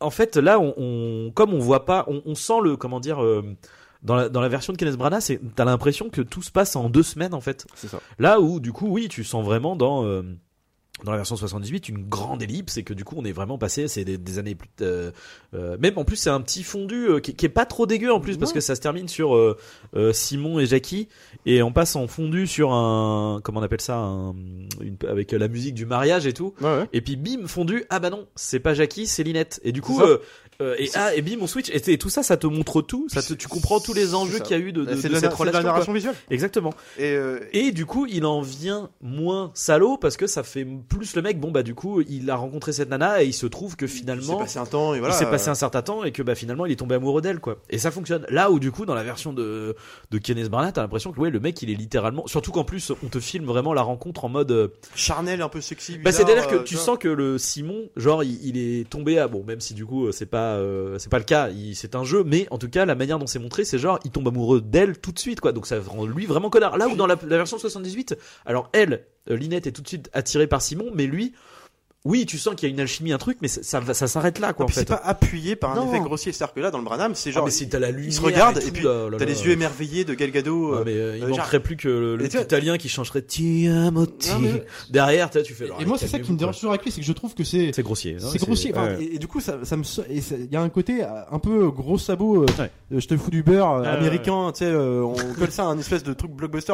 en 0.00 0.10
fait, 0.10 0.36
là, 0.36 0.60
on, 0.60 0.74
on- 0.76 1.30
comme 1.32 1.52
on 1.52 1.58
voit 1.58 1.84
pas, 1.84 2.04
on, 2.08 2.22
on 2.24 2.34
sent 2.34 2.60
le 2.62 2.76
comment 2.76 3.00
dire. 3.00 3.22
euh, 3.22 3.42
dans 4.04 4.16
la, 4.16 4.28
dans 4.28 4.40
la 4.40 4.48
version 4.48 4.72
de 4.72 4.78
Kenneth 4.78 4.96
Branagh, 4.96 5.20
c'est 5.20 5.40
t'as 5.54 5.64
l'impression 5.64 6.10
que 6.10 6.22
tout 6.22 6.42
se 6.42 6.50
passe 6.50 6.74
en 6.74 6.88
deux 6.88 7.04
semaines 7.04 7.34
en 7.34 7.40
fait. 7.40 7.66
C'est 7.76 7.86
ça. 7.86 8.00
Là 8.18 8.40
où 8.40 8.58
du 8.58 8.72
coup 8.72 8.88
oui 8.88 9.06
tu 9.08 9.22
sens 9.22 9.44
vraiment 9.44 9.76
dans 9.76 10.04
euh, 10.04 10.22
dans 11.04 11.10
la 11.10 11.16
version 11.18 11.36
78 11.36 11.88
une 11.88 12.08
grande 12.08 12.42
ellipse 12.42 12.76
et 12.76 12.84
que 12.84 12.94
du 12.94 13.04
coup 13.04 13.14
on 13.18 13.24
est 13.24 13.32
vraiment 13.32 13.58
passé 13.58 13.88
c'est 13.88 14.04
des, 14.04 14.18
des 14.18 14.38
années 14.38 14.54
plus 14.54 14.68
euh, 14.80 15.10
euh, 15.54 15.76
même 15.80 15.98
en 15.98 16.04
plus 16.04 16.16
c'est 16.16 16.30
un 16.30 16.40
petit 16.40 16.62
fondu 16.62 17.06
euh, 17.08 17.20
qui, 17.20 17.34
qui 17.34 17.46
est 17.46 17.48
pas 17.48 17.66
trop 17.66 17.86
dégueu 17.86 18.12
en 18.12 18.20
plus 18.20 18.36
parce 18.36 18.52
que 18.52 18.60
ça 18.60 18.74
se 18.74 18.80
termine 18.80 19.08
sur 19.08 19.34
euh, 19.34 19.56
euh, 19.96 20.12
Simon 20.12 20.58
et 20.60 20.66
Jackie 20.66 21.08
et 21.46 21.62
on 21.62 21.72
passe 21.72 21.96
en 21.96 22.06
fondu 22.06 22.46
sur 22.46 22.72
un 22.72 23.40
comment 23.42 23.60
on 23.60 23.62
appelle 23.62 23.80
ça 23.80 23.96
un, 23.96 24.34
une, 24.80 24.96
avec 25.08 25.32
la 25.32 25.48
musique 25.48 25.74
du 25.74 25.86
mariage 25.86 26.26
et 26.26 26.32
tout 26.32 26.54
Ouais, 26.60 26.66
ouais. 26.78 26.88
et 26.92 27.00
puis 27.00 27.16
bim 27.16 27.46
fondu 27.46 27.84
ah 27.90 27.98
bah 27.98 28.10
non 28.10 28.26
c'est 28.36 28.60
pas 28.60 28.74
Jackie 28.74 29.06
c'est 29.06 29.22
Linette 29.22 29.60
et 29.64 29.72
du 29.72 29.82
coup. 29.82 30.00
Euh, 30.62 30.76
et 30.78 30.90
ah 30.94 31.14
et 31.14 31.22
bim 31.22 31.38
on 31.40 31.46
switch 31.46 31.70
et, 31.70 31.98
tout 31.98 32.10
ça 32.10 32.22
ça 32.22 32.36
te 32.36 32.46
montre 32.46 32.82
tout 32.82 33.06
ça 33.08 33.22
te, 33.22 33.34
tu 33.34 33.48
comprends 33.48 33.80
tous 33.80 33.94
les 33.94 34.14
enjeux 34.14 34.38
C'est 34.38 34.42
qu'il 34.44 34.56
y 34.56 34.60
a 34.60 34.62
eu 34.62 34.72
de, 34.72 34.84
de, 34.84 34.96
c'est 34.96 35.08
de 35.08 35.08
de, 35.08 35.12
la, 35.14 35.20
cette 35.20 35.30
c'est 35.32 35.44
la 35.44 35.50
relation 35.50 35.62
narration 35.62 35.92
visuelle. 35.92 36.14
exactement 36.30 36.72
Et, 36.98 37.12
euh, 37.12 37.40
et 37.52 37.72
du 37.72 37.86
coup, 37.86 38.06
il 38.06 38.24
en 38.24 38.40
vient 38.40 38.90
moins 39.00 39.50
salaud 39.54 39.96
parce 39.96 40.16
que 40.16 40.26
ça 40.26 40.42
fait 40.42 40.66
plus 40.88 41.14
le 41.16 41.22
mec. 41.22 41.40
Bon 41.40 41.50
bah 41.50 41.62
du 41.62 41.74
coup, 41.74 42.00
il 42.02 42.30
a 42.30 42.36
rencontré 42.36 42.72
cette 42.72 42.90
nana 42.90 43.22
et 43.22 43.26
il 43.26 43.32
se 43.32 43.46
trouve 43.46 43.76
que 43.76 43.84
il 43.84 43.88
s'est 43.88 43.98
finalement, 43.98 44.36
passé 44.36 44.58
un 44.58 44.66
temps 44.66 44.94
et 44.94 44.98
voilà. 44.98 45.14
il 45.14 45.18
s'est 45.18 45.30
passé 45.30 45.48
un 45.48 45.54
certain 45.54 45.82
temps 45.82 46.04
et 46.04 46.12
que 46.12 46.22
bah 46.22 46.34
finalement, 46.34 46.66
il 46.66 46.72
est 46.72 46.76
tombé 46.76 46.94
amoureux 46.94 47.22
d'elle 47.22 47.40
quoi. 47.40 47.58
Et 47.70 47.78
ça 47.78 47.90
fonctionne. 47.90 48.26
Là 48.28 48.50
où 48.50 48.58
du 48.58 48.70
coup, 48.70 48.86
dans 48.86 48.94
la 48.94 49.02
version 49.02 49.32
de 49.32 49.74
de 50.10 50.18
Kenneth 50.18 50.48
Branagh, 50.48 50.74
t'as 50.74 50.82
l'impression 50.82 51.12
que 51.12 51.20
ouais, 51.20 51.30
le 51.30 51.40
mec, 51.40 51.60
il 51.62 51.70
est 51.70 51.74
littéralement. 51.74 52.26
Surtout 52.26 52.52
qu'en 52.52 52.64
plus, 52.64 52.92
on 53.02 53.08
te 53.08 53.20
filme 53.20 53.44
vraiment 53.44 53.72
la 53.72 53.82
rencontre 53.82 54.24
en 54.24 54.28
mode. 54.28 54.50
euh, 54.50 54.68
charnel, 54.94 55.42
un 55.42 55.48
peu 55.48 55.60
sexy. 55.60 55.98
Bah 55.98 56.10
bizarre, 56.10 56.26
c'est-à-dire 56.26 56.48
que 56.48 56.56
euh, 56.56 56.62
tu 56.62 56.76
sens 56.76 56.98
que 56.98 57.08
le 57.08 57.38
Simon, 57.38 57.88
genre, 57.96 58.22
il, 58.24 58.38
il 58.44 58.58
est 58.58 58.88
tombé 58.88 59.18
à 59.18 59.28
bon, 59.28 59.44
même 59.44 59.60
si 59.60 59.74
du 59.74 59.86
coup, 59.86 60.10
c'est 60.12 60.26
pas 60.26 60.51
euh, 60.56 60.98
c'est 60.98 61.10
pas 61.10 61.18
le 61.18 61.24
cas. 61.24 61.48
C'est 61.74 61.94
un 61.94 62.04
jeu, 62.04 62.24
mais 62.24 62.46
en 62.50 62.58
tout 62.58 62.68
cas, 62.68 62.84
la 62.84 62.94
manière 62.94 63.18
dont 63.18 63.26
c'est 63.26 63.38
montré, 63.38 63.64
c'est 63.64 63.78
genre, 63.78 63.98
il 64.04 64.10
tombe 64.10 64.28
amoureux 64.28 64.60
d'elle 64.60 64.98
tout 64.98 65.12
de 65.12 65.18
suite 65.18 65.40
quoi. 65.40 65.52
Donc 65.52 65.66
ça 65.66 65.80
rend 65.80 66.06
lui 66.06 66.26
vraiment 66.26 66.50
connard. 66.50 66.78
Là 66.78 66.88
où 66.88 66.96
dans 66.96 67.06
la, 67.06 67.16
la 67.26 67.36
version 67.36 67.58
78, 67.58 68.16
alors 68.46 68.70
elle, 68.72 69.04
euh, 69.30 69.36
Linette 69.36 69.66
est 69.66 69.72
tout 69.72 69.82
de 69.82 69.88
suite 69.88 70.10
attirée 70.12 70.46
par 70.46 70.62
Simon, 70.62 70.90
mais 70.94 71.06
lui, 71.06 71.34
oui, 72.04 72.26
tu 72.26 72.36
sens 72.36 72.56
qu'il 72.56 72.68
y 72.68 72.72
a 72.72 72.74
une 72.74 72.80
alchimie, 72.80 73.12
un 73.12 73.18
truc, 73.18 73.38
mais 73.42 73.46
ça, 73.48 73.62
ça, 73.94 74.06
s'arrête 74.08 74.40
là, 74.40 74.52
quoi, 74.52 74.64
en 74.64 74.66
Puis 74.66 74.74
c'est 74.74 74.80
fait. 74.80 74.86
pas 74.94 75.00
appuyé 75.04 75.54
par 75.54 75.70
un 75.72 75.76
Non. 75.76 75.88
effet 75.92 76.00
grossier. 76.00 76.32
C'est-à-dire 76.32 76.52
que 76.54 76.58
là, 76.60 76.70
dans 76.72 76.78
le 76.78 76.84
Branham, 76.84 77.14
c'est 77.14 77.30
Ah, 77.30 77.34
genre. 77.34 77.44
mais 77.44 77.52
si 77.52 77.68
t'as 77.68 77.78
la 77.78 77.92
lumière, 77.92 78.08
il 78.08 78.12
se 78.12 78.20
regarde 78.20 78.58
et, 78.58 78.66
et 78.66 78.70
puis 78.72 78.82
T'as 78.82 79.24
les 79.24 79.44
yeux 79.44 79.52
émerveillés 79.52 80.04
de 80.04 80.14
Gal 80.14 80.32
Gadot. 80.32 80.72
Ouais, 80.72 80.78
euh, 80.78 80.82
mais 80.84 80.92
euh, 80.94 81.16
il 81.18 81.22
euh, 81.24 81.28
manquerait 81.28 81.60
plus 81.60 81.76
que 81.76 81.86
le, 81.88 82.16
le 82.16 82.26
italien 82.26 82.76
qui 82.76 82.88
changerait 82.88 83.22
Ti 83.22 83.68
amo 83.68 84.06
ti. 84.06 84.30
Non, 84.32 84.38
mais- 84.40 84.64
Derrière, 84.90 85.30
tu 85.30 85.54
fais. 85.54 85.68
Et 85.78 85.84
moi, 85.84 85.96
c'est 85.96 86.08
ça 86.08 86.18
qui 86.18 86.32
me 86.32 86.36
dérange 86.36 86.56
toujours 86.56 86.70
avec 86.72 86.84
lui, 86.84 86.90
c'est 86.90 87.00
que 87.00 87.06
je 87.06 87.12
trouve 87.12 87.34
que 87.34 87.44
c'est. 87.44 87.70
C'est 87.72 87.82
grossier. 87.84 88.16
hein, 88.20 88.26
C'est 88.32 88.40
grossier. 88.40 88.72
enfin, 88.74 88.96
ouais. 88.96 89.04
et, 89.04 89.14
et 89.14 89.18
du 89.18 89.28
coup, 89.28 89.40
ça, 89.40 89.58
ça 89.62 89.76
me, 89.76 89.84
il 90.10 90.52
y 90.52 90.56
a 90.56 90.60
un 90.60 90.68
côté 90.70 91.04
euh, 91.04 91.06
un 91.30 91.38
peu 91.38 91.70
gros 91.70 91.98
sabot. 91.98 92.42
euh, 92.42 92.46
Ouais. 92.58 92.70
euh, 92.92 92.98
je 93.00 93.06
te 93.06 93.16
fous 93.16 93.30
du 93.30 93.44
beurre. 93.44 93.74
américain, 93.86 94.50
tu 94.52 94.64
sais, 94.64 94.74
on 94.74 95.14
colle 95.38 95.52
ça 95.52 95.62
à 95.62 95.66
un 95.66 95.78
espèce 95.78 96.02
de 96.02 96.12
truc 96.14 96.32
blockbuster. 96.32 96.72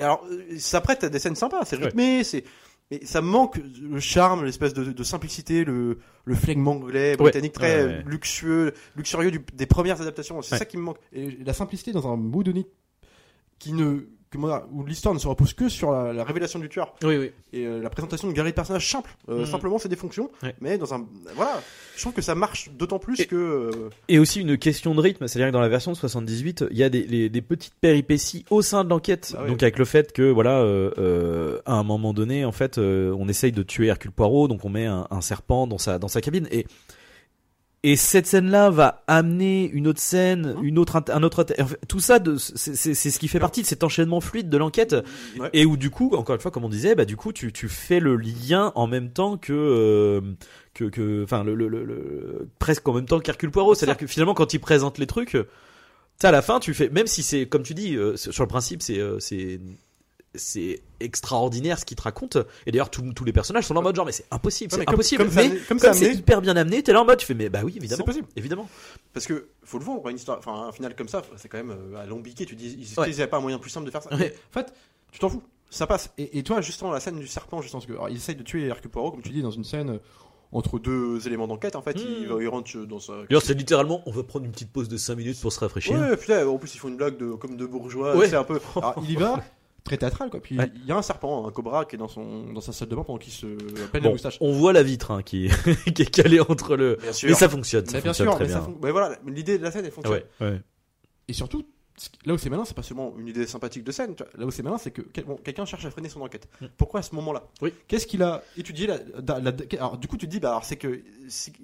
Alors, 0.00 0.24
ça 0.58 0.80
prête 0.80 1.04
à 1.04 1.08
des 1.08 1.18
scènes 1.20 1.36
sympas, 1.36 1.64
c'est 1.64 1.76
rythmé, 1.76 2.24
c'est. 2.24 2.42
Mais 2.90 3.04
ça 3.04 3.20
manque 3.20 3.58
le 3.80 3.98
charme, 3.98 4.44
l'espèce 4.44 4.72
de, 4.72 4.84
de 4.92 5.02
simplicité, 5.02 5.64
le, 5.64 5.98
le 6.24 6.34
flegme 6.36 6.68
anglais, 6.68 7.16
britannique 7.16 7.52
très 7.52 7.82
Ouais, 7.84 7.88
ouais. 7.96 8.02
luxueux, 8.06 8.74
luxurieux 8.94 9.32
du- 9.32 9.44
des 9.54 9.66
premières 9.66 10.00
adaptations. 10.00 10.40
C'est 10.42 10.52
Ouais. 10.52 10.58
ça 10.58 10.64
qui 10.66 10.76
me 10.76 10.82
manque. 10.82 10.98
Et 11.12 11.30
la 11.44 11.52
simplicité 11.52 11.90
dans 11.92 12.06
un 12.06 12.16
mood 12.16 12.46
unique 12.46 12.68
qui 13.58 13.72
ne, 13.72 14.02
où 14.34 14.84
l'histoire 14.84 15.14
ne 15.14 15.18
se 15.18 15.26
repose 15.28 15.54
que 15.54 15.68
sur 15.68 15.92
la, 15.92 16.08
la 16.08 16.12
La 16.12 16.24
révélation 16.24 16.58
du 16.58 16.68
tueur 16.68 16.94
Oui, 17.02 17.16
oui. 17.16 17.30
et 17.52 17.64
euh, 17.66 17.80
la 17.80 17.88
présentation 17.90 18.28
de 18.28 18.32
galerie 18.32 18.50
de 18.52 18.56
personnages 18.56 18.90
simple. 18.90 19.16
Euh, 19.28 19.40
Mhm. 19.40 19.46
Simplement, 19.46 19.78
c'est 19.78 19.88
des 19.88 19.96
fonctions. 19.96 20.30
Ouais. 20.42 20.54
Mais 20.60 20.76
dans 20.78 20.92
un. 20.92 21.06
Voilà. 21.34 21.60
Je 21.96 22.02
trouve 22.02 22.12
que 22.12 22.20
ça 22.22 22.34
marche 22.34 22.68
d'autant 22.76 22.98
plus 22.98 23.18
Et- 23.20 23.26
que. 23.26 23.36
euh, 23.36 23.90
Et 24.08 24.18
aussi 24.18 24.40
une 24.40 24.58
question 24.58 24.94
de 24.94 25.00
rythme, 25.00 25.26
c'est-à-dire 25.28 25.48
que 25.48 25.52
dans 25.52 25.60
la 25.60 25.68
version 25.68 25.92
de 25.92 25.96
78, 25.96 26.64
il 26.70 26.76
y 26.76 26.82
a 26.82 26.88
des, 26.90 27.02
les- 27.04 27.28
des 27.30 27.40
petites 27.42 27.74
péripéties 27.80 28.44
au 28.50 28.60
sein 28.62 28.84
de 28.84 28.90
l'enquête. 28.90 29.34
Ah 29.36 29.42
oui. 29.44 29.50
Donc 29.50 29.62
avec 29.62 29.78
le 29.78 29.84
fait 29.84 30.12
que 30.12 30.22
voilà, 30.30 30.58
à 31.66 31.72
un 31.72 31.82
moment 31.82 32.12
donné, 32.12 32.44
en 32.44 32.52
fait, 32.52 32.78
on 32.78 33.28
essaye 33.28 33.52
de 33.52 33.62
tuer 33.62 33.86
Hercule 33.86 34.10
Poirot, 34.12 34.48
donc 34.48 34.64
on 34.64 34.68
met 34.68 34.86
un, 34.86 35.06
un 35.10 35.20
serpent 35.20 35.66
dans 35.66 35.78
sa 35.78 35.98
dans 35.98 36.08
sa 36.08 36.20
cabine 36.20 36.48
et 36.50 36.66
et 37.88 37.94
cette 37.96 38.26
scène-là 38.26 38.70
va 38.70 39.02
amener 39.06 39.70
une 39.70 39.86
autre 39.86 40.00
scène, 40.00 40.56
une 40.62 40.78
autre 40.78 41.02
un 41.08 41.22
autre 41.22 41.46
tout 41.88 42.00
ça 42.00 42.18
c'est 42.36 42.94
ce 43.10 43.18
qui 43.18 43.28
fait 43.28 43.38
partie 43.38 43.62
de 43.62 43.66
cet 43.66 43.84
enchaînement 43.84 44.20
fluide 44.20 44.48
de 44.48 44.56
l'enquête. 44.56 44.96
Ouais. 45.38 45.50
et 45.52 45.64
où 45.66 45.76
du 45.76 45.90
coup 45.90 46.10
encore 46.14 46.34
une 46.34 46.40
fois 46.40 46.50
comme 46.50 46.64
on 46.64 46.68
disait 46.68 46.94
bah 46.94 47.04
du 47.04 47.16
coup 47.16 47.32
tu 47.32 47.52
tu 47.52 47.68
fais 47.68 48.00
le 48.00 48.16
lien 48.16 48.72
en 48.74 48.86
même 48.86 49.10
temps 49.10 49.36
que 49.36 49.52
euh, 49.52 50.20
que 50.74 50.84
que 50.84 51.22
enfin 51.22 51.44
le, 51.44 51.54
le, 51.54 51.68
le, 51.68 51.84
le- 51.84 52.48
presque 52.58 52.86
en 52.88 52.92
même 52.94 53.06
temps 53.06 53.20
qu'Hercule 53.20 53.50
Poirot. 53.50 53.74
C'est-à-dire 53.74 53.96
que 53.98 54.06
finalement 54.06 54.34
quand 54.34 54.52
il 54.52 54.58
présente 54.58 54.98
les 54.98 55.06
trucs 55.06 55.36
tu 56.18 56.26
à 56.26 56.30
la 56.30 56.42
fin 56.42 56.58
tu 56.60 56.74
fais 56.74 56.88
même 56.88 57.06
si 57.06 57.22
c'est 57.22 57.46
comme 57.46 57.62
tu 57.62 57.74
dis 57.74 57.94
euh, 57.96 58.16
sur 58.16 58.42
le 58.42 58.48
principe 58.48 58.82
c'est 58.82 58.98
euh, 58.98 59.18
c'est 59.20 59.60
c'est 60.36 60.80
extraordinaire 61.00 61.78
ce 61.78 61.84
qu'il 61.84 61.96
te 61.96 62.02
raconte 62.02 62.38
et 62.66 62.70
d'ailleurs 62.72 62.90
tous 62.90 63.24
les 63.24 63.32
personnages 63.32 63.64
sont 63.66 63.74
là 63.74 63.80
en 63.80 63.82
mode 63.82 63.96
genre 63.96 64.06
mais 64.06 64.12
c'est 64.12 64.26
impossible 64.30 64.72
c'est 64.72 64.88
impossible 64.88 65.24
comme 65.24 65.34
mais 65.34 65.58
comme 65.68 65.78
c'est 65.78 66.14
hyper 66.14 66.40
bien 66.40 66.56
amené 66.56 66.82
t'es 66.82 66.92
là 66.92 67.02
en 67.02 67.04
mode 67.04 67.18
tu 67.18 67.26
fais 67.26 67.34
mais 67.34 67.48
bah 67.48 67.60
oui 67.64 67.74
évidemment 67.76 67.98
C'est 67.98 68.04
possible. 68.04 68.28
évidemment 68.36 68.68
Parce 69.12 69.26
que 69.26 69.48
faut 69.64 69.78
le 69.78 69.84
vendre, 69.84 70.08
une 70.08 70.16
histoire, 70.16 70.38
enfin 70.38 70.68
un 70.68 70.72
final 70.72 70.94
comme 70.94 71.08
ça, 71.08 71.22
c'est 71.36 71.48
quand 71.48 71.58
même 71.58 71.70
euh, 71.72 71.96
alambiqué. 72.02 72.46
Tu 72.46 72.54
dis, 72.54 72.76
ils 72.78 73.00
Ouais. 73.00 73.08
n'avaient 73.08 73.26
pas 73.26 73.38
un 73.38 73.40
moyen 73.40 73.58
plus 73.58 73.70
simple 73.70 73.84
de 73.86 73.90
faire 73.90 74.02
ça. 74.02 74.10
Mais, 74.16 74.32
en 74.50 74.52
fait, 74.52 74.72
tu 75.10 75.18
t'en 75.18 75.28
fous, 75.28 75.42
ça 75.70 75.88
passe. 75.88 76.10
Et, 76.18 76.42
toi, 76.44 76.60
justement, 76.60 76.92
la 76.92 77.00
scène 77.00 77.18
du 77.18 77.26
serpent, 77.26 77.60
justement, 77.62 77.80
parce 77.84 77.90
que 78.06 78.10
il 78.12 78.16
essaye 78.16 78.36
de 78.36 78.44
tuer 78.44 78.66
Hercule 78.66 78.90
Poirot, 78.92 79.10
comme 79.10 79.22
tu 79.22 79.30
dis, 79.30 79.42
dans 79.42 79.50
une 79.50 79.64
scène 79.64 79.90
euh, 79.90 79.98
entre 80.52 80.78
deux 80.78 81.26
éléments 81.26 81.48
d'enquête. 81.48 81.74
En 81.74 81.82
fait, 81.82 81.96
il, 81.98 82.28
Mm. 82.28 82.32
va- 82.32 82.42
il 82.42 82.46
rentre 82.48 82.76
dans 82.86 83.00
sa. 83.00 83.14
c'est 83.42 83.54
littéralement 83.54 84.02
on 84.06 84.12
va 84.12 84.22
prendre 84.22 84.44
une 84.44 84.52
petite 84.52 84.70
pause 84.70 84.88
de 84.88 84.96
5 84.96 85.16
minutes 85.16 85.40
pour 85.40 85.52
se 85.52 85.58
rafraîchir 85.58 85.98
Ouais, 85.98 86.16
putain, 86.16 86.46
en 86.46 86.58
plus 86.58 86.72
ils 86.74 86.78
font 86.78 86.88
une 86.88 86.96
blague 86.96 87.16
de, 87.16 87.32
comme 87.32 87.56
de 87.56 87.66
bourgeois, 87.66 88.14
Ouais. 88.16 88.28
c'est 88.28 88.36
un 88.36 88.44
peu. 88.44 88.60
Alors, 88.76 88.94
il 89.02 89.10
y 89.10 89.16
va 89.16 89.42
très 89.86 89.96
théâtral 89.96 90.28
quoi. 90.28 90.40
Puis 90.40 90.58
Ouais. 90.58 90.70
Il 90.76 90.84
y 90.84 90.92
a 90.92 90.96
un 90.96 91.02
serpent, 91.02 91.46
un 91.46 91.50
cobra 91.50 91.86
qui 91.86 91.96
est 91.96 91.98
dans, 91.98 92.08
son, 92.08 92.52
dans 92.52 92.60
sa 92.60 92.72
salle 92.72 92.88
de 92.88 92.94
bain 92.96 93.04
pendant 93.04 93.18
qu'il 93.18 93.32
se 93.32 93.46
peine 93.46 94.02
la 94.02 94.08
Bon, 94.08 94.12
moustache. 94.12 94.36
on 94.42 94.52
voit 94.52 94.72
la 94.74 94.82
vitre 94.82 95.10
hein, 95.12 95.22
qui, 95.22 95.46
est, 95.46 95.92
qui 95.94 96.02
est 96.02 96.10
calée 96.10 96.40
entre 96.40 96.76
le. 96.76 96.98
Bien 97.00 97.12
sûr. 97.12 97.28
Mais 97.30 97.34
ça 97.34 97.48
fonctionne, 97.48 97.86
ça 97.86 97.92
bien 98.00 98.12
fonctionne 98.12 98.26
sûr, 98.28 98.34
très 98.36 98.44
mais 98.44 98.50
ça 98.52 98.58
bien. 98.60 98.66
fon- 98.68 98.78
mais 98.82 98.90
voilà, 98.90 99.16
l'idée 99.26 99.56
de 99.58 99.62
la 99.62 99.70
scène 99.70 99.84
elle 99.86 99.90
fonctionne. 99.92 100.20
Ouais, 100.40 100.46
ouais. 100.46 100.60
Et 101.28 101.32
surtout, 101.32 101.64
là 102.24 102.34
où 102.34 102.38
c'est 102.38 102.50
malin, 102.50 102.64
c'est 102.64 102.76
pas 102.76 102.82
seulement 102.82 103.14
une 103.18 103.26
idée 103.28 103.46
sympathique 103.46 103.82
de 103.84 103.90
scène. 103.90 104.14
tu 104.14 104.22
vois. 104.22 104.30
Là 104.38 104.46
où 104.46 104.50
c'est 104.50 104.62
malin, 104.62 104.76
c'est 104.78 104.90
que 104.90 105.02
bon, 105.22 105.36
quelqu'un 105.36 105.64
cherche 105.64 105.84
à 105.86 105.90
freiner 105.90 106.08
son 106.08 106.20
enquête. 106.20 106.46
Mm. 106.60 106.66
Pourquoi 106.76 107.00
à 107.00 107.02
ce 107.02 107.14
moment-là? 107.14 107.44
Oui. 107.62 107.72
Qu'est-ce 107.88 108.06
qu'il 108.06 108.22
a 108.22 108.42
étudié 108.56 108.86
la- 108.86 108.98
Alors 109.78 109.96
du 109.98 110.06
coup, 110.08 110.16
tu 110.16 110.26
te 110.26 110.30
dis, 110.30 110.38
bah 110.40 110.60
c'est 110.62 110.76
que 110.76 111.02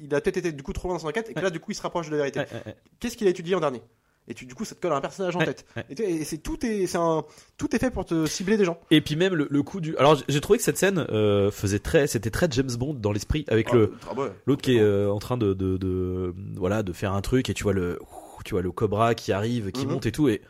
il 0.01 0.15
a 0.15 0.21
peut-être 0.21 0.39
été 0.39 0.53
du 0.53 0.63
coup 0.63 0.73
trop 0.73 0.89
loin 0.89 0.97
dans 0.97 1.01
son 1.03 1.09
enquête 1.09 1.29
et 1.29 1.35
que 1.35 1.39
Ouais. 1.39 1.45
là 1.45 1.51
du 1.51 1.61
coup 1.61 1.71
il 1.71 1.75
se 1.75 1.83
rapproche 1.83 2.07
de 2.07 2.13
la 2.13 2.19
vérité. 2.19 2.41
Ouais, 2.41 2.47
ouais, 2.53 2.63
ouais. 2.67 2.77
Qu'est-ce 2.99 3.17
qu'il 3.17 3.27
a 3.27 3.31
étudié 3.31 3.55
en 3.55 3.61
dernier? 3.61 3.83
Et 4.29 4.35
tu, 4.35 4.47
du 4.47 4.55
coup, 4.55 4.65
ça 4.65 4.75
te 4.77 4.81
colle 4.81 4.93
à 4.93 4.97
un 4.97 5.01
personnage 5.01 5.35
en 5.35 5.41
Ouais, 5.41 5.47
tête. 5.47 5.65
ouais. 5.77 5.85
Et, 5.99 6.25
c'est 6.25 6.39
tout 6.39 6.65
est, 6.65 6.87
c'est 6.87 6.99
un, 6.99 7.25
tout 7.59 7.75
est 7.75 7.79
fait 7.79 7.91
pour 7.91 8.05
te 8.05 8.25
cibler 8.27 8.57
des 8.57 8.65
gens. 8.65 8.79
Et 8.93 9.01
puis 9.01 9.17
même 9.17 9.35
le, 9.35 9.49
le 9.51 9.63
coup 9.63 9.81
du. 9.81 9.97
Alors 9.97 10.17
j'ai- 10.29 10.41
trouvé 10.41 10.59
que 10.59 10.65
cette 10.65 10.79
scène 10.79 11.05
euh, 11.11 11.51
faisait 11.51 11.81
très, 11.81 12.07
c'était 12.07 12.31
très 12.31 12.47
James 12.53 12.71
Bond 12.79 12.95
dans 12.95 13.13
l'esprit 13.13 13.45
avec 13.49 13.73
le 13.73 13.95
Ah, 14.09 14.15
ouais. 14.15 14.29
l'autre 14.47 14.63
qui 14.63 14.77
est 14.77 14.81
euh, 14.81 15.11
en 15.11 15.19
train 15.19 15.37
de, 15.37 15.55
de, 15.55 15.77
de 15.77 16.35
voilà 16.57 16.83
de 16.83 16.93
faire 16.93 17.13
un 17.15 17.21
truc 17.21 17.51
et 17.51 17.55
tu 17.55 17.65
vois 17.65 17.73
le 17.73 17.99
tu 18.45 18.55
vois 18.55 18.63
le 18.63 18.71
Cobra 18.73 19.15
qui 19.15 19.33
arrive, 19.33 19.71
qui 19.73 19.87
Mhm. 19.87 19.93
monte 19.93 20.07
et 20.07 20.13
tout 20.13 20.29
et 20.29 20.41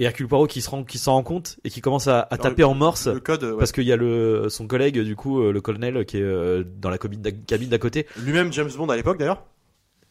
et 0.00 0.04
Hercule 0.04 0.26
Poirot 0.26 0.46
qui 0.48 0.60
se 0.60 0.68
rend 0.70 0.82
qui 0.82 0.98
s'en 0.98 1.12
rend 1.12 1.22
compte 1.22 1.56
et 1.62 1.70
qui 1.70 1.80
commence 1.80 2.08
à, 2.08 2.26
taper 2.42 2.64
en 2.64 2.74
morse. 2.74 3.06
Le 3.06 3.20
code, 3.20 3.44
ouais. 3.44 3.56
Parce 3.58 3.70
qu'il 3.70 3.84
y 3.84 3.92
a 3.92 3.96
le 3.96 4.48
son 4.48 4.66
collègue 4.66 4.98
du 5.00 5.14
coup 5.14 5.40
euh, 5.40 5.52
le 5.52 5.60
colonel 5.60 6.04
qui 6.04 6.16
est 6.18 6.64
dans 6.80 6.90
la 6.90 6.98
cabine 6.98 7.22
d'à 7.22 7.78
côté 7.78 8.06
lui-même 8.18 8.52
James 8.52 8.70
Bond 8.76 8.88
à 8.88 8.96
l'époque 8.96 9.18
d'ailleurs. 9.18 9.44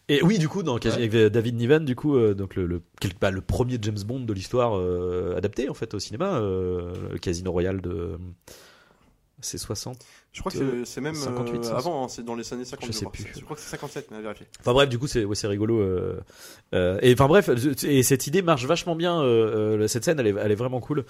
Et 0.09 0.21
oui 0.21 0.37
du 0.37 0.49
coup 0.49 0.63
dans 0.63 0.77
avec 0.77 1.11
David 1.11 1.55
Niven 1.55 1.85
du 1.85 1.95
coup 1.95 2.17
euh, 2.17 2.33
donc 2.33 2.55
le 2.55 2.65
le, 2.65 2.81
bah, 3.21 3.31
le 3.31 3.41
premier 3.41 3.77
James 3.81 3.99
Bond 4.05 4.21
de 4.21 4.33
l'histoire 4.33 4.77
euh, 4.77 5.35
adapté 5.37 5.69
en 5.69 5.73
fait 5.73 5.93
au 5.93 5.99
cinéma 5.99 6.35
euh, 6.35 6.93
le 7.11 7.17
Casino 7.17 7.51
Royale 7.51 7.81
de 7.81 8.17
c'est 9.39 9.57
60 9.57 9.97
Je 10.33 10.39
crois 10.39 10.51
que 10.51 10.83
c'est- 10.83 10.99
même 10.99 11.13
58, 11.15 11.65
euh, 11.65 11.75
avant, 11.75 12.03
hein, 12.03 12.07
c'est 12.09 12.25
dans 12.25 12.33
les 12.35 12.53
années 12.53 12.65
50. 12.65 12.87
Je 12.87 12.91
sais 12.91 13.05
crois. 13.05 13.11
plus. 13.11 13.25
Je 13.37 13.41
crois 13.43 13.55
que 13.55 13.61
c'est 13.61 13.69
57, 13.69 14.07
mais 14.11 14.17
à 14.17 14.21
vérifier. 14.21 14.47
Enfin 14.59 14.73
bref, 14.73 14.89
du 14.89 14.97
coup 14.99 15.05
c'est 15.07 15.23
ouais, 15.25 15.35
c'est 15.35 15.45
rigolo. 15.47 15.79
euh, 15.79 16.19
euh, 16.73 16.97
et 17.03 17.13
enfin 17.13 17.27
bref, 17.27 17.49
et 17.83 18.01
cette 18.03 18.25
idée 18.27 18.41
marche 18.41 18.65
vachement 18.65 18.95
bien. 18.95 19.21
cette 19.87 20.03
scène, 20.03 20.19
elle 20.19 20.27
est, 20.27 20.35
elle 20.37 20.51
est 20.51 20.55
vraiment 20.55 20.79
cool. 20.79 21.05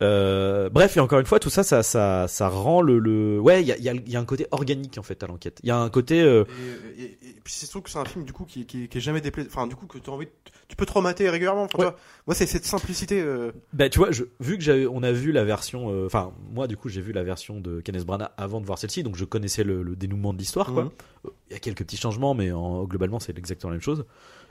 Bref, 0.00 0.96
et 0.96 1.00
encore 1.00 1.18
une 1.20 1.26
fois, 1.26 1.38
tout 1.40 1.50
ça, 1.50 1.62
ça, 1.62 1.82
ça, 1.82 2.26
ça 2.28 2.48
rend 2.48 2.80
le, 2.82 2.98
le... 2.98 3.40
ouais, 3.40 3.62
il 3.62 3.66
y 3.68 3.72
a, 3.72 3.76
il 3.78 3.84
y, 3.84 3.88
a, 3.88 3.92
il 3.94 4.08
y 4.10 4.16
a 4.16 4.20
un 4.20 4.24
côté 4.24 4.46
organique 4.50 4.98
en 4.98 5.02
fait 5.02 5.22
à 5.22 5.26
l'enquête. 5.26 5.58
Il 5.62 5.68
y 5.68 5.72
a 5.72 5.78
un 5.78 5.88
côté, 5.90 6.18
Et, 6.18 6.44
et- 6.98 7.04
et 7.04 7.40
puis 7.42 7.52
c'est 7.54 7.66
surtout 7.66 7.82
que 7.82 7.90
c'est 7.90 7.98
un 7.98 8.04
film 8.04 8.24
du 8.24 8.32
coup 8.32 8.44
qui, 8.44 8.66
qui, 8.66 8.88
qui 8.88 8.98
est 8.98 9.00
jamais 9.00 9.20
déplaisant. 9.20 9.48
Enfin, 9.50 9.66
du 9.66 9.74
coup, 9.76 9.86
que 9.86 9.98
tu 9.98 10.10
as 10.10 10.12
envie, 10.12 10.26
de- 10.26 10.30
tu 10.68 10.76
peux 10.76 10.84
te 10.86 10.92
remater 10.92 11.28
régulièrement. 11.30 11.62
Enfin, 11.64 11.78
Ouais. 11.78 11.92
moi, 12.26 12.34
c'est 12.34 12.46
cette 12.46 12.64
simplicité. 12.66 13.24
bah 13.72 13.88
tu 13.88 13.98
vois, 13.98 14.10
je, 14.10 14.24
vu 14.40 14.58
que 14.58 14.86
on 14.88 15.02
a 15.02 15.12
vu 15.12 15.32
la 15.32 15.44
version, 15.44 16.04
enfin 16.06 16.32
moi 16.52 16.66
du 16.66 16.76
coup 16.76 16.88
j'ai 16.88 17.00
vu 17.00 17.12
la 17.12 17.22
version 17.22 17.60
de 17.60 17.80
Kenneth 17.80 18.04
Branagh 18.04 18.30
avant 18.36 18.60
de 18.60 18.65
voir 18.66 18.78
celle-ci, 18.78 19.02
donc 19.02 19.16
je 19.16 19.24
connaissais 19.24 19.64
le, 19.64 19.82
le 19.82 19.96
dénouement 19.96 20.32
de 20.32 20.38
l'histoire 20.38 20.72
quoi. 20.72 20.92
Il 21.48 21.52
y 21.52 21.56
a 21.56 21.60
quelques 21.60 21.84
petits 21.84 21.96
changements, 21.96 22.34
mais 22.34 22.50
en, 22.50 22.84
globalement 22.84 23.20
c'est 23.20 23.36
exactement 23.38 23.70
la 23.70 23.76
même 23.76 23.82
chose. 23.82 24.04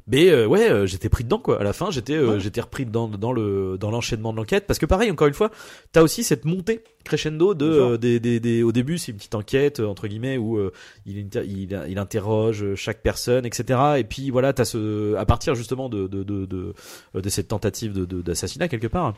Mais 0.08 0.30
euh, 0.30 0.46
ouais, 0.46 0.70
euh, 0.70 0.86
j'étais 0.86 1.10
pris 1.10 1.24
dedans 1.24 1.40
quoi. 1.40 1.60
À 1.60 1.64
la 1.64 1.74
fin, 1.74 1.90
j'étais 1.90 2.14
euh, 2.14 2.34
Ouais. 2.34 2.40
j'étais 2.40 2.62
repris 2.62 2.86
dans 2.86 3.08
dans 3.08 3.34
le 3.34 3.76
dans 3.80 3.90
l'enchaînement 3.90 4.32
de 4.32 4.38
l'enquête 4.38 4.68
parce 4.68 4.78
que 4.80 4.86
pareil, 4.86 5.10
encore 5.10 5.28
une 5.28 5.34
fois, 5.34 5.50
t'as 5.92 6.04
aussi 6.04 6.24
cette 6.24 6.46
montée 6.46 6.84
crescendo 7.04 7.54
de 7.56 7.66
euh, 7.66 7.98
des, 7.98 8.20
des, 8.20 8.40
des 8.40 8.62
au 8.64 8.72
début 8.72 8.98
c'est 9.00 9.12
une 9.12 9.18
petite 9.18 9.34
enquête 9.36 9.80
euh, 9.80 9.88
entre 9.88 10.08
guillemets 10.08 10.38
où 10.38 10.58
euh, 10.58 10.72
il, 11.08 11.20
inter- 11.20 11.44
il 11.46 11.78
il 11.90 11.98
interroge 12.00 12.76
chaque 12.76 13.02
personne 13.02 13.46
etc 13.46 13.80
et 13.98 14.04
puis 14.04 14.30
voilà 14.32 14.54
t'as 14.54 14.66
ce 14.66 15.16
à 15.16 15.26
partir 15.26 15.54
justement 15.56 15.88
de 15.90 16.08
de 16.08 16.24
de 16.24 16.46
de, 16.46 16.74
de 17.14 17.30
cette 17.30 17.48
tentative 17.50 17.94
de 17.94 18.06
de- 18.06 18.22
d'assassinat 18.24 18.68
quelque 18.68 18.88
part 18.88 19.14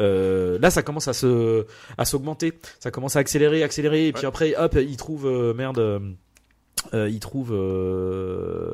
euh, 0.00 0.58
là 0.60 0.70
ça 0.70 0.82
commence 0.82 1.08
à 1.08 1.12
se 1.14 1.64
à 1.96 2.04
s'augmenter 2.04 2.52
ça 2.78 2.90
commence 2.90 3.16
à 3.16 3.20
accélérer 3.20 3.62
accélérer 3.62 4.08
et 4.08 4.12
puis 4.12 4.26
après 4.26 4.54
hop 4.58 4.76
il 4.78 4.96
trouve 4.98 5.26
merde 5.56 6.02
euh, 6.94 7.08
il 7.08 7.20
trouve 7.20 7.52
euh, 7.52 8.72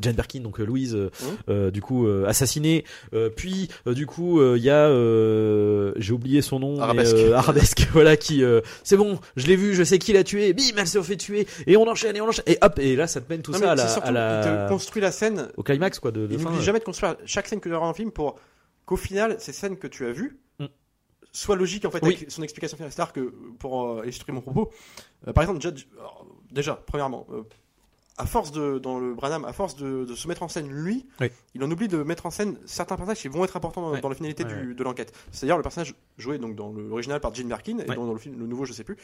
Jane 0.00 0.14
Birkin, 0.14 0.40
donc 0.40 0.60
euh, 0.60 0.64
Louise, 0.64 0.94
euh, 0.94 1.10
euh, 1.48 1.70
du 1.70 1.80
coup 1.82 2.06
assassinée. 2.26 2.84
Puis 3.36 3.68
du 3.86 4.06
coup 4.06 4.42
il 4.54 4.62
y 4.62 4.70
a, 4.70 4.88
j'ai 5.96 6.12
oublié 6.12 6.42
son 6.42 6.58
nom, 6.60 6.80
Arabesque. 6.80 7.16
Arabesque, 7.34 7.88
voilà 7.92 8.16
qui, 8.16 8.42
c'est 8.84 8.96
bon, 8.96 9.18
je 9.36 9.46
l'ai 9.46 9.56
vu, 9.56 9.74
je 9.74 9.82
sais 9.84 9.98
qui 9.98 10.12
l'a 10.12 10.24
tué. 10.24 10.52
Bim, 10.52 10.62
elle 10.76 10.86
s'est 10.86 11.02
fait 11.02 11.16
tuer 11.16 11.46
et 11.66 11.76
on 11.76 11.86
enchaîne 11.88 12.16
et 12.16 12.20
on 12.20 12.28
enchaîne 12.28 12.44
et 12.46 12.58
hop 12.62 12.78
et 12.78 12.96
là 12.96 13.06
ça 13.06 13.20
te 13.20 13.30
mène 13.32 13.42
tout 13.42 13.52
non, 13.52 13.58
ça 13.58 13.72
à 13.72 13.74
la, 13.74 13.84
à 13.84 14.10
la- 14.10 14.62
il 14.62 14.66
te 14.66 14.72
construit 14.72 15.02
la 15.02 15.12
scène. 15.12 15.48
au 15.56 15.62
climax 15.62 15.98
quoi 15.98 16.10
de, 16.12 16.26
de 16.26 16.34
Il 16.34 16.42
n'oublie 16.42 16.62
jamais 16.62 16.78
de 16.78 16.84
construire 16.84 17.16
chaque 17.26 17.46
scène 17.48 17.60
que 17.60 17.68
tu 17.68 17.74
auras 17.74 17.84
dans 17.86 17.92
le 17.92 17.96
film 17.96 18.10
pour 18.12 18.36
qu'au 18.86 18.96
final, 18.96 19.36
ces 19.38 19.52
scènes 19.52 19.76
que 19.76 19.86
tu 19.86 20.06
as 20.06 20.12
vues 20.12 20.38
Mm. 20.58 20.66
soient 21.32 21.56
logiques 21.56 21.84
en 21.86 21.90
fait 21.90 22.00
Oui. 22.02 22.14
avec 22.16 22.30
son 22.30 22.42
explication 22.42 22.76
finale. 22.76 22.92
C'est-à-dire 22.92 23.12
que 23.14 23.32
pour 23.58 24.02
illustrer 24.02 24.32
mon 24.32 24.40
propos, 24.42 24.70
par 25.34 25.42
exemple, 25.44 25.66
alors, 25.98 26.19
déjà, 26.50 26.74
premièrement, 26.86 27.26
euh, 27.32 27.42
à 28.18 28.26
force 28.26 28.52
de 28.52 28.78
dans 28.78 28.98
le 28.98 29.14
Branham, 29.14 29.44
à 29.46 29.52
force 29.52 29.76
de, 29.76 30.04
de 30.04 30.14
se 30.14 30.28
mettre 30.28 30.42
en 30.42 30.48
scène 30.48 30.68
lui, 30.70 31.06
Oui. 31.20 31.28
il 31.54 31.64
en 31.64 31.70
oublie 31.70 31.88
de 31.88 32.02
mettre 32.02 32.26
en 32.26 32.30
scène 32.30 32.58
certains 32.66 32.96
personnages 32.96 33.20
qui 33.20 33.28
vont 33.28 33.44
être 33.44 33.56
importants 33.56 33.80
dans, 33.82 33.92
Ouais. 33.92 34.00
dans 34.00 34.08
la 34.10 34.14
finalité 34.14 34.44
Ouais, 34.44 34.54
du- 34.60 34.74
de 34.74 34.84
l'enquête. 34.84 35.12
C'est-à-dire 35.32 35.56
le 35.56 35.62
personnage 35.62 35.94
joué 36.18 36.36
donc 36.38 36.54
dans 36.54 36.70
l'original 36.72 37.20
par 37.20 37.34
Jane 37.34 37.48
Birkin 37.48 37.78
et 37.78 37.84
dans, 37.86 38.04
dans 38.06 38.12
le 38.12 38.18
film 38.18 38.38
le 38.38 38.46
nouveau, 38.46 38.64
je 38.66 38.72
sais 38.74 38.84
plus. 38.84 38.96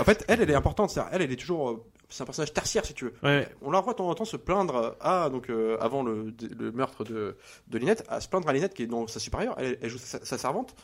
En 0.00 0.04
fait, 0.04 0.24
elle, 0.28 0.40
elle 0.40 0.50
est 0.50 0.54
importante. 0.54 0.90
C'est-à-dire, 0.90 1.12
elle, 1.14 1.22
elle 1.22 1.32
est 1.32 1.36
toujours, 1.36 1.70
euh, 1.70 1.84
c'est 2.08 2.22
un 2.22 2.26
personnage 2.26 2.52
tertiaire 2.54 2.84
si 2.86 2.94
tu 2.94 3.04
veux. 3.06 3.12
Ouais. 3.22 3.46
On 3.62 3.70
la 3.70 3.80
voit 3.82 3.92
de 3.92 3.98
temps 3.98 4.08
en 4.08 4.14
temps 4.14 4.24
se 4.24 4.36
plaindre 4.38 4.96
à 5.00 5.28
donc 5.30 5.50
euh, 5.50 5.76
avant 5.80 6.02
le, 6.02 6.32
le 6.58 6.72
meurtre 6.72 7.04
de, 7.04 7.36
de 7.68 7.78
Linette, 7.78 8.04
à 8.08 8.20
se 8.20 8.28
plaindre 8.28 8.48
à 8.48 8.52
Linette 8.54 8.72
qui 8.74 8.82
est 8.82 8.86
dans 8.86 9.06
sa 9.06 9.20
supérieure. 9.20 9.54
Elle, 9.58 9.78
elle 9.82 9.90
joue 9.90 9.98
sa, 9.98 10.24
sa 10.24 10.38
servante 10.38 10.74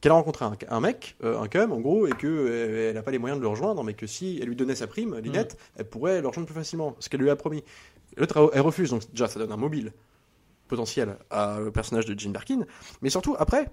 qu'elle 0.00 0.12
a 0.12 0.14
rencontré 0.16 0.44
un, 0.44 0.56
un 0.68 0.80
mec, 0.80 1.16
euh, 1.24 1.40
un 1.40 1.48
cum 1.48 1.72
en 1.72 1.80
gros, 1.80 2.06
et 2.06 2.12
que 2.12 2.26
euh, 2.26 2.88
elle 2.90 2.94
n'a 2.94 3.02
pas 3.02 3.10
les 3.10 3.18
moyens 3.18 3.38
de 3.38 3.42
le 3.42 3.48
rejoindre, 3.48 3.82
mais 3.84 3.94
que 3.94 4.06
si 4.06 4.38
elle 4.40 4.48
lui 4.48 4.56
donnait 4.56 4.74
sa 4.76 4.86
prime, 4.86 5.16
Linette, 5.18 5.58
elle 5.76 5.88
pourrait 5.88 6.20
le 6.20 6.28
rejoindre 6.28 6.46
plus 6.46 6.54
facilement, 6.54 6.94
ce 7.00 7.08
qu'elle 7.08 7.20
lui 7.20 7.30
a 7.30 7.36
promis. 7.36 7.64
L'autre, 8.16 8.50
elle, 8.54 8.60
refuse, 8.60 8.90
donc 8.90 9.10
déjà 9.10 9.28
ça 9.28 9.38
donne 9.38 9.52
un 9.52 9.56
mobile 9.56 9.92
potentiel 10.68 11.16
à 11.30 11.58
le 11.60 11.70
personnage 11.70 12.06
de 12.06 12.18
Jane 12.18 12.32
Birkin, 12.32 12.64
mais 13.02 13.10
surtout 13.10 13.34
après. 13.38 13.70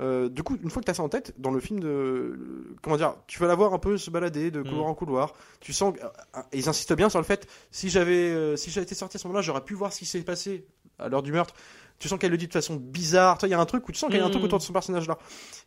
euh, 0.00 0.28
du 0.28 0.42
coup, 0.42 0.56
une 0.62 0.70
fois 0.70 0.80
que 0.80 0.86
tu 0.86 0.90
as 0.90 0.94
ça 0.94 1.02
en 1.02 1.08
tête, 1.08 1.32
dans 1.38 1.50
le 1.52 1.60
film 1.60 1.78
de. 1.80 2.74
Comment 2.82 2.96
dire 2.96 3.14
Tu 3.28 3.38
vas 3.38 3.46
la 3.46 3.54
voir 3.54 3.72
un 3.74 3.78
peu 3.78 3.96
se 3.96 4.10
balader 4.10 4.50
de 4.50 4.60
couloir 4.62 4.86
Mm. 4.86 4.90
en 4.90 4.94
couloir. 4.94 5.34
Tu 5.60 5.72
sens. 5.72 5.94
euh, 6.02 6.40
Ils 6.52 6.68
insistent 6.68 6.94
bien 6.96 7.08
sur 7.08 7.20
le 7.20 7.24
fait 7.24 7.46
si 7.70 7.88
j'avais 7.90 8.30
euh, 8.30 8.56
si 8.56 8.70
j'avais 8.70 8.84
été 8.84 8.94
sorti 8.96 9.16
à 9.16 9.20
ce 9.20 9.26
moment-là, 9.28 9.42
j'aurais 9.42 9.64
pu 9.64 9.74
voir 9.74 9.92
ce 9.92 10.00
qui 10.00 10.06
s'est 10.06 10.20
passé 10.22 10.66
à 10.98 11.08
l'heure 11.08 11.22
du 11.22 11.30
meurtre. 11.32 11.54
Tu 11.98 12.08
sens 12.08 12.18
qu'elle 12.18 12.30
le 12.32 12.36
dit 12.36 12.48
de 12.48 12.52
façon 12.52 12.76
bizarre. 12.76 13.38
Toi, 13.38 13.48
il 13.48 13.52
y 13.52 13.54
a 13.54 13.60
un 13.60 13.66
truc 13.66 13.88
où 13.88 13.92
tu 13.92 13.98
sens 13.98 14.10
qu'il 14.10 14.18
y 14.18 14.22
a 14.22 14.26
un 14.26 14.30
truc 14.30 14.42
Mm. 14.42 14.46
autour 14.46 14.58
de 14.58 14.64
ce 14.64 14.72
personnage-là. 14.72 15.18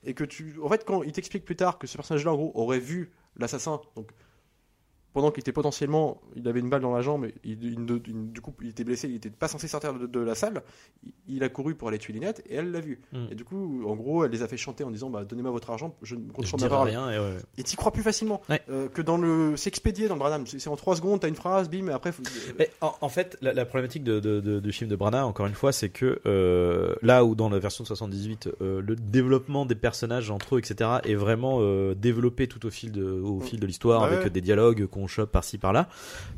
Et 0.03 0.13
que 0.13 0.23
tu. 0.23 0.55
En 0.63 0.69
fait, 0.69 0.83
quand 0.85 1.03
il 1.03 1.11
t'explique 1.11 1.45
plus 1.45 1.55
tard 1.55 1.77
que 1.79 1.87
ce 1.87 1.95
personnage-là, 1.97 2.31
en 2.33 2.35
gros, 2.35 2.51
aurait 2.55 2.79
vu 2.79 3.11
l'assassin, 3.37 3.81
donc. 3.95 4.11
Pendant 5.17 5.31
qu'il 5.31 5.41
était 5.41 5.51
potentiellement, 5.51 6.21
il 6.35 6.47
avait 6.47 6.59
une 6.59 6.69
balle 6.69 6.81
dans 6.81 6.93
la 6.93 7.01
jambe, 7.01 7.25
et 7.25 7.33
il, 7.43 7.57
du 7.87 8.39
coup, 8.39 8.53
il 8.61 8.69
était 8.69 8.83
blessé, 8.83 9.07
il 9.09 9.15
était 9.15 9.31
pas 9.31 9.47
censé 9.47 9.67
sortir 9.67 9.95
de, 9.95 10.05
de 10.05 10.19
la 10.19 10.35
salle. 10.35 10.61
Il, 11.03 11.37
il 11.37 11.43
a 11.43 11.49
couru 11.49 11.73
pour 11.73 11.87
aller 11.87 11.97
tuer 11.97 12.13
Linette 12.13 12.43
et 12.47 12.53
elle 12.53 12.69
l'a 12.71 12.81
vu. 12.81 13.01
Mm. 13.13 13.25
Et 13.31 13.35
du 13.35 13.43
coup, 13.43 13.83
en 13.87 13.95
gros, 13.95 14.25
elle 14.25 14.29
les 14.31 14.43
a 14.43 14.47
fait 14.47 14.57
chanter 14.57 14.83
en 14.83 14.91
disant, 14.91 15.09
bah, 15.09 15.25
donnez-moi 15.25 15.49
votre 15.49 15.71
argent, 15.71 15.95
je 16.03 16.13
ne 16.13 16.29
compte 16.31 16.45
sur 16.45 16.59
ma 16.59 16.69
parole. 16.69 16.89
rien 16.89 17.09
et 17.09 17.17
ouais. 17.17 17.63
T'y 17.63 17.75
crois 17.75 17.91
plus 17.91 18.03
facilement 18.03 18.41
Ouais. 18.47 18.61
euh, 18.69 18.89
que 18.89 19.01
dans 19.01 19.17
le. 19.17 19.57
C'est 19.57 19.69
expédié 19.69 20.07
dans 20.07 20.13
le 20.13 20.19
Branham. 20.19 20.45
C'est 20.45 20.67
en 20.67 20.75
3 20.75 20.97
secondes, 20.97 21.19
t'as 21.19 21.29
une 21.29 21.35
phrase, 21.35 21.67
bim, 21.67 21.87
et 21.87 21.91
après. 21.91 22.11
faut- 22.11 22.21
Mais 22.59 22.69
en, 22.81 22.93
en 23.01 23.09
fait, 23.09 23.37
la, 23.41 23.53
la 23.53 23.65
problématique 23.65 24.03
de, 24.03 24.19
de- 24.19 24.39
de- 24.39 24.59
du 24.59 24.71
film 24.71 24.87
de 24.87 24.95
Branagh, 24.95 25.23
encore 25.25 25.47
une 25.47 25.55
fois, 25.55 25.71
c'est 25.71 25.89
que 25.89 26.19
euh, 26.27 26.93
là 27.01 27.25
où 27.25 27.33
dans 27.33 27.49
la 27.49 27.57
version 27.57 27.83
de 27.83 27.87
78, 27.87 28.49
euh, 28.61 28.81
le 28.85 28.95
développement 28.95 29.65
des 29.65 29.73
personnages 29.75 30.29
entre 30.29 30.55
eux, 30.55 30.59
etc., 30.59 30.91
est 31.05 31.15
vraiment 31.15 31.57
euh, 31.61 31.95
développé 31.95 32.47
tout 32.47 32.63
au 32.65 32.69
fil 32.69 32.91
de, 32.91 33.03
au 33.03 33.39
fil 33.39 33.59
de 33.59 33.65
l'histoire, 33.65 34.03
Ouais, 34.03 34.15
avec 34.17 34.31
des 34.31 34.41
dialogues 34.41 34.85
qu'on 34.85 35.06
chope 35.07 35.31
par-ci 35.31 35.57
par-là. 35.57 35.87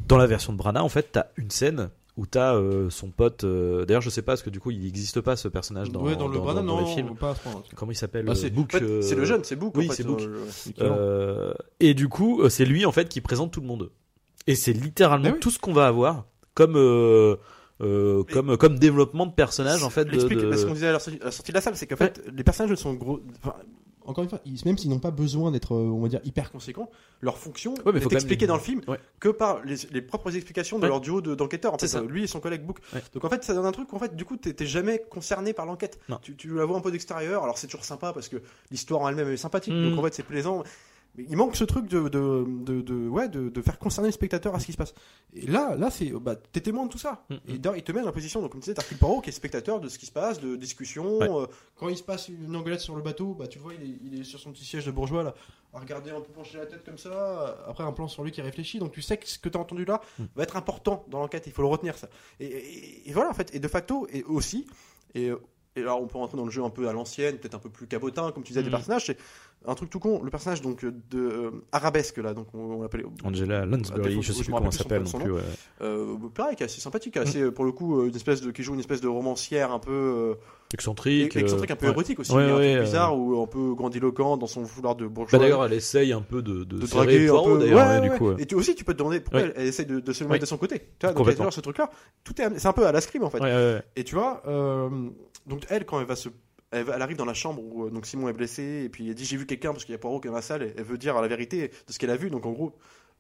Dans 0.07 0.17
la 0.17 0.27
version 0.27 0.53
de 0.53 0.57
Branagh, 0.57 0.83
en 0.83 0.89
fait, 0.89 1.09
t'as 1.11 1.25
une 1.37 1.49
scène 1.51 1.89
où 2.17 2.25
t'as 2.25 2.55
euh, 2.55 2.89
son 2.89 3.11
pote. 3.11 3.45
euh, 3.45 3.85
D'ailleurs, 3.85 4.01
je 4.01 4.09
sais 4.09 4.21
pas 4.21 4.33
parce 4.33 4.41
que 4.43 4.49
du 4.49 4.59
coup, 4.59 4.71
il 4.71 4.81
n'existe 4.81 5.21
pas 5.21 5.35
ce 5.37 5.47
personnage 5.47 5.89
dans, 5.89 6.01
ouais, 6.03 6.17
dans 6.17 6.27
le 6.27 6.37
dans 6.37 6.61
non, 6.63 6.79
les 6.81 6.93
films. 6.93 7.15
pas 7.15 7.29
à 7.31 7.35
ce 7.35 7.39
point. 7.41 7.63
Comment 7.75 7.91
il 7.93 7.95
s'appelle 7.95 8.25
Bah, 8.25 8.33
euh, 8.33 8.35
c'est- 8.35 8.49
Book, 8.49 8.71
En 8.75 8.77
fait, 8.79 8.83
euh, 8.83 9.01
c'est 9.01 9.15
le 9.15 9.23
jeune, 9.23 9.43
c'est 9.45 9.55
Book. 9.55 9.73
oui, 9.77 9.85
en 9.85 9.89
fait, 9.91 9.95
c'est 9.95 10.03
Book. 10.03 10.21
le- 10.21 10.43
Euh, 10.81 11.53
et 11.79 11.93
du 11.93 12.09
coup, 12.09 12.41
c'est 12.49 12.65
lui 12.65 12.85
en 12.85 12.91
fait 12.91 13.07
qui 13.07 13.21
présente 13.21 13.51
tout 13.53 13.61
le 13.61 13.67
monde. 13.67 13.89
Et 14.47 14.55
c'est 14.55 14.73
littéralement 14.73 15.29
oui. 15.31 15.39
tout 15.39 15.49
ce 15.51 15.59
qu'on 15.59 15.71
va 15.73 15.87
avoir 15.87 16.25
comme 16.55 16.75
euh, 16.75 17.37
euh, 17.81 18.23
comme 18.33 18.57
comme 18.57 18.77
développement 18.79 19.25
de 19.25 19.31
personnage 19.31 19.83
en 19.83 19.89
fait. 19.89 20.03
De, 20.05 20.17
de- 20.27 20.49
parce 20.49 20.65
qu'on 20.65 20.73
disait 20.73 20.87
à 20.87 20.91
la 20.93 20.99
sortie, 20.99 21.17
de 21.19 21.53
la 21.53 21.61
salle, 21.61 21.77
c'est 21.77 21.87
qu'en 21.87 21.95
fait, 21.95 22.21
les 22.35 22.43
personnages 22.43 22.75
sont 22.75 22.93
gros. 22.95 23.21
Enfin, 23.41 23.55
Encore 24.09 24.23
une 24.23 24.29
fois, 24.29 24.39
ils- 24.45 24.59
même 24.65 24.77
s'ils 24.77 24.89
n'ont 24.89 24.99
pas 24.99 25.11
besoin 25.11 25.51
d'être, 25.51 25.73
euh, 25.75 25.87
on 25.89 26.01
va 26.01 26.07
dire, 26.09 26.19
hyper. 26.25 26.51
conséquents, 26.51 26.89
leur 27.21 27.37
fonction 27.37 27.73
mais 27.77 27.83
quand 27.83 27.93
même 27.93 28.11
expliquée 28.13 28.47
dans 28.47 28.55
le 28.55 28.59
film 28.61 28.81
Ouais. 28.87 28.97
que 29.19 29.29
par 29.29 29.63
les, 29.63 29.75
les 29.91 30.01
propres 30.01 30.35
explications 30.35 30.77
de 30.79 30.83
Ouais. 30.83 30.89
leur 30.89 30.99
duo 30.99 31.21
de- 31.21 31.35
d'enquêteurs. 31.35 31.73
En 31.73 31.77
fait, 31.77 31.87
ça. 31.87 31.99
euh, 31.99 32.07
lui 32.07 32.23
et 32.23 32.27
son 32.27 32.39
collègue 32.39 32.63
Book. 32.65 32.79
Ouais. 32.93 33.01
Donc 33.13 33.23
en 33.23 33.29
fait, 33.29 33.43
ça 33.43 33.53
donne 33.53 33.65
un 33.65 33.71
truc 33.71 33.93
en 33.93 33.99
fait, 33.99 34.15
du 34.15 34.25
coup, 34.25 34.35
t'es 34.37 34.65
jamais 34.65 35.03
concerné 35.09 35.53
par 35.53 35.65
l'enquête. 35.65 35.99
Tu, 36.21 36.35
tu 36.35 36.55
la 36.55 36.65
vois 36.65 36.77
un 36.77 36.81
peu 36.81 36.91
d'extérieur. 36.91 37.43
Alors 37.43 37.57
c'est 37.57 37.67
toujours 37.67 37.85
sympa 37.85 38.11
parce 38.13 38.27
que 38.29 38.37
l'histoire 38.71 39.01
en 39.01 39.09
elle-même 39.09 39.29
est 39.29 39.37
sympathique. 39.37 39.73
Mm. 39.73 39.89
Donc 39.91 39.99
en 39.99 40.03
fait, 40.03 40.13
c'est 40.15 40.23
plaisant. 40.23 40.63
Mais 41.15 41.25
il 41.27 41.35
manque 41.35 41.55
ce 41.55 41.63
truc 41.63 41.87
de, 41.87 42.07
de, 42.07 42.45
de, 42.47 42.81
de- 42.81 43.07
ouais, 43.07 43.27
de, 43.27 43.49
de 43.49 43.61
faire 43.61 43.77
concerner 43.79 44.09
le 44.09 44.13
spectateur 44.13 44.53
à 44.55 44.59
ce 44.59 44.65
qui 44.67 44.71
se 44.73 44.77
passe. 44.77 44.93
Et 45.33 45.47
là, 45.47 45.75
là, 45.75 45.89
c'est, 45.89 46.11
bah, 46.11 46.35
t'es 46.35 46.61
témoin 46.61 46.85
de 46.85 46.89
tout 46.91 46.97
ça. 46.99 47.25
Mm, 47.29 47.35
Et 47.47 47.57
d'ailleurs, 47.57 47.77
il 47.77 47.83
te 47.83 47.91
met 47.91 47.99
dans 48.01 48.05
la 48.05 48.11
position, 48.11 48.41
donc 48.41 48.51
comme 48.51 48.61
tu 48.61 48.69
disais, 48.69 48.75
Hercule 48.79 48.97
Poirot 48.97 49.21
qui 49.21 49.29
est 49.29 49.33
spectateur 49.33 49.79
de 49.79 49.89
ce 49.89 49.97
qui 49.99 50.05
se 50.05 50.11
passe, 50.11 50.39
de 50.39 50.55
discussion. 50.55 51.17
Ouais. 51.17 51.27
euh, 51.29 51.47
Quand 51.75 51.89
il 51.89 51.97
se 51.97 52.03
passe 52.03 52.29
une 52.29 52.55
engueulade 52.55 52.79
sur 52.79 52.95
le 52.95 53.01
bateau, 53.01 53.33
bah 53.33 53.47
tu 53.47 53.57
vois, 53.59 53.73
il 53.73 53.83
est, 53.83 53.97
il 54.03 54.19
est 54.21 54.23
sur 54.23 54.39
son 54.39 54.51
petit 54.51 54.65
siège 54.65 54.85
de 54.85 54.91
bourgeois 54.91 55.23
là, 55.23 55.33
à 55.73 55.79
regarder 55.79 56.11
un 56.11 56.21
peu 56.21 56.31
pencher 56.31 56.57
la 56.59 56.67
tête 56.67 56.85
comme 56.85 56.97
ça. 56.99 57.57
Après 57.67 57.83
un 57.83 57.91
plan 57.91 58.07
sur 58.07 58.23
lui 58.23 58.31
qui 58.31 58.41
réfléchit, 58.41 58.79
donc 58.79 58.91
tu 58.91 59.01
sais 59.01 59.17
que 59.17 59.27
ce 59.27 59.39
que 59.39 59.49
t'as 59.49 59.59
entendu 59.59 59.85
là 59.85 60.01
Mm. 60.19 60.23
va 60.35 60.43
être 60.43 60.57
important 60.57 61.05
dans 61.09 61.19
l'enquête, 61.19 61.43
il 61.47 61.53
faut 61.53 61.63
le 61.63 61.67
retenir 61.69 61.97
ça. 61.97 62.07
Et, 62.39 62.45
et- 62.45 63.09
et 63.09 63.13
voilà 63.13 63.29
en 63.31 63.33
fait, 63.33 63.53
et 63.55 63.59
de 63.59 63.67
facto, 63.67 64.07
et 64.11 64.23
aussi, 64.23 64.67
et, 65.15 65.31
et 65.75 65.81
alors 65.81 66.01
on 66.01 66.07
peut 66.07 66.17
rentrer 66.17 66.37
dans 66.37 66.45
le 66.45 66.51
jeu 66.51 66.63
un 66.63 66.69
peu 66.69 66.87
à 66.89 66.93
l'ancienne, 66.93 67.37
peut-être 67.37 67.55
un 67.55 67.59
peu 67.59 67.69
plus 67.69 67.87
cabotin, 67.87 68.31
comme 68.31 68.43
tu 68.43 68.49
disais, 68.53 68.63
des 68.63 68.69
personnages, 68.71 69.05
un 69.65 69.75
truc 69.75 69.89
tout 69.89 69.99
con, 69.99 70.21
le 70.23 70.29
personnage 70.31 70.61
donc 70.61 70.85
de 70.85 71.19
euh, 71.19 71.51
Arabesque 71.71 72.17
là, 72.17 72.33
donc 72.33 72.47
on, 72.53 72.59
on 72.59 72.81
l'appelait. 72.81 73.03
Angela 73.23 73.61
À 73.61 73.65
Lansbury, 73.65 74.09
défaut, 74.09 74.21
je 74.21 74.31
sais 74.31 74.43
plus 74.43 74.51
me 74.53 74.57
comment 74.57 74.71
s'appelle 74.71 75.03
non 75.03 75.19
plus. 75.19 75.31
ouais. 75.33 75.41
Euh, 75.81 76.15
pareil, 76.33 76.55
qui 76.55 76.63
est 76.63 76.65
assez 76.65 76.79
sympathique, 76.81 77.17
Mm. 77.17 77.21
assez 77.21 77.41
euh, 77.41 77.51
pour 77.51 77.65
le 77.65 77.71
coup, 77.71 77.99
euh, 77.99 78.07
une 78.07 78.15
espèce 78.15 78.41
de 78.41 78.51
qui 78.51 78.63
joue 78.63 78.73
une 78.73 78.79
espèce 78.79 79.01
de 79.01 79.07
romancière 79.09 79.71
un 79.71 79.79
peu 79.79 79.91
euh, 79.91 80.33
Excentrique. 80.73 81.35
euh, 81.35 81.39
excentrique, 81.41 81.71
un 81.71 81.75
peu 81.75 81.87
ouais. 81.87 81.91
érotique 81.91 82.19
aussi, 82.19 82.31
Ouais, 82.31 82.45
mais 82.45 82.51
un 82.75 82.77
euh. 82.79 82.83
bizarre 82.83 83.19
ou 83.19 83.41
un 83.41 83.47
peu 83.47 83.73
grandiloquent 83.73 84.37
dans 84.37 84.47
son 84.47 84.63
vouloir 84.63 84.95
de 84.95 85.07
bourgeois. 85.07 85.37
Bah 85.37 85.43
d'ailleurs, 85.43 85.65
elle 85.65 85.73
essaye 85.73 86.13
un 86.13 86.21
peu 86.21 86.41
de, 86.41 86.63
de, 86.63 86.77
de 86.77 86.87
draguer 86.87 87.27
un 87.29 87.43
peu. 87.43 88.01
du 88.09 88.11
coup. 88.17 88.31
Et 88.39 88.45
tu 88.45 88.55
aussi, 88.55 88.75
tu 88.75 88.83
peux 88.85 88.93
te 88.93 88.99
demander 88.99 89.19
pourquoi 89.19 89.41
elle, 89.41 89.53
elle 89.57 89.67
essaye 89.67 89.85
de, 89.85 89.99
de 89.99 90.13
se 90.13 90.23
mettre 90.23 90.41
de 90.41 90.45
son 90.47 90.57
côté. 90.57 90.79
Tu 90.99 91.05
vois, 91.07 91.13
donc 91.13 91.53
ce 91.53 91.61
truc-là. 91.61 91.89
Tout 92.23 92.39
est, 92.41 92.59
c'est 92.59 92.67
un 92.67 92.73
peu 92.73 92.85
à 92.87 92.91
la 92.91 93.01
scream 93.01 93.23
en 93.23 93.29
fait. 93.29 93.39
Et 93.95 94.03
tu 94.03 94.15
vois, 94.15 94.41
euh, 94.47 94.89
donc 95.47 95.65
elle, 95.69 95.85
quand 95.85 95.99
elle 95.99 96.05
va 96.07 96.15
se. 96.15 96.29
Elle, 96.71 96.89
arrive 96.89 97.17
dans 97.17 97.25
la 97.25 97.33
chambre 97.33 97.63
où 97.63 97.85
euh, 97.85 97.89
donc 97.89 98.05
Simon 98.05 98.29
est 98.29 98.33
blessé 98.33 98.83
et 98.85 98.89
puis 98.89 99.09
elle 99.09 99.15
dit 99.15 99.25
j'ai 99.25 99.37
vu 99.37 99.45
quelqu'un 99.47 99.71
parce 99.71 99.85
qu'il 99.85 99.93
y 99.93 99.95
a 99.95 99.97
Poirot 99.97 100.19
qui 100.19 100.27
est 100.27 100.29
dans 100.29 100.35
la 100.35 100.43
salle 100.43 100.63
et 100.63 100.73
elle 100.77 100.83
veut 100.83 100.99
dire 100.99 101.19
la 101.19 101.27
vérité 101.27 101.71
de 101.87 101.93
ce 101.93 101.97
qu'elle 101.97 102.11
a 102.11 102.15
vu. 102.15 102.29
Donc 102.29 102.45
en 102.45 102.51
gros 102.51 102.75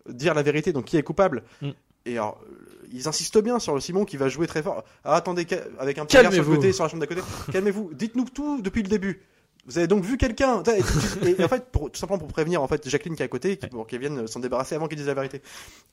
dire 0.07 0.33
la 0.33 0.43
vérité. 0.43 0.71
Donc 0.71 0.85
qui 0.85 0.97
est 0.97 1.03
coupable 1.03 1.43
Mm. 1.61 1.69
et 2.05 2.13
alors 2.13 2.39
euh, 2.43 2.87
ils 2.91 3.07
insistent 3.07 3.41
bien 3.41 3.59
sur 3.59 3.73
le 3.73 3.81
Simon 3.81 4.05
qui 4.05 4.17
va 4.17 4.29
jouer 4.29 4.47
très 4.47 4.61
fort. 4.61 4.83
Ah, 5.03 5.15
attendez 5.15 5.47
avec 5.79 5.97
un 5.97 6.05
petit 6.05 6.17
regard 6.17 6.33
sur 6.33 6.43
le 6.43 6.55
côté 6.55 6.73
sur 6.73 6.83
la 6.83 6.89
chambre 6.89 7.01
d'à 7.01 7.07
côté. 7.07 7.21
Calmez-vous. 7.51 7.91
Dites-nous 7.93 8.25
tout 8.25 8.61
depuis 8.61 8.83
le 8.83 8.89
début 8.89 9.21
vous 9.69 9.77
avez 9.77 9.87
donc 9.87 10.03
vu 10.03 10.17
quelqu'un 10.17 10.61
et, 10.63 11.29
et 11.29 11.43
en 11.43 11.47
fait 11.47 11.65
pour, 11.71 11.91
tout 11.91 11.99
simplement 11.99 12.19
pour 12.19 12.27
prévenir 12.27 12.61
en 12.61 12.67
fait 12.67 12.89
Jacqueline 12.89 13.15
qui 13.15 13.21
est 13.21 13.25
à 13.25 13.29
côté 13.29 13.55
qui, 13.57 13.67
pour 13.67 13.87
qu'elle 13.87 13.99
vienne 14.01 14.27
s'en 14.27 14.39
débarrasser 14.39 14.75
avant 14.75 14.87
qu'il 14.87 14.97
dise 14.97 15.07
la 15.07 15.13
vérité 15.13 15.41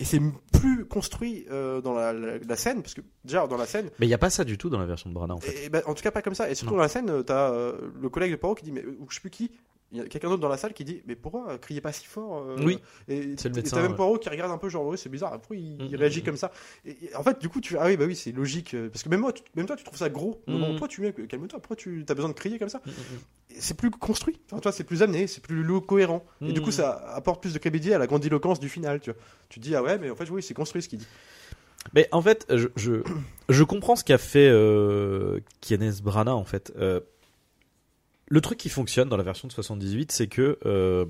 et 0.00 0.04
c'est 0.04 0.20
plus 0.52 0.86
construit 0.86 1.46
euh, 1.50 1.80
dans 1.80 1.92
la, 1.94 2.12
la- 2.12 2.38
la 2.38 2.56
scène 2.56 2.82
parce 2.82 2.94
que 2.94 3.02
déjà 3.24 3.46
dans 3.46 3.56
la 3.56 3.66
scène 3.66 3.90
Mais 3.98 4.06
il 4.06 4.08
n'y 4.08 4.14
a 4.14 4.18
pas 4.18 4.30
ça 4.30 4.44
du 4.44 4.58
tout 4.58 4.70
dans 4.70 4.78
la 4.78 4.86
version 4.86 5.08
de 5.10 5.14
Brana, 5.14 5.34
en 5.34 5.40
fait. 5.40 5.66
et, 5.66 5.68
ben, 5.68 5.82
en 5.86 5.94
tout 5.94 6.02
cas, 6.02 6.10
pas 6.10 6.22
comme 6.22 6.34
ça. 6.34 6.50
Et 6.50 6.54
surtout 6.54 6.72
Non. 6.72 6.78
dans 6.78 6.82
la 6.82 6.88
scène, 6.88 7.10
euh, 7.10 7.22
t'as 7.22 7.52
euh, 7.52 7.72
le 8.00 8.08
collègue 8.08 8.30
de 8.32 8.36
Poirot 8.36 8.54
qui 8.54 8.64
dit, 8.64 8.72
mais 8.72 8.84
ou 8.84 9.06
je 9.10 9.14
sais 9.14 9.20
plus 9.20 9.30
qui, 9.30 9.50
il 9.96 10.02
y 10.02 10.04
a 10.04 10.08
quelqu'un 10.08 10.28
d'autre 10.28 10.42
dans 10.42 10.48
la 10.48 10.56
salle 10.58 10.74
qui 10.74 10.84
dit, 10.84 11.02
mais 11.06 11.16
pourquoi 11.16 11.50
euh, 11.52 11.58
criez 11.58 11.80
pas 11.80 11.92
si 11.92 12.04
fort 12.06 12.44
euh, 12.46 12.56
Oui, 12.62 12.78
Et 13.08 13.34
c'est 13.36 13.48
le 13.48 13.54
et 13.54 13.56
médecin, 13.56 13.76
T'as 13.76 13.82
même 13.82 13.92
ouais. 13.92 13.96
Poirot 13.96 14.18
qui 14.18 14.28
regarde 14.28 14.50
un 14.52 14.58
peu, 14.58 14.68
genre, 14.68 14.84
ouais, 14.86 14.96
c'est 14.96 15.08
bizarre. 15.08 15.32
Pourquoi 15.38 15.56
il, 15.56 15.78
il 15.82 15.94
Mm, 15.94 15.98
réagit 15.98 16.20
mm, 16.20 16.24
comme 16.24 16.36
ça 16.36 16.52
et, 16.84 16.90
et 17.06 17.14
en 17.16 17.22
fait, 17.22 17.38
du 17.40 17.48
coup, 17.48 17.60
tu 17.60 17.76
ah 17.78 17.86
oui, 17.86 17.96
bah 17.96 18.04
oui, 18.06 18.14
c'est 18.14 18.32
logique. 18.32 18.74
euh, 18.74 18.88
Parce 18.90 19.02
que 19.02 19.08
même 19.08 19.20
moi, 19.20 19.32
tu- 19.32 19.42
même 19.54 19.66
toi, 19.66 19.76
tu 19.76 19.84
trouves 19.84 19.98
ça 19.98 20.08
gros. 20.10 20.42
Mm. 20.46 20.56
Non, 20.58 20.74
toi, 20.74 20.86
tu 20.88 21.00
mets, 21.00 21.12
calme-toi. 21.12 21.58
Pourquoi 21.60 21.76
tu 21.76 22.04
as 22.08 22.14
besoin 22.14 22.28
de 22.28 22.34
crier 22.34 22.58
comme 22.58 22.68
ça 22.68 22.80
Mm, 22.86 22.90
mm, 22.90 23.54
Et 23.56 23.60
C'est 23.60 23.76
plus 23.76 23.90
construit. 23.90 24.38
Enfin, 24.50 24.60
toi, 24.60 24.72
c'est 24.72 24.84
plus 24.84 25.02
amené, 25.02 25.26
c'est 25.26 25.42
plus 25.42 25.64
cohérent. 25.80 26.24
Et 26.42 26.52
du 26.52 26.60
Mm. 26.60 26.64
coup, 26.64 26.70
ça 26.72 26.92
apporte 27.14 27.40
plus 27.40 27.54
de 27.54 27.58
crédibilité 27.58 27.94
à 27.94 27.98
la 27.98 28.06
grandiloquence 28.06 28.60
du 28.60 28.68
final. 28.68 29.00
Tu 29.00 29.10
vois. 29.10 29.20
Tu 29.48 29.60
te 29.60 29.64
dis, 29.64 29.74
ah 29.74 29.82
ouais, 29.82 29.98
mais 29.98 30.10
en 30.10 30.16
fait, 30.16 30.28
oui, 30.30 30.42
c'est 30.42 30.54
construit 30.54 30.82
ce 30.82 30.88
qu'il 30.88 30.98
dit. 30.98 31.06
Mais 31.94 32.08
en 32.10 32.20
fait, 32.20 32.44
je, 32.52 32.66
je, 32.74 32.94
je 33.48 33.62
comprends 33.62 33.94
ce 33.94 34.02
qu'a 34.02 34.18
fait 34.18 34.48
euh, 34.50 35.38
Kenneth 35.60 36.02
Branagh 36.02 36.34
en 36.34 36.44
fait. 36.44 36.72
Euh, 36.76 36.98
le 38.28 38.40
truc 38.40 38.58
qui 38.58 38.68
fonctionne 38.68 39.08
dans 39.08 39.16
la 39.16 39.22
version 39.22 39.46
de 39.48 39.52
78, 39.52 40.12
c'est 40.12 40.26
que 40.26 40.58
euh, 40.66 41.04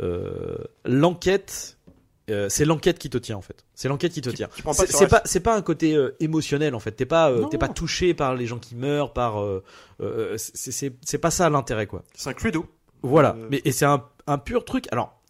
euh, 0.00 0.56
l'enquête, 0.84 1.78
euh, 2.30 2.48
c'est 2.48 2.64
l'enquête 2.64 2.98
qui 2.98 3.10
te 3.10 3.18
tient 3.18 3.36
en 3.36 3.42
fait. 3.42 3.64
C'est 3.74 3.88
l'enquête 3.88 4.12
qui 4.12 4.20
te 4.20 4.30
tient. 4.30 4.48
C'est 4.86 5.08
pas, 5.08 5.22
c'est 5.24 5.40
pas 5.40 5.56
un 5.56 5.62
côté 5.62 5.94
euh, 5.94 6.14
émotionnel 6.20 6.74
en 6.74 6.80
fait. 6.80 6.92
T'es 6.92 7.06
pas, 7.06 7.30
euh, 7.30 7.44
t'es 7.50 7.58
pas 7.58 7.68
touché 7.74 8.14
par 8.14 8.34
les 8.34 8.46
gens 8.46 8.58
qui 8.58 8.74
meurent, 8.74 9.12
par. 9.12 9.42
euh, 9.42 9.62
euh, 10.00 10.36
c'est- 10.38 10.70
c'est 10.72 10.94
c'est 11.04 11.18
pas 11.18 11.30
ça 11.30 11.48
l'intérêt 11.50 11.86
quoi. 11.86 12.02
C'est 12.14 12.30
un 12.30 12.34
cluedo. 12.34 12.66
Voilà. 13.02 13.34
Euh, 13.36 13.48
Mais 13.50 13.60
et 13.64 13.72
c'est 13.72 13.84
un, 13.84 14.04
un 14.26 14.38
pur 14.38 14.64
truc. 14.64 14.86
Alors, 14.92 15.20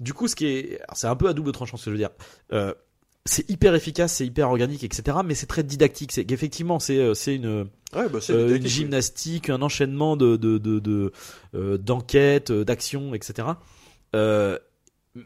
du 0.00 0.14
coup, 0.14 0.28
ce 0.28 0.34
qui 0.34 0.46
est, 0.46 0.80
alors, 0.82 0.96
c'est 0.96 1.06
un 1.06 1.16
peu 1.16 1.28
à 1.28 1.34
double 1.34 1.52
tranchant, 1.52 1.76
ce 1.76 1.84
que 1.84 1.90
je 1.90 1.96
veux 1.96 1.98
dire. 1.98 2.10
C'est 3.26 3.48
hyper 3.50 3.74
efficace, 3.74 4.14
c'est 4.14 4.26
hyper 4.26 4.48
organique, 4.48 4.82
etc. 4.82 5.18
Mais 5.24 5.34
c'est 5.34 5.46
très 5.46 5.62
didactique. 5.62 6.10
C'est 6.12 6.24
qu'effectivement, 6.24 6.78
c'est 6.78 6.96
euh, 6.98 7.14
c'est 7.14 7.36
une 7.36 7.68
Ouais, 7.94 8.08
bah, 8.08 8.18
euh, 8.30 8.42
une 8.42 8.46
didactique, 8.46 8.62
oui. 8.62 8.68
gymnastique, 8.68 9.50
un 9.50 9.60
enchaînement 9.62 10.16
de 10.16 10.36
de 10.36 10.56
de 10.58 10.78
de, 10.78 11.12
euh, 11.54 11.76
d'enquêtes, 11.76 12.50
d'actions, 12.50 13.14
etc. 13.14 13.48
Euh, 14.16 14.58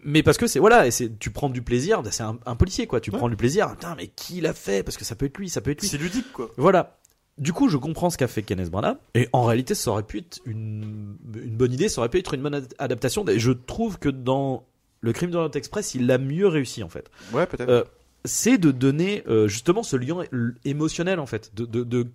mais 0.03 0.23
parce 0.23 0.39
que 0.39 0.47
c'est 0.47 0.59
voilà, 0.59 0.91
c'est 0.91 1.19
tu 1.19 1.31
prends 1.31 1.49
du 1.51 1.63
plaisir. 1.63 2.03
C'est 2.11 2.23
un, 2.25 2.39
un 2.47 2.57
policier 2.57 2.87
quoi. 2.87 3.01
Tu 3.01 3.11
Ouais. 3.13 3.19
prends 3.19 3.29
du 3.29 3.37
plaisir. 3.37 3.71
Putain, 3.73 3.95
mais 3.97 4.09
qui 4.09 4.41
l'a 4.41 4.55
fait? 4.55 4.83
Parce 4.83 4.97
que 4.97 5.05
ça 5.05 5.15
peut 5.15 5.27
être 5.27 5.39
lui, 5.39 5.49
ça 5.49 5.61
peut 5.61 5.71
être 5.71 5.81
lui. 5.83 5.89
C'est 5.89 5.99
ludique, 5.99 6.33
quoi. 6.33 6.51
Voilà. 6.57 6.99
Du 7.39 7.53
coup, 7.53 7.69
je 7.69 7.77
comprends 7.77 8.11
ce 8.11 8.17
qu'a 8.19 8.29
fait 8.29 8.43
Kenneth 8.43 8.71
Branagh. 8.71 8.97
Et 9.15 9.29
en 9.33 9.45
réalité, 9.45 9.75
ça 9.75 9.91
aurait 9.91 10.05
pu 10.05 10.19
être 10.19 10.41
une, 10.47 11.17
une 11.35 11.57
bonne 11.57 11.73
idée, 11.73 11.89
ça 11.89 12.01
aurait 12.01 12.09
pu 12.09 12.19
être 12.19 12.35
une 12.35 12.43
bonne 12.43 12.55
ad- 12.55 12.75
adaptation. 12.79 13.27
Et 13.29 13.39
je 13.41 13.51
trouve 13.53 13.99
que 13.99 14.09
dans 14.09 14.65
Le 15.05 15.13
Crime 15.13 15.31
de 15.31 15.37
l'Orient 15.37 15.51
Express, 15.53 15.95
il 15.95 16.07
l'a 16.07 16.19
mieux 16.19 16.47
réussi, 16.49 16.83
en 16.83 16.89
fait. 16.89 17.11
Ouais, 17.33 17.47
peut-être. 17.47 17.69
Euh, 17.69 17.85
c'est 18.25 18.57
de 18.59 18.71
donner 18.71 19.23
euh, 19.29 19.49
justement 19.49 19.83
ce 19.83 19.97
lien 19.97 20.23
émotionnel, 20.65 21.21
en 21.21 21.27
fait. 21.27 21.55
De, 21.55 21.67
de, 21.67 21.83
de- 21.85 22.07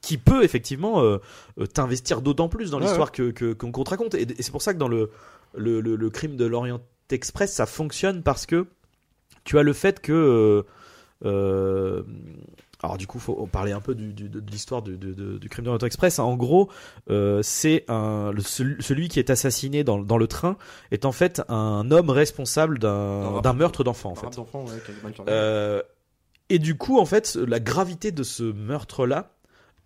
qui 0.00 0.16
peut 0.18 0.44
effectivement 0.44 1.02
euh, 1.02 1.18
t'investir 1.74 2.20
d'autant 2.22 2.48
plus 2.48 2.70
dans 2.70 2.78
Ouais, 2.78 2.84
l'histoire 2.84 3.10
que 3.12 3.30
que- 3.30 3.52
qu'on 3.54 3.72
te 3.84 3.90
raconte. 3.90 4.14
Et, 4.14 4.22
et 4.38 4.42
c'est 4.42 4.52
pour 4.52 4.62
ça 4.62 4.72
que 4.74 4.78
dans 4.78 4.86
le, 4.88 5.10
le, 5.56 5.80
le, 5.80 5.96
le 5.96 6.10
Crime 6.10 6.36
de 6.36 6.44
l'Orient 6.44 6.80
Express, 7.10 7.52
ça 7.52 7.66
fonctionne 7.66 8.22
parce 8.22 8.44
que 8.46 8.66
tu 9.44 9.58
as 9.58 9.62
le 9.62 9.72
fait 9.72 10.00
que. 10.00 10.64
Alors 12.82 12.96
du 12.96 13.06
coup, 13.06 13.18
faut 13.18 13.46
parler 13.46 13.72
un 13.72 13.80
peu 13.80 13.94
du, 13.94 14.12
du- 14.12 14.28
de, 14.28 14.38
de 14.40 14.50
l'histoire 14.50 14.82
du, 14.82 14.96
du- 14.96 15.48
crime 15.48 15.64
de 15.64 15.70
l'Orient 15.70 15.84
Express. 15.86 16.18
En 16.20 16.36
gros, 16.36 16.70
euh, 17.10 17.40
c'est 17.42 17.84
un 17.88 18.30
le- 18.32 18.40
celui 18.42 19.08
qui 19.08 19.18
est 19.18 19.30
assassiné 19.30 19.82
dans, 19.84 19.98
dans 19.98 20.18
le 20.18 20.26
train 20.28 20.56
est 20.92 21.04
en 21.04 21.12
fait 21.12 21.42
un 21.48 21.90
homme 21.90 22.10
responsable 22.10 22.78
d'un 22.78 22.88
Un 23.38 23.40
d'un 23.40 23.52
meurtre 23.52 23.82
d'enfant 23.84 24.10
en 24.10 24.14
fait. 24.14 24.26
ouais. 24.66 24.78
Euh, 25.28 25.82
et 26.50 26.58
du 26.58 26.76
coup, 26.76 26.98
en 26.98 27.04
fait, 27.04 27.34
la 27.34 27.60
gravité 27.60 28.10
de 28.12 28.22
ce 28.22 28.42
meurtre-là 28.44 29.32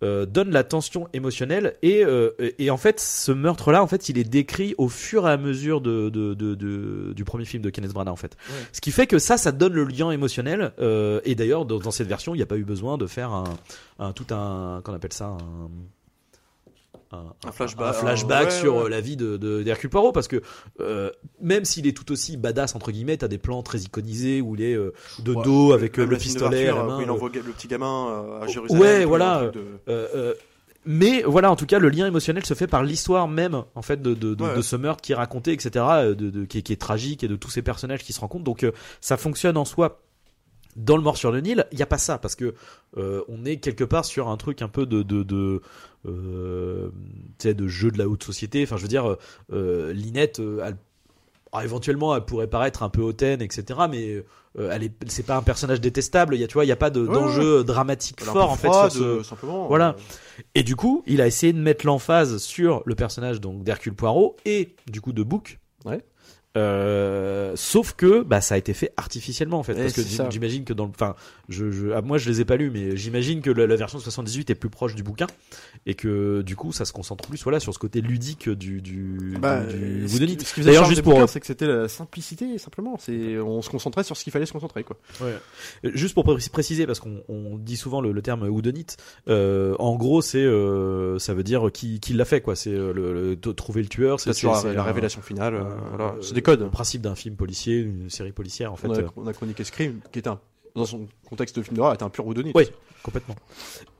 euh, 0.03 0.25
donne 0.27 0.51
la 0.51 0.63
tension 0.63 1.07
émotionnelle 1.13 1.75
et, 1.81 2.03
euh, 2.05 2.31
et 2.59 2.69
en 2.69 2.77
fait, 2.77 2.99
ce 2.99 3.31
meurtre-là, 3.31 3.81
en 3.81 3.87
fait, 3.87 4.09
il 4.09 4.17
est 4.19 4.23
décrit 4.23 4.75
au 4.77 4.89
fur 4.89 5.27
et 5.27 5.31
à 5.31 5.37
mesure 5.37 5.81
de, 5.81 6.09
de, 6.09 6.33
de- 6.33 6.53
de- 6.55 7.13
du 7.15 7.23
premier 7.23 7.45
film 7.45 7.63
de 7.63 7.69
Kenneth 7.71 7.93
Branagh, 7.93 8.13
en 8.13 8.17
fait. 8.17 8.35
Ouais. 8.49 8.55
Ce 8.73 8.81
qui 8.81 8.91
fait 8.91 9.07
que 9.07 9.17
ça, 9.17 9.37
ça 9.37 9.51
donne 9.51 9.73
le 9.73 9.85
lien 9.85 10.11
émotionnel. 10.11 10.73
euh, 10.79 11.21
et 11.25 11.33
d'ailleurs, 11.35 11.65
dans, 11.65 11.79
dans 11.79 11.91
cette 11.91 12.07
version, 12.07 12.35
il 12.35 12.37
n'y 12.37 12.43
a 12.43 12.47
pas 12.47 12.57
eu 12.57 12.63
besoin 12.65 12.97
de 12.97 13.07
faire 13.07 13.31
un, 13.31 13.45
un 13.99 14.11
tout 14.11 14.27
un, 14.31 14.81
qu'on 14.83 14.93
appelle 14.93 15.13
ça, 15.13 15.25
un 15.27 15.69
un, 17.13 17.33
Un 17.47 17.51
flashback, 17.51 17.87
un 17.89 17.93
flashback 17.93 18.45
ouais, 18.45 18.51
sur 18.51 18.75
ouais. 18.77 18.83
euh, 18.85 18.89
la 18.89 18.99
vie 19.01 19.15
de 19.15 19.37
de- 19.37 19.63
d'Hercule 19.63 19.89
Poirot 19.89 20.11
parce 20.11 20.27
que 20.27 20.41
euh, 20.79 21.09
même 21.41 21.63
s'il 21.65 21.85
est 21.87 21.95
tout 21.95 22.11
aussi 22.11 22.35
badass 22.37 22.75
entre 22.75 22.91
guillemets 22.91 23.17
t'as 23.17 23.27
des 23.27 23.37
plans 23.37 23.61
très 23.63 23.79
iconisés 23.79 24.41
où 24.41 24.55
il 24.55 24.61
est 24.63 24.73
euh, 24.75 24.93
de 25.19 25.33
Ouais, 25.33 25.43
dos 25.43 25.71
avec 25.73 25.97
le 25.97 26.07
pistolet 26.17 26.67
à 26.69 26.75
la 26.75 26.83
main 26.83 27.01
il 27.01 27.09
envoie 27.11 27.29
le 27.33 27.41
petit 27.41 27.67
gamin 27.67 28.39
à 28.41 28.47
Jérusalem. 28.47 28.81
Ouais, 28.81 29.05
voilà, 29.05 29.51
de- 29.53 30.35
mais 30.85 31.23
voilà, 31.25 31.49
en 31.49 31.55
tout 31.55 31.65
cas, 31.65 31.79
le 31.79 31.87
lien 31.87 32.05
émotionnel 32.07 32.45
se 32.45 32.53
fait 32.55 32.67
par 32.67 32.83
l'histoire 32.83 33.29
même, 33.29 33.63
en 33.73 33.81
fait, 33.81 34.01
de, 34.01 34.13
de, 34.13 34.61
ce 34.61 34.75
meurtre 34.75 35.01
qui 35.01 35.13
est 35.13 35.15
raconté, 35.15 35.53
etc., 35.53 35.69
de, 36.09 36.13
de, 36.13 36.43
qui, 36.43 36.57
est, 36.57 36.61
qui 36.61 36.73
est 36.73 36.81
tragique 36.81 37.23
et 37.23 37.29
de 37.29 37.37
tous 37.37 37.49
ces 37.49 37.61
personnages 37.61 38.03
qui 38.03 38.11
se 38.11 38.19
rencontrent. 38.19 38.43
Donc, 38.43 38.65
ça 38.99 39.15
fonctionne 39.15 39.55
en 39.55 39.63
soi. 39.63 40.01
Dans 40.75 40.97
le 40.97 41.03
Mort 41.03 41.17
sur 41.17 41.31
le 41.31 41.39
Nil, 41.41 41.65
il 41.71 41.75
n'y 41.77 41.83
a 41.83 41.87
pas 41.87 41.97
ça 41.97 42.17
parce 42.17 42.35
que 42.35 42.53
euh, 42.97 43.21
on 43.27 43.45
est 43.45 43.57
quelque 43.57 43.83
part 43.83 44.05
sur 44.05 44.27
un 44.29 44.37
truc 44.37 44.61
un 44.61 44.67
peu 44.67 44.85
de 44.85 45.03
de 45.03 45.23
de, 45.23 45.61
euh, 46.07 46.89
de 47.43 47.67
jeu 47.67 47.91
de 47.91 47.97
la 47.97 48.07
haute 48.07 48.23
société. 48.23 48.63
Enfin, 48.63 48.77
je 48.77 48.81
veux 48.83 48.87
dire, 48.87 49.15
euh, 49.51 49.93
Linette, 49.93 50.39
elle- 50.39 50.77
alors, 51.51 51.63
éventuellement, 51.65 52.15
elle 52.15 52.25
pourrait 52.25 52.47
paraître 52.47 52.81
un 52.81 52.89
peu 52.89 53.01
hautaine, 53.01 53.41
etc. 53.41 53.81
Mais 53.89 54.23
elle 54.57 54.83
est, 54.83 54.91
c'est 55.07 55.21
pas 55.25 55.37
un 55.37 55.43
personnage 55.43 55.79
détestable. 55.81 56.33
Il 56.35 56.41
y 56.41 56.43
a, 56.43 56.47
tu 56.47 56.53
vois, 56.55 56.65
il 56.65 56.67
y 56.67 56.71
a 56.71 56.75
pas 56.75 56.89
de 56.89 57.01
Ouais, 57.01 57.13
d'enjeu 57.13 57.63
dramatique 57.63 58.21
fort 58.23 58.49
en 58.49 58.55
fait 58.55 58.67
froide, 58.69 58.91
sur 58.91 59.17
ce, 59.21 59.23
simplement. 59.23 59.67
Voilà. 59.67 59.95
Et 60.55 60.63
du 60.63 60.75
coup, 60.75 61.03
il 61.05 61.21
a 61.21 61.27
essayé 61.27 61.53
de 61.53 61.59
mettre 61.59 61.85
l'emphase 61.85 62.37
sur 62.37 62.81
le 62.85 62.95
personnage 62.95 63.39
donc 63.39 63.63
d'Hercule 63.63 63.93
Poirot 63.93 64.35
et 64.45 64.75
du 64.91 64.99
coup 64.99 65.13
de 65.13 65.21
Book. 65.21 65.59
Ouais. 65.85 66.03
Euh, 66.55 67.53
sauf 67.55 67.93
que 67.93 68.21
bah 68.21 68.39
ça 68.39 68.53
a 68.55 68.57
été 68.59 68.73
fait 68.73 68.93
artificiellement 68.95 69.57
en 69.59 69.63
fait 69.63 69.73
parce 69.83 69.93
que 69.95 70.01
j'imagine 70.29 70.65
que 70.65 70.73
dans 70.73 70.85
le 70.85 70.91
enfin 70.91 71.15
je, 71.49 71.71
je 71.71 71.87
ah, 71.91 72.01
moi 72.01 72.19
je 72.19 72.29
les 72.29 72.41
ai 72.41 72.45
pas 72.45 72.57
lus 72.57 72.69
mais 72.69 72.95
j'imagine 72.95 73.41
que 73.41 73.49
la, 73.49 73.65
la 73.65 73.75
version 73.75 73.97
78 73.97 74.51
est 74.51 74.55
plus 74.55 74.69
proche 74.69 74.93
du 74.93 75.01
bouquin 75.01 75.25
et 75.87 75.95
que 75.95 76.43
du 76.43 76.55
coup 76.55 76.71
ça 76.71 76.85
se 76.85 76.93
concentre 76.93 77.27
plus 77.27 77.43
voilà 77.43 77.59
sur 77.59 77.73
ce 77.73 77.79
côté 77.79 78.01
ludique 78.01 78.49
du 78.49 78.81
du, 78.81 79.33
Bah, 79.39 79.61
du, 79.63 80.01
du 80.01 80.07
D'ailleurs 80.63 80.83
juste 80.89 81.01
pour 81.01 81.13
bouquins, 81.13 81.27
c'est 81.27 81.39
que 81.39 81.47
c'était 81.47 81.65
la 81.67 81.87
simplicité 81.87 82.57
simplement. 82.59 82.97
C'est 82.99 83.39
on 83.39 83.61
se 83.63 83.69
concentrait 83.71 84.03
sur 84.03 84.15
ce 84.15 84.23
qu'il 84.23 84.31
fallait 84.31 84.45
se 84.45 84.53
concentrer 84.53 84.83
quoi. 84.83 84.97
Euh, 85.85 85.91
Juste 85.95 86.13
pour 86.13 86.23
pré- 86.23 86.35
préciser, 86.51 86.85
parce 86.85 86.99
qu'on 86.99 87.23
on 87.29 87.57
dit 87.57 87.77
souvent 87.77 87.99
le, 87.99 88.11
le 88.11 88.21
terme 88.21 88.47
whodunit, 88.47 88.85
euh, 89.27 89.75
en 89.79 89.95
gros, 89.95 90.21
c'est 90.21 90.37
euh, 90.43 91.17
ça 91.19 91.33
veut 91.33 91.43
dire 91.43 91.69
qui, 91.73 91.99
qui 91.99 92.13
l'a 92.13 92.25
fait, 92.25 92.41
quoi. 92.41 92.55
C'est 92.55 92.69
euh, 92.73 92.93
le, 92.93 93.35
le- 93.35 93.53
trouver 93.53 93.81
le 93.81 93.87
tueur, 93.87 94.19
c'est 94.19 94.29
la, 94.53 94.59
la 94.73 94.83
révélation 94.83 95.21
finale. 95.21 95.55
euh, 95.55 95.59
euh, 95.61 95.75
voilà. 95.95 96.15
Codes. 96.43 96.61
Le 96.61 96.69
principe 96.69 97.01
d'un 97.01 97.15
film 97.15 97.35
policier, 97.35 97.79
une 97.79 98.09
série 98.09 98.31
policière, 98.31 98.71
en 98.71 98.75
fait. 98.75 98.87
on, 98.87 98.93
a, 98.93 98.99
euh, 98.99 99.07
on 99.15 99.27
a 99.27 99.33
chroniqué 99.33 99.63
Scream, 99.63 99.99
qui 100.11 100.19
était 100.19 100.29
un, 100.29 100.39
dans 100.75 100.85
son 100.85 101.07
contexte 101.29 101.55
de 101.57 101.63
film 101.63 101.75
d'horreur, 101.77 101.93
était 101.93 102.03
un 102.03 102.09
pur 102.09 102.25
Woodonite. 102.27 102.55
Oui. 102.55 102.65
complètement. 103.03 103.35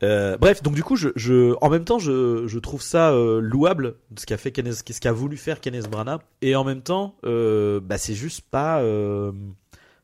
Euh, 0.04 0.38
bref, 0.38 0.62
donc 0.64 0.76
du 0.76 0.84
coup, 0.84 0.96
je, 0.96 1.10
je, 1.16 1.56
en 1.62 1.70
même 1.70 1.86
temps, 1.86 2.00
je, 2.00 2.46
je 2.48 2.60
trouve 2.60 2.82
ça 2.82 3.12
euh, 3.12 3.40
louable 3.42 3.96
ce 4.18 4.26
qu'a 4.26 4.38
fait 4.38 4.52
Kenneth, 4.52 4.84
ce 4.90 5.00
qu'a 5.02 5.12
voulu 5.12 5.38
faire 5.38 5.60
Kenneth 5.62 5.90
Branagh, 5.90 6.22
et 6.42 6.56
en 6.56 6.64
même 6.64 6.82
temps, 6.82 7.16
euh, 7.26 7.80
bah 7.82 7.98
c'est 7.98 8.14
juste 8.16 8.42
pas, 8.50 8.80
euh, 8.82 9.32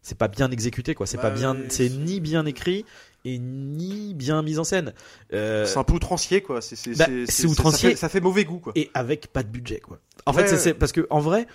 c'est 0.02 0.18
pas 0.18 0.28
bien 0.28 0.52
exécuté, 0.52 0.96
quoi. 0.96 1.06
C'est 1.08 1.18
Bah, 1.18 1.24
pas 1.24 1.32
bien, 1.32 1.56
ouais, 1.56 1.66
c'est 1.70 1.90
ni 1.90 2.20
bien 2.20 2.46
écrit 2.46 2.86
et 3.26 3.38
ni 3.38 4.14
bien 4.14 4.42
mis 4.44 4.60
en 4.60 4.64
scène. 4.64 4.94
Euh, 5.34 5.66
C'est 5.66 5.78
un 5.78 5.84
peu 5.84 5.94
outrancier 5.94 6.42
quoi. 6.42 6.62
C'est 6.62 6.98
Bah, 6.98 7.06
outrancier. 7.50 7.90
Ça 7.90 7.96
fait, 7.96 7.96
ça 7.98 8.10
fait 8.10 8.22
mauvais 8.22 8.46
goût 8.46 8.60
quoi. 8.60 8.72
et 8.76 8.90
avec 8.94 9.28
pas 9.28 9.44
de 9.44 9.50
budget 9.50 9.80
quoi. 9.82 10.00
En 10.26 10.32
fait, 10.34 10.42
Ouais, 10.44 10.48
c'est- 10.48 10.54
ouais. 10.54 10.60
c'est 10.60 10.74
parce 10.74 10.94
que 10.94 11.06
en 11.10 11.20
vrai, 11.20 11.46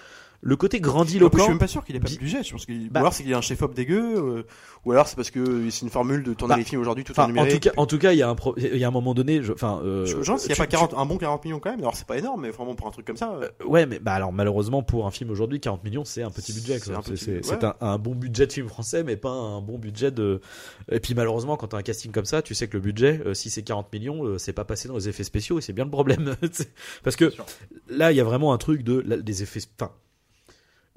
le 0.47 0.57
côté 0.57 0.77
En 0.77 0.81
plus, 0.81 0.87
je 0.89 0.93
grandiloquent. 0.93 1.39
suis 1.39 1.49
même 1.49 1.59
pas 1.59 1.67
sûr 1.67 1.85
qu'il 1.85 1.97
ait 1.97 2.01
pas 2.01 2.09
budget. 2.11 2.43
Je 2.43 2.53
pense 2.53 2.67
qu'il, 2.67 2.91
Bah- 2.91 3.01
ou 3.01 3.03
alors 3.05 3.15
c'est 3.15 3.23
qu'il 3.23 3.33
a 3.33 3.39
un 3.39 3.41
chef-op 3.41 3.73
dégueu, 3.75 4.15
euh, 4.17 4.43
ou 4.85 4.93
alors 4.93 5.09
c'est 5.09 5.17
parce 5.17 5.31
que 5.31 5.71
c'est 5.71 5.81
une 5.83 5.91
formule 5.91 6.23
de 6.23 6.35
tourner 6.35 6.53
Bah, 6.55 6.59
les 6.59 6.65
films 6.65 6.83
aujourd'hui 6.83 7.03
tout 7.03 7.19
en 7.19 7.25
en 7.25 7.27
numérique. 7.29 7.63
tout 7.63 7.71
cas, 7.71 7.75
en 7.79 7.87
tout 7.87 7.99
cas, 7.99 8.13
il 8.13 8.19
y 8.19 8.23
a 8.23 8.29
un 8.29 8.35
pro- 8.35 8.55
il 8.59 8.77
y 8.77 8.85
a 8.85 8.89
un 8.89 8.91
moment 8.91 9.15
donné, 9.15 9.41
enfin, 9.51 9.81
euh, 9.83 10.05
je 10.05 10.17
pense 10.17 10.43
qu'il 10.43 10.51
y 10.51 10.53
a 10.53 10.55
tu- 10.55 10.61
pas 10.61 10.67
tu- 10.67 10.73
40, 10.73 10.93
un 10.95 11.07
bon 11.07 11.17
40 11.17 11.43
millions 11.47 11.61
quand 11.61 11.71
même. 11.71 11.81
Alors 11.81 11.97
c'est 11.97 12.07
pas 12.07 12.19
énorme, 12.19 12.43
mais 12.43 12.51
vraiment 12.51 12.75
pour 12.75 12.87
un 12.87 12.91
truc 12.91 13.07
comme 13.07 13.17
ça. 13.17 13.33
euh, 13.41 13.49
Ouais, 13.67 13.87
mais 13.87 13.99
bah 13.99 14.13
alors 14.13 14.33
malheureusement 14.35 14.83
pour 14.83 15.07
un 15.07 15.11
film 15.11 15.31
aujourd'hui, 15.31 15.61
40 15.61 15.83
millions, 15.83 16.05
c'est 16.05 16.23
un 16.23 16.31
petit 16.31 16.53
budget. 16.53 16.79
C'est 16.79 16.93
un 16.93 17.01
C'est 17.03 17.13
petit- 17.13 17.25
c'est- 17.25 17.33
ouais. 17.37 17.41
c'est 17.43 17.65
un, 17.65 17.75
un 17.81 17.97
bon 17.99 18.15
budget 18.15 18.47
de 18.47 18.53
film 18.53 18.69
français, 18.69 19.03
mais 19.03 19.17
pas 19.17 19.31
un 19.31 19.63
bon 19.63 19.79
budget 19.79 20.11
de. 20.11 20.41
Et 20.93 21.01
puis 21.01 21.15
malheureusement, 21.15 21.57
quand 21.57 21.69
t'as 21.69 21.79
un 21.79 21.83
casting 21.83 22.13
comme 22.13 22.27
ça, 22.27 22.43
tu 22.43 22.55
sais 22.55 22.69
que 22.69 22.75
le 22.77 22.83
budget, 22.83 23.23
euh, 23.25 23.33
si 23.33 23.49
c'est 23.49 23.63
40 23.63 23.91
millions, 23.93 24.25
euh, 24.27 24.37
c'est 24.37 24.53
pas 24.53 24.65
passé 24.65 24.89
dans 24.89 24.97
les 24.97 25.09
effets 25.09 25.25
spéciaux 25.25 25.59
et 25.59 25.63
c'est 25.63 25.73
bien 25.73 25.85
le 25.87 25.91
problème. 25.91 26.35
Parce 27.03 27.17
que 27.17 27.33
là, 27.89 28.13
il 28.13 28.17
y 28.17 28.21
a 28.21 28.25
vraiment 28.25 28.53
un 28.53 28.59
truc 28.59 28.83
de 28.83 29.03
là, 29.07 29.17
des 29.17 29.43
effets. 29.43 29.61
Enfin, 29.81 29.93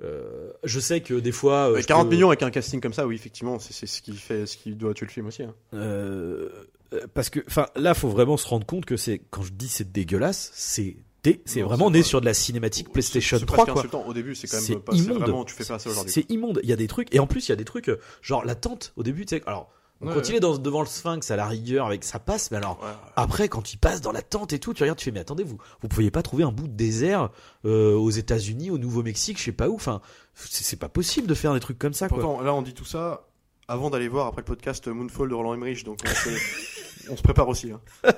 euh, 0.03 0.51
je 0.63 0.79
sais 0.79 1.01
que 1.01 1.13
des 1.15 1.31
fois. 1.31 1.69
euh, 1.69 1.75
mais 1.75 1.81
je 1.81 1.87
40 1.87 2.07
peux- 2.07 2.15
millions 2.15 2.27
avec 2.29 2.43
un 2.43 2.51
casting 2.51 2.79
comme 2.81 2.93
ça, 2.93 3.07
oui, 3.07 3.15
effectivement, 3.15 3.59
c'est, 3.59 3.73
c'est 3.73 3.87
ce 3.87 4.01
qui 4.01 4.13
fait, 4.15 4.45
ce 4.45 4.57
qui 4.57 4.75
doit 4.75 4.93
tuer 4.93 5.05
le 5.07 5.11
film 5.11 5.27
aussi. 5.27 5.43
hein. 5.43 5.53
Euh, 5.73 6.49
euh, 6.93 7.01
parce 7.13 7.29
que, 7.29 7.39
enfin, 7.47 7.65
là, 7.75 7.93
faut 7.93 8.09
vraiment 8.09 8.37
se 8.37 8.47
rendre 8.47 8.65
compte 8.65 8.85
que 8.85 8.95
c'est 8.97 9.21
quand 9.29 9.41
je 9.43 9.51
dis 9.53 9.67
c'est 9.67 9.91
dégueulasse, 9.91 10.51
c'est 10.53 10.97
dé- 11.23 11.41
c'est 11.45 11.61
Non, 11.61 11.67
vraiment 11.67 11.87
c'est 11.87 11.93
né 11.93 11.99
pas- 11.99 12.05
sur 12.07 12.21
de 12.21 12.25
la 12.25 12.33
cinématique 12.33 12.91
PlayStation 12.91 13.37
c'est 13.39 13.45
3 13.45 13.65
presque 13.65 13.89
quoi. 13.89 14.05
Au 14.07 14.13
début, 14.13 14.35
c'est 14.35 14.47
quand 14.47 14.57
C'est 14.59 14.73
même 14.73 14.81
pas, 14.83 14.93
c'est 14.93 14.99
immonde. 14.99 15.17
vraiment, 15.19 15.43
tu 15.45 15.53
fais 15.55 15.65
pas 15.65 15.79
ça 15.79 15.89
aujourd'hui. 15.89 16.11
C'est 16.13 16.29
immonde. 16.31 16.59
Il 16.63 16.69
y 16.69 16.73
a 16.73 16.77
des 16.77 16.87
trucs 16.87 17.13
et 17.13 17.19
en 17.19 17.27
plus 17.27 17.47
il 17.47 17.49
y 17.49 17.53
a 17.53 17.55
des 17.57 17.65
trucs 17.65 17.89
genre 18.21 18.45
la 18.45 18.55
tente 18.55 18.93
au 18.95 19.03
début, 19.03 19.25
tu 19.25 19.35
sais. 19.35 19.43
Alors 19.47 19.69
Ouais, 20.01 20.09
quand 20.13 20.19
ouais. 20.19 20.27
il 20.29 20.35
est 20.35 20.39
dans, 20.39 20.57
devant 20.57 20.81
le 20.81 20.87
Sphinx 20.87 21.31
à 21.31 21.35
la 21.35 21.47
rigueur 21.47 21.87
avec 21.87 22.03
ça 22.03 22.19
passe, 22.19 22.51
mais 22.51 22.57
alors 22.57 22.79
Ouais. 22.83 22.89
après 23.15 23.49
quand 23.49 23.73
il 23.73 23.77
passe 23.77 23.99
dans 24.01 24.11
la 24.11 24.21
tente 24.21 24.53
et 24.53 24.59
tout, 24.59 24.73
tu 24.73 24.83
regardes, 24.83 24.99
tu 24.99 25.05
fais 25.05 25.11
mais 25.11 25.19
attendez 25.21 25.43
vous 25.43 25.57
vous 25.81 25.87
pouviez 25.87 26.11
pas 26.11 26.21
trouver 26.21 26.43
un 26.43 26.51
bout 26.51 26.67
de 26.67 26.73
désert 26.75 27.29
euh, 27.65 27.95
aux 27.95 28.11
États-Unis, 28.11 28.69
au 28.69 28.77
Nouveau-Mexique, 28.77 29.39
je 29.39 29.43
sais 29.45 29.51
pas 29.51 29.69
où. 29.69 29.75
Enfin 29.75 30.01
c'est 30.35 30.77
pas 30.79 30.89
possible 30.89 31.25
de 31.27 31.33
faire 31.33 31.53
des 31.53 31.59
trucs 31.59 31.79
comme 31.79 31.93
ça 31.93 32.07
quoi. 32.09 32.19
Pourtant, 32.19 32.41
là, 32.43 32.53
on 32.53 32.61
dit 32.61 32.73
tout 32.75 32.85
ça 32.85 33.27
avant 33.67 33.89
d'aller 33.89 34.07
voir 34.07 34.27
après 34.27 34.41
le 34.41 34.45
podcast 34.45 34.87
Moonfall 34.87 35.29
de 35.29 35.33
Roland 35.33 35.53
Emmerich, 35.55 35.83
donc 35.83 35.99
on 36.05 36.07
se, 36.09 37.09
on 37.09 37.17
se 37.17 37.21
prépare 37.23 37.47
aussi. 37.49 37.71
Hein. 37.71 37.81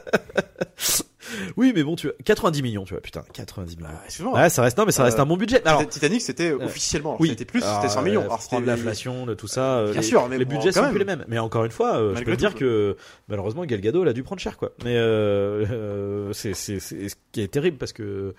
Oui 1.58 1.72
mais 1.76 1.84
bon 1.84 1.96
tu 1.96 2.08
vois 2.08 2.16
90 2.24 2.62
millions 2.62 2.84
tu 2.86 2.94
vois 2.94 3.02
putain 3.02 3.24
90 3.34 3.78
millions. 3.78 3.90
Ah, 3.92 4.02
excuse-moi. 4.06 4.34
Ouais 4.40 4.50
ça 4.50 4.62
reste 4.62 4.78
non 4.78 4.86
mais 4.86 4.92
ça 4.92 5.04
reste 5.04 5.20
Euh, 5.20 5.22
un 5.24 5.26
bon 5.26 5.38
budget. 5.38 5.62
Alors 5.66 5.88
Titanic, 5.88 6.22
c'était 6.22 6.52
officiellement. 6.52 7.12
alors, 7.12 7.22
oui, 7.22 7.30
C'était 7.30 7.46
plus, 7.46 7.64
Alors, 7.64 7.82
c'était 7.82 7.94
100 7.94 8.02
millions. 8.04 8.22
euh, 8.22 8.26
Alors, 8.26 8.38
prendre 8.40 8.62
c'était 8.66 8.76
l'inflation, 8.78 9.36
tout 9.36 9.48
ça. 9.48 9.80
euh, 9.80 9.92
Bien 9.92 10.02
les, 10.02 10.08
sûr, 10.08 10.28
mais 10.30 10.38
les 10.38 10.46
bon, 10.46 10.56
budgets 10.56 10.70
quand 10.70 10.76
sont 10.76 10.82
même. 10.84 10.92
plus 10.92 11.00
les 11.00 11.06
mêmes. 11.06 11.26
Mais 11.28 11.40
encore 11.40 11.66
une 11.66 11.72
fois, 11.72 11.96
euh, 11.98 12.10
je 12.10 12.14
Malgré 12.16 12.26
peux 12.26 12.32
te 12.36 12.40
dire 12.40 12.56
que 12.56 12.96
malheureusement 13.28 13.66
Gal 13.66 13.82
Gadot 13.82 14.04
elle 14.04 14.10
a 14.10 14.14
dû 14.14 14.24
prendre 14.24 14.42
cher 14.42 14.58
quoi. 14.58 14.72
Mais 14.84 14.96
euh, 14.98 15.66
euh, 15.70 16.34
c'est 16.34 16.54
c'est 16.54 16.80
c'est 16.80 17.10
ce 17.10 17.16
qui 17.32 17.42
est 17.42 17.48
terrible 17.48 17.78
parce 17.78 17.94
que 17.94 18.34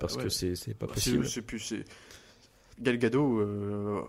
parce 0.00 0.16
ouais. 0.16 0.24
que 0.24 0.28
c'est 0.28 0.54
c'est 0.56 0.74
pas 0.74 0.86
possible. 0.86 1.26
c'est 1.28 1.42
plus, 1.42 1.58
c'est 1.60 1.84
Gal 2.80 2.98
Gadot. 2.98 3.38
euh, 3.40 4.00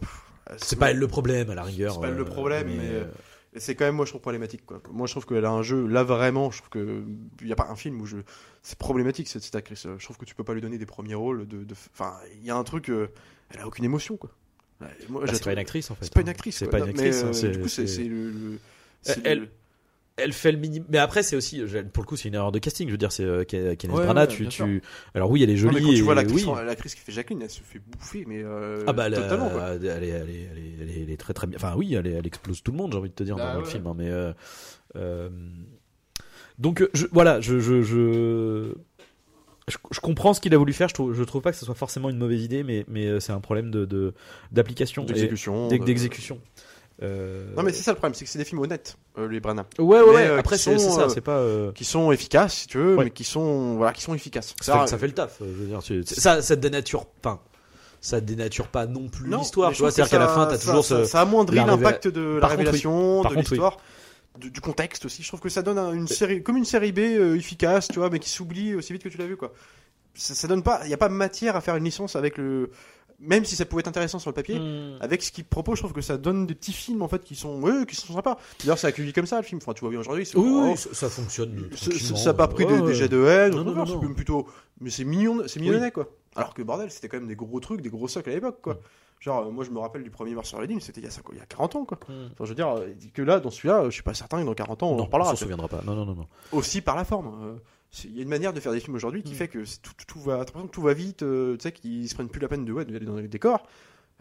C'est 0.58 0.78
pas 0.80 0.92
elle 0.92 0.98
le 0.98 1.08
problème 1.08 1.50
à 1.50 1.56
la 1.56 1.64
rigueur. 1.64 1.94
C'est 1.94 2.02
pas 2.02 2.08
elle 2.08 2.16
le 2.16 2.22
euh, 2.22 2.26
problème, 2.26 2.68
mais, 2.68 2.90
euh, 2.92 3.04
c'est 3.58 3.76
quand 3.76 3.86
même 3.86 3.95
moi 3.95 4.06
je 4.06 4.12
trouve 4.12 4.22
problématique 4.22 4.66
quoi. 4.66 4.82
Moi 4.91 5.08
je 5.08 5.14
trouve 5.14 5.26
qu'elle 5.26 5.45
a 5.45 5.51
un 5.51 5.62
jeu 5.64 5.88
là 5.88 6.03
vraiment, 6.03 6.51
je 6.51 6.58
trouve 6.60 6.70
que 6.70 7.03
il 7.41 7.47
y 7.47 7.51
a 7.51 7.56
pas 7.56 7.68
un 7.70 7.76
film 7.76 7.99
où 8.01 8.06
je 8.06 8.18
c'est 8.62 8.78
problématique 8.78 9.28
cette, 9.28 9.43
cette 9.43 9.56
actrice. 9.56 9.88
Je 9.97 10.03
trouve 10.03 10.18
que 10.18 10.26
tu 10.26 10.36
peux 10.36 10.43
pas 10.43 10.53
lui 10.53 10.62
donner 10.62 10.78
des 10.78 10.86
premiers 10.86 11.16
rôles 11.16 11.47
de 11.47 11.66
enfin 11.93 12.18
il 12.39 12.45
y 12.45 12.49
a 12.51 12.56
un 12.56 12.64
truc 12.64 12.89
euh, 12.89 13.08
elle 13.49 13.60
a 13.62 13.68
aucune 13.68 13.86
émotion 13.86 14.18
quoi. 14.18 14.32
Moi, 15.08 15.24
bah, 15.26 15.32
c'est 15.34 15.43
pas 15.43 15.53
une 15.53 15.58
actrice 15.60 15.89
en 15.89 15.95
fait. 15.95 16.06
C'est 16.06 16.14
pas 16.14 16.22
une 16.22 16.28
hein. 16.28 16.32
actrice. 16.32 16.58
C'est 16.58 16.68
pas 16.68 16.80
une 16.80 16.86
Non, 16.88 16.91
mais, 16.97 17.08
actrice. 17.08 17.24
hein, 17.24 17.47
euh, 17.47 17.51
du 17.51 17.60
coup 17.62 17.68
c'est 17.70 17.86
le, 18.03 18.30
le- 18.32 18.60
Elle- 19.24 19.39
le- 19.39 19.49
elle 20.18 20.32
fait 20.34 20.51
le 20.51 20.57
minimum. 20.57 20.88
Mais 20.89 20.97
après, 20.97 21.24
c'est 21.24 21.36
aussi, 21.36 21.61
pour 21.93 22.03
le 22.03 22.07
coup, 22.07 22.16
c'est 22.16 22.30
une 22.30 22.36
erreur 22.36 22.51
de 22.51 22.59
casting. 22.59 22.88
Je 22.88 22.91
veux 22.93 22.97
dire, 22.97 23.11
c'est 23.11 23.24
euh, 23.24 23.43
Ke- 23.43 23.76
Kenneth 23.76 23.97
Ouais, 23.97 24.05
Branagh. 24.05 24.30
ouais, 24.39 24.47
tu. 24.47 24.82
Alors 25.13 25.30
oui, 25.30 25.43
elle 25.43 25.49
est 25.49 25.53
Non, 25.55 25.68
mais 25.68 25.74
jolie. 25.74 25.86
quand 25.86 25.89
tu 25.91 25.97
et- 25.97 26.01
vois 26.01 26.16
l'actrice, 26.16 26.45
oui. 26.45 26.53
l'actrice 26.66 26.95
qui 26.95 27.01
fait 27.01 27.11
Jacqueline, 27.11 27.41
elle 27.41 27.49
se 27.49 27.61
fait 27.61 27.80
bouffer, 27.80 28.24
mais 28.28 28.41
euh, 28.43 28.84
Ah 28.88 28.93
bah 28.93 29.09
totalement. 29.11 29.49
quoi. 29.49 29.74
elle, 29.76 29.84
est- 29.86 29.88
elle, 29.88 30.03
est- 30.03 30.07
elle, 30.09 30.30
est- 30.30 30.47
elle, 30.51 30.57
est- 30.57 30.76
elle 30.82 30.89
est- 30.89 31.01
elle 31.03 31.09
est 31.11 31.18
très 31.18 31.34
très 31.34 31.47
bien. 31.47 31.57
Enfin 31.57 31.74
oui, 31.76 31.93
elle, 31.95 32.07
est- 32.07 32.11
elle 32.13 32.28
explose 32.28 32.63
tout 32.63 32.72
le 32.72 32.78
monde, 32.78 32.91
j'ai 32.93 32.97
envie 32.99 33.09
de 33.09 33.16
te 33.16 33.24
dire 33.24 33.36
Bah 33.36 33.53
dans 33.53 33.59
le 33.59 33.66
film. 33.66 33.86
hein, 33.88 33.93
mais 33.97 34.09
euh, 34.09 34.32
euh, 34.95 35.30
donc 36.59 36.82
euh, 36.82 36.89
je, 36.93 37.07
voilà, 37.11 37.41
je 37.41 37.59
je, 37.59 37.82
je 37.82 38.74
je 39.68 39.78
je 39.91 39.99
comprends 39.99 40.34
ce 40.34 40.39
qu'il 40.41 40.53
a 40.53 40.57
voulu 40.57 40.74
faire. 40.74 40.88
Je 40.88 40.93
trouve, 40.93 41.13
je 41.13 41.24
trouve 41.24 41.41
pas 41.41 41.51
que 41.51 41.57
ce 41.57 41.66
soit 41.66 41.76
forcément 41.76 42.09
une 42.09 42.18
mauvaise 42.18 42.43
idée, 42.43 42.63
mais 42.63 42.86
mais 42.88 43.07
euh, 43.07 43.20
c'est 43.20 43.32
un 43.34 43.39
problème 43.41 43.72
de 43.72 43.84
de- 43.86 44.13
d'application, 44.51 45.03
et- 45.03 45.07
D'exécution. 45.07 45.68
d'ex- 45.68 45.82
de- 45.82 45.86
d'exécution. 45.86 46.39
Euh, 46.57 46.61
Non 47.02 47.64
mais 47.64 47.74
c'est 47.74 47.84
ça 47.84 47.91
le 47.91 47.96
problème, 47.98 48.14
c'est 48.14 48.24
que 48.26 48.32
c'est 48.32 48.39
des 48.39 48.46
films 48.46 48.62
honnêtes, 48.62 48.98
euh, 49.18 49.28
les 49.28 49.39
Branagh, 49.41 49.66
ouais 49.80 49.86
ouais, 49.86 50.00
mais, 50.06 50.12
ouais. 50.14 50.28
euh, 50.28 50.39
Après 50.39 50.58
c'est 50.58 50.78
ça, 50.80 51.02
euh, 51.02 51.10
c'est 51.10 51.20
pas. 51.22 51.38
euh, 51.39 51.72
qui 51.74 51.84
sont 51.84 52.12
efficaces 52.12 52.54
si 52.54 52.68
tu 52.68 52.78
veux, 52.78 52.96
Ouais. 52.96 53.06
mais 53.06 53.10
qui 53.12 53.24
sont 53.26 53.76
voilà, 53.76 53.91
qui 53.91 54.02
sont 54.02 54.14
efficaces. 54.14 54.56
ça, 54.62 54.80
fait, 54.82 54.88
ça 54.88 54.98
fait 54.98 55.08
le 55.08 55.14
taf. 55.14 55.41
euh, 55.41 55.46
Je 55.46 55.62
veux 55.62 55.66
dire, 55.68 55.84
tu- 55.84 56.04
ça 56.06 56.41
ça 56.41 56.56
dénature 56.56 57.06
pas. 57.06 57.43
Ça 58.02 58.22
dénature 58.22 58.68
pas 58.68 58.86
non 58.86 59.08
plus 59.10 59.28
l'histoire. 59.30 59.72
Tu 59.74 59.80
vois, 59.80 59.89
c'est-à-dire 59.91 60.12
qu'à 60.12 60.20
la 60.20 60.28
fin, 60.28 60.46
t'as 60.46 60.58
toujours 60.60 60.86
ça, 60.86 61.04
ce. 61.04 61.10
ça 61.10 61.22
amoindrit 61.22 61.56
l'impact 61.58 62.08
de 62.08 62.38
la 62.39 62.48
oui. 62.48 62.52
révélation, 62.56 63.24
de 63.24 63.30
oui. 63.30 63.36
l'histoire, 63.38 63.78
du, 64.38 64.52
du 64.52 64.62
contexte 64.62 65.06
aussi. 65.06 65.24
Je 65.24 65.28
trouve 65.28 65.39
que 65.41 65.50
ça 65.50 65.64
donne 65.64 65.80
un- 65.80 65.91
une 65.91 66.08
série, 66.08 66.43
comme 66.43 66.56
une 66.58 66.66
série 66.66 66.91
B 66.91 67.00
euh, 67.00 67.36
efficace, 67.36 67.88
tu 67.88 67.98
vois, 68.00 68.10
mais 68.12 68.20
qui 68.20 68.30
s'oublie 68.30 68.76
aussi 68.76 68.93
vite 68.93 69.02
que 69.04 69.10
tu 69.10 69.18
l'as 69.18 69.26
vu 69.26 69.36
quoi. 69.38 69.52
Ça, 70.14 70.34
ça 70.36 70.48
donne 70.48 70.62
pas, 70.64 70.82
il 70.86 70.89
y 70.91 70.93
a 70.93 70.98
pas 70.98 71.10
matière 71.10 71.56
à 71.56 71.62
faire 71.62 71.76
une 71.78 71.84
licence 71.84 72.16
avec 72.16 72.38
le, 72.38 72.70
même 73.20 73.45
si 73.45 73.55
ça 73.55 73.66
pouvait 73.66 73.80
être 73.82 73.88
intéressant 73.88 74.20
sur 74.20 74.30
le 74.30 74.36
papier. 74.36 74.59
Hmm. 74.59 74.97
Avec 74.99 75.24
ce 75.24 75.32
qu'il 75.32 75.45
propose, 75.45 75.78
je 75.78 75.82
trouve 75.84 75.93
que 75.93 76.01
ça 76.01 76.18
donne 76.18 76.45
des 76.45 76.55
petits 76.55 76.74
films 76.74 77.01
en 77.01 77.07
fait 77.07 77.24
qui 77.24 77.36
sont, 77.36 77.61
ouais, 77.61 77.86
qui 77.88 77.95
sont 77.95 78.13
sympas. 78.13 78.38
D'ailleurs, 78.59 78.78
c'est 78.78 78.88
accueilli 78.88 79.13
comme 79.13 79.26
ça 79.26 79.38
le 79.38 79.43
film. 79.43 79.59
Enfin, 79.61 79.74
tu 79.74 79.82
vois 79.82 79.89
bien 79.89 79.99
aujourd'hui. 79.99 80.26
c'est- 80.26 80.38
Oui, 80.38 80.47
oh, 80.49 80.63
oui, 80.72 80.78
ça, 80.78 80.93
ça 80.93 81.09
fonctionne. 81.09 81.70
ça- 81.76 82.26
n'a 82.26 82.34
pas 82.34 82.47
pris 82.47 82.66
Ouais, 82.66 82.82
des, 82.82 82.93
jets 82.93 83.07
de 83.09 83.24
haine, 83.24 83.53
c'est 83.88 84.13
plutôt, 84.13 84.47
mais 84.82 84.89
c'est 84.89 85.03
mignon, 85.05 85.43
c'est 85.47 85.59
mignonnet 85.59 85.91
quoi. 85.91 86.07
Alors 86.36 86.53
que 86.53 86.61
bordel, 86.61 86.91
c'était 86.91 87.07
quand 87.07 87.18
même 87.18 87.28
des 87.28 87.36
gros 87.36 87.59
trucs, 87.59 87.82
des 87.82 87.89
gros 87.89 88.07
socles 88.07 88.30
à 88.30 88.34
l'époque 88.34 88.59
quoi. 88.61 88.78
Genre, 89.22 89.47
euh, 89.47 89.51
moi 89.51 89.63
je 89.63 89.72
me 89.72 89.80
rappelle 89.80 90.03
du 90.03 90.09
premier 90.09 90.36
Mars 90.36 90.49
sur 90.49 90.59
les 90.59 90.68
lignes, 90.68 90.82
c'était 90.82 90.99
il 90.99 91.05
y 91.05 91.07
a 91.07 91.09
cinq- 91.09 91.24
il 91.32 91.38
y 91.38 91.41
a 91.41 91.45
40 91.45 91.76
ans 91.78 91.86
quoi. 91.86 91.97
Hmm. 92.09 92.26
Enfin, 92.34 92.43
je 92.43 92.49
veux 92.49 92.55
dire, 92.55 92.68
euh, 92.76 92.88
que 93.13 93.22
là, 93.22 93.39
dans 93.39 93.49
celui-là, 93.49 93.84
euh, 93.84 93.86
je 93.86 93.91
suis 93.91 94.03
pas 94.03 94.13
certain 94.13 94.41
que 94.41 94.45
dans 94.45 94.53
40 94.53 94.84
ans, 94.84 94.89
on 94.89 94.95
non, 94.97 95.03
en 95.03 95.05
reparlera. 95.05 95.32
On 95.32 95.36
s'en 95.36 95.39
souviendra 95.39 95.68
pas. 95.70 95.82
Non, 95.86 95.95
non, 95.95 96.05
non, 96.05 96.16
non. 96.16 96.28
Aussi 96.51 96.82
par 96.82 96.95
la 96.97 97.05
forme. 97.05 97.59
Il 98.04 98.16
y 98.16 98.20
a 98.20 98.24
une 98.24 98.30
manière 98.30 98.52
de 98.54 98.60
faire 98.60 98.72
des 98.74 98.80
films 98.82 98.96
aujourd'hui 98.96 99.24
qui 99.24 99.32
Mm. 99.34 99.36
fait 99.36 99.48
que 99.48 99.60
tout, 99.60 99.92
tout, 99.98 100.06
tout 100.08 100.20
va, 100.20 100.44
t'as 100.44 100.68
tout 100.68 100.82
va 100.82 100.94
vite, 100.94 101.24
euh, 101.24 101.56
tu 101.56 101.64
sais, 101.64 101.72
qu'ils 101.72 102.10
se 102.10 102.14
prennent 102.16 102.28
plus 102.30 102.42
la 102.42 102.48
peine 102.50 102.66
de 102.66 102.74
ouais, 102.74 102.84
d'aller 102.86 103.06
dans 103.06 103.16
les 103.16 103.28
décors. 103.30 103.66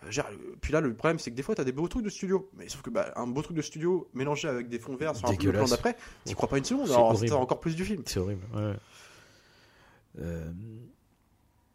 Euh, 0.05 0.11
genre, 0.13 0.27
euh, 0.31 0.55
puis 0.61 0.73
là, 0.73 0.81
le 0.81 0.95
problème, 0.95 1.19
c'est 1.19 1.31
que 1.31 1.37
des 1.37 1.43
fois, 1.43 1.55
t'as 1.57 1.65
des 1.65 1.73
beaux 1.73 1.89
trucs 1.89 2.05
de 2.05 2.11
studio. 2.11 2.49
Mais 2.57 2.69
sauf 2.69 2.83
que 2.83 2.91
bah, 2.91 3.13
un 3.17 3.27
beau 3.27 3.43
truc 3.43 3.57
de 3.57 3.63
studio 3.63 4.09
mélangé 4.15 4.47
avec 4.49 4.69
des 4.69 4.79
fonds 4.79 4.95
verts 4.97 5.17
sur 5.17 5.29
un 5.29 5.35
peu 5.35 5.47
le 5.47 5.53
plan 5.53 5.67
d'après, 5.67 5.97
t'y 6.25 6.35
crois 6.35 6.49
pas 6.49 6.59
une 6.59 6.65
seconde. 6.65 6.89
Alors, 6.91 7.07
horrible. 7.07 7.29
c'est 7.29 7.35
encore 7.35 7.59
plus 7.61 7.75
du 7.75 7.85
film. 7.85 8.03
C'est 8.07 8.21
horrible. 8.21 8.43
Ouais. 8.55 8.75
Euh, 10.21 10.51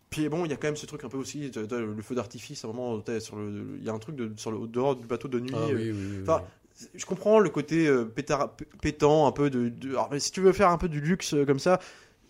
Puis 0.10 0.28
bon, 0.30 0.44
il 0.46 0.50
y 0.50 0.54
a 0.54 0.58
quand 0.58 0.68
même 0.68 0.76
ce 0.76 0.86
truc 0.88 1.04
un 1.04 1.10
peu 1.10 1.18
aussi, 1.18 1.52
t'as- 1.52 1.68
t'as 1.68 1.80
le 1.80 2.02
feu 2.02 2.16
d'artifice, 2.16 2.64
à 2.66 2.68
un 2.68 2.72
moment, 2.72 3.00
t'as 3.00 3.20
sur 3.20 3.36
le, 3.36 3.76
il 3.78 3.84
y 3.84 3.90
a 3.90 3.94
un 3.94 4.00
truc 4.00 4.16
de, 4.16 4.32
sur 4.38 4.50
le 4.52 4.58
au 4.58 4.66
dehors 4.68 4.96
du 4.96 5.06
bateau 5.06 5.28
de 5.28 5.40
nuit. 5.40 5.52
ah 5.54 5.66
oui, 5.68 5.74
oui, 5.76 5.92
oui, 5.92 6.18
Enfin, 6.24 6.42
oui. 6.42 6.69
Je 6.96 7.06
comprends 7.06 7.40
le 7.40 7.50
côté 7.50 7.88
euh, 7.88 8.06
pétard- 8.06 8.56
pétant, 8.82 9.28
un 9.28 9.32
peu 9.32 9.50
de. 9.50 9.70
de- 9.70 9.90
alors, 9.90 10.10
mais 10.12 10.20
si 10.20 10.32
tu 10.32 10.42
veux 10.42 10.52
faire 10.54 10.70
un 10.70 10.78
peu 10.78 10.90
du 10.90 11.02
luxe 11.02 11.34
euh, 11.34 11.46
comme 11.46 11.60
ça, 11.60 11.80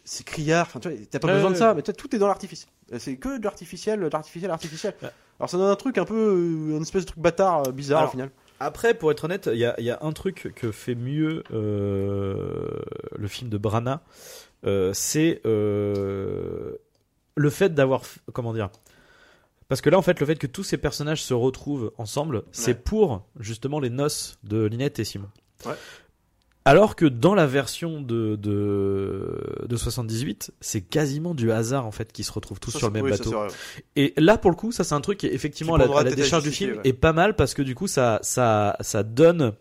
c'est 0.03 0.25
criard. 0.25 0.65
Enfin, 0.67 0.79
tu 0.79 0.89
vois, 0.89 0.97
t'as 1.09 1.19
pas 1.19 1.27
Ouais, 1.27 1.33
besoin 1.35 1.51
de 1.51 1.55
ça, 1.55 1.73
mais 1.73 1.81
tout 1.83 2.15
est 2.15 2.19
dans 2.19 2.27
l'artifice. 2.27 2.67
Euh, 2.93 2.97
C'est 2.99 3.17
que 3.17 3.37
de 3.37 3.43
l'artificiel, 3.43 3.99
de 3.99 4.07
l'artificiel, 4.11 4.49
artificiel. 4.51 4.93
Ouais. 5.01 5.09
Alors, 5.39 5.49
ça 5.49 5.57
donne 5.57 5.69
un 5.69 5.75
truc 5.75 5.97
un 5.97 6.05
peu, 6.05 6.35
une 6.75 6.81
espèce 6.81 7.03
de 7.03 7.07
truc 7.07 7.19
bâtard, 7.21 7.71
bizarre 7.71 7.99
Alors, 7.99 8.09
au 8.09 8.11
final. 8.11 8.29
Après, 8.59 8.93
pour 8.93 9.11
être 9.11 9.23
honnête, 9.23 9.49
il 9.53 9.59
y 9.59 9.65
a, 9.65 9.79
y 9.79 9.89
a 9.89 9.99
un 10.01 10.11
truc 10.11 10.51
que 10.55 10.71
fait 10.71 10.95
mieux 10.95 11.43
le 11.51 13.27
film 13.27 13.49
de 13.49 13.57
Brana, 13.57 14.01
c'est 14.93 15.41
le 17.35 17.49
fait 17.49 17.69
d'avoir, 17.73 18.01
comment 18.33 18.53
dire, 18.53 18.69
parce 19.69 19.81
que 19.81 19.89
là, 19.89 19.97
en 19.97 20.01
fait, 20.01 20.19
le 20.19 20.25
fait 20.25 20.35
que 20.35 20.47
tous 20.47 20.63
ces 20.63 20.77
personnages 20.77 21.23
se 21.23 21.33
retrouvent 21.33 21.93
ensemble, 21.97 22.43
c'est 22.51 22.83
pour 22.83 23.25
justement 23.39 23.79
les 23.79 23.89
noces 23.89 24.37
de 24.43 24.65
Linette 24.65 24.99
et 24.99 25.05
Simon. 25.05 25.29
Ouais. 25.65 25.73
Alors 26.65 26.95
que 26.95 27.05
dans 27.05 27.33
la 27.33 27.47
version 27.47 28.01
de, 28.01 28.35
de, 28.35 29.65
de 29.67 29.75
78, 29.75 30.51
c'est 30.59 30.81
quasiment 30.81 31.33
du 31.33 31.51
hasard 31.51 31.85
en 31.85 31.91
fait 31.91 32.11
qui 32.11 32.23
se 32.23 32.31
retrouvent 32.31 32.59
tous 32.59 32.71
Ça, 32.71 32.79
sur 32.79 32.87
le 32.89 32.93
même 32.93 33.05
oui, 33.05 33.11
bateau. 33.11 33.33
Et 33.95 34.13
là, 34.17 34.37
pour 34.37 34.51
le 34.51 34.55
coup, 34.55 34.71
ça 34.71 34.83
c'est 34.83 34.93
un 34.93 35.01
truc 35.01 35.19
qui 35.19 35.27
est 35.27 35.33
effectivement 35.33 35.77
Qui 35.77 35.83
à 35.83 35.87
la, 35.87 35.97
à 35.97 36.03
la 36.03 36.11
décharge 36.11 36.43
du 36.43 36.51
film 36.51 36.73
ouais. 36.77 36.81
est 36.83 36.93
pas 36.93 37.13
mal 37.13 37.35
parce 37.35 37.53
que 37.53 37.61
du 37.61 37.75
coup, 37.75 37.87
ça, 37.87 38.19
ça, 38.21 38.75
ça 38.81 39.03
donne 39.03 39.53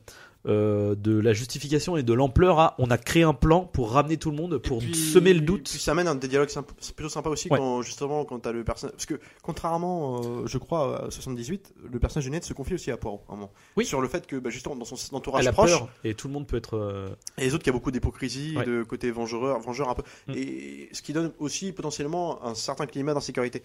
euh, 0.46 0.94
de 0.94 1.18
la 1.18 1.32
justification 1.32 1.96
et 1.96 2.02
de 2.02 2.12
l'ampleur 2.12 2.58
à. 2.60 2.74
On 2.78 2.90
a 2.90 2.96
créé 2.98 3.22
un 3.24 3.34
plan 3.34 3.64
pour 3.64 3.90
ramener 3.90 4.16
tout 4.16 4.30
le 4.30 4.36
monde, 4.36 4.58
pour 4.58 4.78
puis- 4.78 4.94
semer 4.94 5.34
le 5.34 5.40
doute. 5.40 5.68
Puis 5.68 5.80
ça 5.80 5.90
amène 5.90 6.06
à 6.08 6.14
des 6.14 6.28
dialogues 6.28 6.48
symp- 6.48 6.72
plutôt 6.94 7.08
sympa 7.08 7.28
aussi 7.28 7.48
Ouais. 7.50 7.58
quand 7.58 7.82
justement 7.82 8.24
quand 8.24 8.38
t'as 8.38 8.52
le 8.52 8.62
personnage 8.64 8.92
parce 8.94 9.06
que 9.06 9.18
contrairement 9.42 10.20
euh, 10.22 10.46
je 10.46 10.58
crois 10.58 11.06
à 11.06 11.10
78 11.10 11.74
le 11.90 11.98
personnage 11.98 12.26
de 12.26 12.30
Ned 12.30 12.44
se 12.44 12.52
confie 12.52 12.74
aussi 12.74 12.90
à 12.90 12.96
Poirot 12.96 13.22
à 13.28 13.32
un 13.32 13.36
moment. 13.36 13.52
Oui. 13.76 13.84
sur 13.84 14.00
le 14.00 14.08
fait 14.08 14.26
que 14.26 14.36
bah, 14.36 14.50
justement 14.50 14.76
dans 14.76 14.84
son 14.84 14.96
entourage 15.16 15.42
Elle 15.42 15.48
a 15.48 15.52
proche 15.52 15.70
peur 15.70 15.88
et 16.04 16.14
tout 16.14 16.28
le 16.28 16.34
monde 16.34 16.46
peut 16.46 16.56
être. 16.56 16.74
euh, 16.76 17.08
et 17.36 17.42
les 17.46 17.54
autres 17.54 17.64
qui 17.64 17.70
a 17.70 17.72
beaucoup 17.72 17.90
d'hypocrisie 17.90 18.56
Ouais. 18.56 18.64
de 18.64 18.82
côté 18.84 19.10
vengeur 19.10 19.58
vengeur 19.60 19.88
un 19.90 19.94
peu 19.94 20.02
Mm. 20.28 20.32
et 20.36 20.88
ce 20.92 21.02
qui 21.02 21.12
donne 21.12 21.32
aussi 21.38 21.72
potentiellement 21.72 22.44
un 22.44 22.54
certain 22.54 22.86
climat 22.86 23.12
d'insécurité 23.14 23.62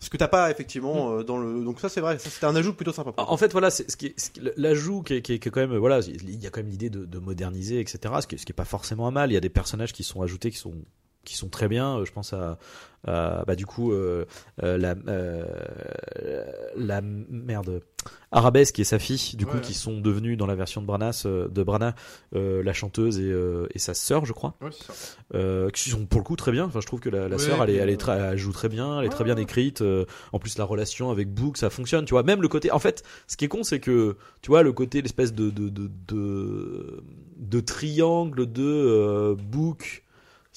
ce 0.00 0.10
que 0.10 0.16
t'as 0.16 0.28
pas 0.28 0.50
effectivement 0.50 1.12
euh, 1.12 1.22
dans 1.24 1.38
le 1.38 1.64
donc 1.64 1.80
ça 1.80 1.88
c'est 1.88 2.00
vrai 2.00 2.18
ça 2.18 2.30
c'était 2.30 2.46
un 2.46 2.54
ajout 2.56 2.72
plutôt 2.74 2.92
sympa 2.92 3.12
En 3.16 3.36
fait, 3.36 3.50
voilà, 3.52 3.70
c'est 3.70 3.90
ce 3.90 3.96
qui, 3.96 4.06
est- 4.06 4.20
ce 4.20 4.30
qui- 4.30 4.40
l'ajout 4.56 5.02
qui 5.02 5.14
est, 5.14 5.22
qui 5.22 5.32
est- 5.34 5.38
qui 5.38 5.48
est 5.48 5.50
quand 5.50 5.60
même, 5.60 5.76
voilà, 5.76 6.00
il 6.00 6.40
y 6.42 6.46
a 6.46 6.50
quand 6.50 6.60
même 6.60 6.70
l'idée 6.70 6.90
de, 6.90 7.04
de 7.04 7.18
moderniser, 7.18 7.80
etc. 7.80 7.98
Ce 8.20 8.26
qui, 8.26 8.38
ce 8.38 8.46
qui 8.46 8.52
est 8.52 8.54
pas 8.54 8.64
forcément 8.64 9.06
un 9.08 9.10
mal. 9.10 9.30
Il 9.30 9.34
y 9.34 9.36
a 9.36 9.40
des 9.40 9.48
personnages 9.48 9.92
qui 9.92 10.04
sont 10.04 10.22
ajoutés, 10.22 10.50
qui 10.50 10.58
sont 10.58 10.74
qui 11.28 11.36
sont 11.36 11.48
très 11.48 11.68
bien. 11.68 11.98
Euh, 11.98 12.04
Je 12.04 12.12
pense 12.12 12.32
à, 12.32 12.58
à, 13.06 13.44
bah, 13.46 13.54
du 13.54 13.64
coup 13.66 13.92
euh, 13.92 14.24
euh, 14.62 14.76
la 14.78 14.94
la 16.76 17.00
merde 17.02 17.80
Arabesque 18.30 18.78
et 18.78 18.84
sa 18.84 18.98
fille, 18.98 19.34
du 19.36 19.46
coup, 19.46 19.58
qui 19.58 19.72
sont 19.74 20.00
devenus 20.00 20.36
dans 20.36 20.46
la 20.46 20.54
version 20.54 20.80
de 20.82 20.86
Branas, 20.86 21.24
de 21.26 21.62
Brana, 21.62 21.94
la 22.32 22.72
chanteuse 22.72 23.18
et, 23.18 23.32
et 23.74 23.78
sa 23.78 23.94
sœur, 23.94 24.24
je 24.24 24.32
crois, 24.32 24.54
Ouais, 24.60 24.70
c'est 24.72 24.92
ça. 24.92 25.70
qui 25.72 25.90
sont 25.90 26.06
pour 26.06 26.20
le 26.20 26.24
coup 26.24 26.36
très 26.36 26.52
bien. 26.52 26.64
Enfin, 26.66 26.80
je 26.80 26.86
trouve 26.86 27.00
que 27.00 27.08
la, 27.08 27.28
la 27.28 27.36
Ouais, 27.36 27.42
sœur, 27.42 27.62
elle, 27.62 27.70
est, 27.70 27.76
elle, 27.76 27.90
est 27.90 27.96
très- 27.96 28.18
elle 28.18 28.38
joue 28.38 28.52
très 28.52 28.68
bien, 28.68 29.00
elle 29.00 29.06
est 29.06 29.10
très 29.10 29.24
bien 29.24 29.36
écrite. 29.36 29.82
en 30.32 30.38
plus, 30.38 30.58
la 30.58 30.64
relation 30.64 31.10
avec 31.10 31.32
Book, 31.32 31.56
ça 31.56 31.70
fonctionne. 31.70 32.04
Tu 32.04 32.10
vois, 32.12 32.22
même 32.22 32.42
le 32.42 32.48
côté. 32.48 32.70
En 32.70 32.78
fait, 32.78 33.02
ce 33.26 33.36
qui 33.36 33.44
est 33.44 33.48
con, 33.48 33.62
c'est 33.62 33.80
que 33.80 34.16
tu 34.42 34.48
vois 34.50 34.62
le 34.62 34.72
côté, 34.72 35.00
l'espèce 35.02 35.32
de 35.32 35.50
de 35.50 35.68
de 35.68 35.90
de, 36.08 37.02
de 37.38 37.60
triangle 37.60 38.50
de 38.50 39.34
Book. 39.34 40.04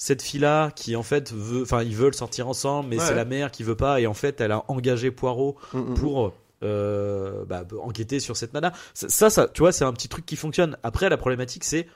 Cette 0.04 0.20
fille-là 0.20 0.72
qui 0.74 0.96
en 0.96 1.04
fait 1.04 1.32
veut, 1.32 1.62
enfin 1.62 1.84
ils 1.84 1.94
veulent 1.94 2.14
sortir 2.14 2.48
ensemble, 2.48 2.88
mais 2.88 2.98
Ouais. 2.98 3.06
c'est 3.06 3.14
la 3.14 3.24
mère 3.24 3.52
qui 3.52 3.62
veut 3.62 3.76
pas 3.76 4.00
et 4.00 4.08
en 4.08 4.14
fait 4.14 4.40
elle 4.40 4.50
a 4.50 4.64
engagé 4.66 5.12
Poirot 5.12 5.56
Mhm. 5.74 5.94
pour 5.94 6.32
euh, 6.64 7.44
bah, 7.44 7.62
enquêter 7.80 8.18
sur 8.18 8.36
cette 8.36 8.52
nana. 8.52 8.72
Ça, 8.94 9.08
ça, 9.08 9.30
ça, 9.30 9.46
tu 9.46 9.60
vois, 9.60 9.70
c'est 9.70 9.84
un 9.84 9.92
petit 9.92 10.08
truc 10.08 10.26
qui 10.26 10.34
fonctionne. 10.34 10.76
Après, 10.82 11.08
la 11.08 11.16
problématique, 11.16 11.62
c'est 11.62 11.86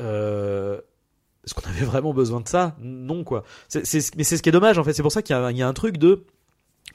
euh, 0.00 0.80
est-ce 1.44 1.54
qu'on 1.54 1.68
avait 1.68 1.84
vraiment 1.84 2.12
besoin 2.14 2.40
de 2.40 2.46
ça? 2.48 2.76
Non, 2.80 3.24
quoi. 3.24 3.42
Mais 3.74 3.82
c'est 3.84 4.00
ce 4.00 4.42
qui 4.42 4.48
est 4.48 4.52
dommage, 4.52 4.78
en 4.78 4.84
fait. 4.84 4.92
C'est 4.92 5.02
pour 5.02 5.10
ça 5.12 5.22
qu'il 5.22 5.34
y 5.34 5.62
a 5.62 5.68
un 5.68 5.72
truc 5.72 5.96
de 5.96 6.24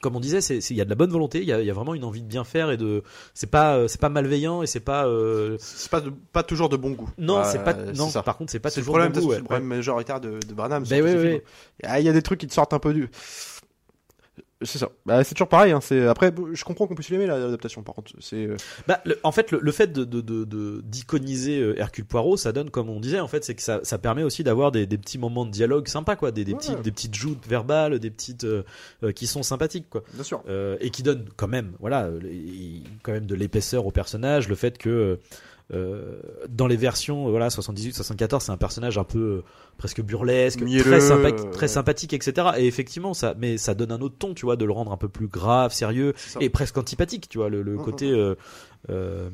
comme 0.00 0.16
on 0.16 0.20
disait, 0.20 0.38
il 0.40 0.76
y 0.76 0.80
a 0.80 0.84
de 0.84 0.90
la 0.90 0.94
bonne 0.96 1.10
volonté, 1.10 1.38
il 1.38 1.44
y 1.44 1.48
y 1.48 1.70
a 1.70 1.72
vraiment 1.74 1.94
une 1.94 2.04
envie 2.04 2.22
de 2.22 2.26
bien 2.28 2.44
faire 2.44 2.70
et 2.70 2.76
de, 2.76 3.02
c'est 3.32 3.50
pas, 3.50 3.76
euh, 3.76 3.88
c'est 3.88 4.00
pas 4.00 4.08
malveillant 4.08 4.62
et 4.62 4.66
c'est 4.66 4.80
pas, 4.80 5.06
euh, 5.06 5.56
C'est 5.60 5.90
pas, 5.90 6.00
de- 6.00 6.12
pas 6.32 6.42
toujours 6.42 6.68
de 6.68 6.76
bon 6.76 6.90
goût. 6.92 7.10
non, 7.18 7.38
Ouais, 7.38 7.44
c'est 7.44 7.62
pas, 7.64 7.74
non, 7.74 8.08
ça. 8.10 8.22
par 8.22 8.36
contre, 8.36 8.52
c'est 8.52 8.58
pas 8.60 8.70
C'est 8.70 8.80
le 8.80 8.82
toujours 8.84 8.94
problème, 8.94 9.12
bon 9.12 9.20
goût, 9.20 9.26
c'est 9.26 9.32
ouais. 9.32 9.38
le 9.38 9.44
problème 9.44 9.64
majoritaire 9.68 10.20
de, 10.20 10.38
de 10.46 10.54
Branham. 10.54 10.84
Ben 10.88 11.02
oui, 11.02 11.14
oui. 11.16 11.40
Ah, 11.82 12.00
Il 12.00 12.06
y 12.06 12.08
a 12.08 12.12
des 12.12 12.22
trucs 12.22 12.40
qui 12.40 12.46
te 12.46 12.52
sortent 12.54 12.72
un 12.74 12.78
peu 12.78 12.92
du. 12.92 13.08
C'est 14.64 14.78
ça. 14.78 14.88
Bah, 15.06 15.22
c'est 15.24 15.34
toujours 15.34 15.48
pareil. 15.48 15.72
Hein. 15.72 15.80
C'est 15.80 16.06
après, 16.06 16.32
je 16.52 16.64
comprends 16.64 16.86
qu'on 16.86 16.94
puisse 16.94 17.10
l'aimer 17.10 17.26
l'adaptation. 17.26 17.82
Par 17.82 17.94
contre, 17.94 18.12
c'est. 18.20 18.46
euh, 18.46 18.56
Bah, 18.88 19.00
le- 19.04 19.18
en 19.22 19.30
fait, 19.32 19.50
le, 19.50 19.60
le 19.62 19.72
fait 19.72 19.92
de, 19.92 20.04
de, 20.04 20.20
de, 20.20 20.44
de- 20.44 20.80
d'iconiser 20.84 21.60
euh, 21.60 21.78
Hercule 21.78 22.04
Poirot, 22.04 22.36
ça 22.36 22.52
donne, 22.52 22.70
comme 22.70 22.88
on 22.88 23.00
disait, 23.00 23.20
en 23.20 23.28
fait, 23.28 23.44
c'est 23.44 23.54
que 23.54 23.62
ça, 23.62 23.80
ça 23.82 23.98
permet 23.98 24.22
aussi 24.22 24.42
d'avoir 24.44 24.72
des, 24.72 24.86
des 24.86 24.98
petits 24.98 25.18
moments 25.18 25.44
de 25.46 25.50
dialogue 25.50 25.86
sympas, 25.88 26.16
quoi, 26.16 26.30
des, 26.32 26.44
des 26.44 26.52
Ouais. 26.52 26.58
petites, 26.58 26.82
des 26.82 26.90
petites 26.92 27.14
joutes 27.14 27.46
verbales, 27.46 27.98
des 27.98 28.10
petites 28.10 28.44
euh, 28.44 28.62
qui 29.14 29.26
sont 29.26 29.42
sympathiques, 29.42 29.86
quoi, 29.90 30.02
Bien 30.14 30.24
sûr. 30.24 30.42
Euh, 30.48 30.76
et 30.80 30.90
qui 30.90 31.02
donnent 31.02 31.26
quand 31.36 31.48
même, 31.48 31.72
voilà, 31.80 32.08
quand 33.02 33.12
même 33.12 33.26
de 33.26 33.34
l'épaisseur 33.34 33.86
au 33.86 33.90
personnage, 33.90 34.48
le 34.48 34.54
fait 34.54 34.78
que 34.78 35.18
dans 35.70 36.66
les 36.66 36.76
versions, 36.76 37.26
euh, 37.26 37.30
voilà, 37.30 37.48
78, 37.50 37.94
74, 37.94 38.44
c'est 38.44 38.52
un 38.52 38.56
personnage 38.56 38.98
un 38.98 39.04
peu 39.04 39.18
euh, 39.18 39.42
presque 39.78 40.02
burlesque, 40.02 40.60
Mielleux, 40.60 40.82
très, 40.84 41.00
sympa- 41.00 41.32
euh, 41.32 41.50
très 41.52 41.62
ouais. 41.62 41.68
sympathique, 41.68 42.12
etc. 42.12 42.48
Et 42.58 42.66
effectivement, 42.66 43.14
ça, 43.14 43.34
mais 43.38 43.56
ça 43.56 43.74
donne 43.74 43.90
un 43.92 44.00
autre 44.00 44.16
ton, 44.18 44.34
tu 44.34 44.44
vois, 44.44 44.56
de 44.56 44.64
le 44.64 44.72
rendre 44.72 44.92
un 44.92 44.96
peu 44.98 45.08
plus 45.08 45.26
grave, 45.26 45.72
sérieux 45.72 46.12
et 46.40 46.50
presque 46.50 46.76
antipathique, 46.76 47.28
tu 47.28 47.38
vois, 47.38 47.48
le, 47.48 47.62
le 47.62 47.76
côté 47.78 48.12
euh, 48.90 49.30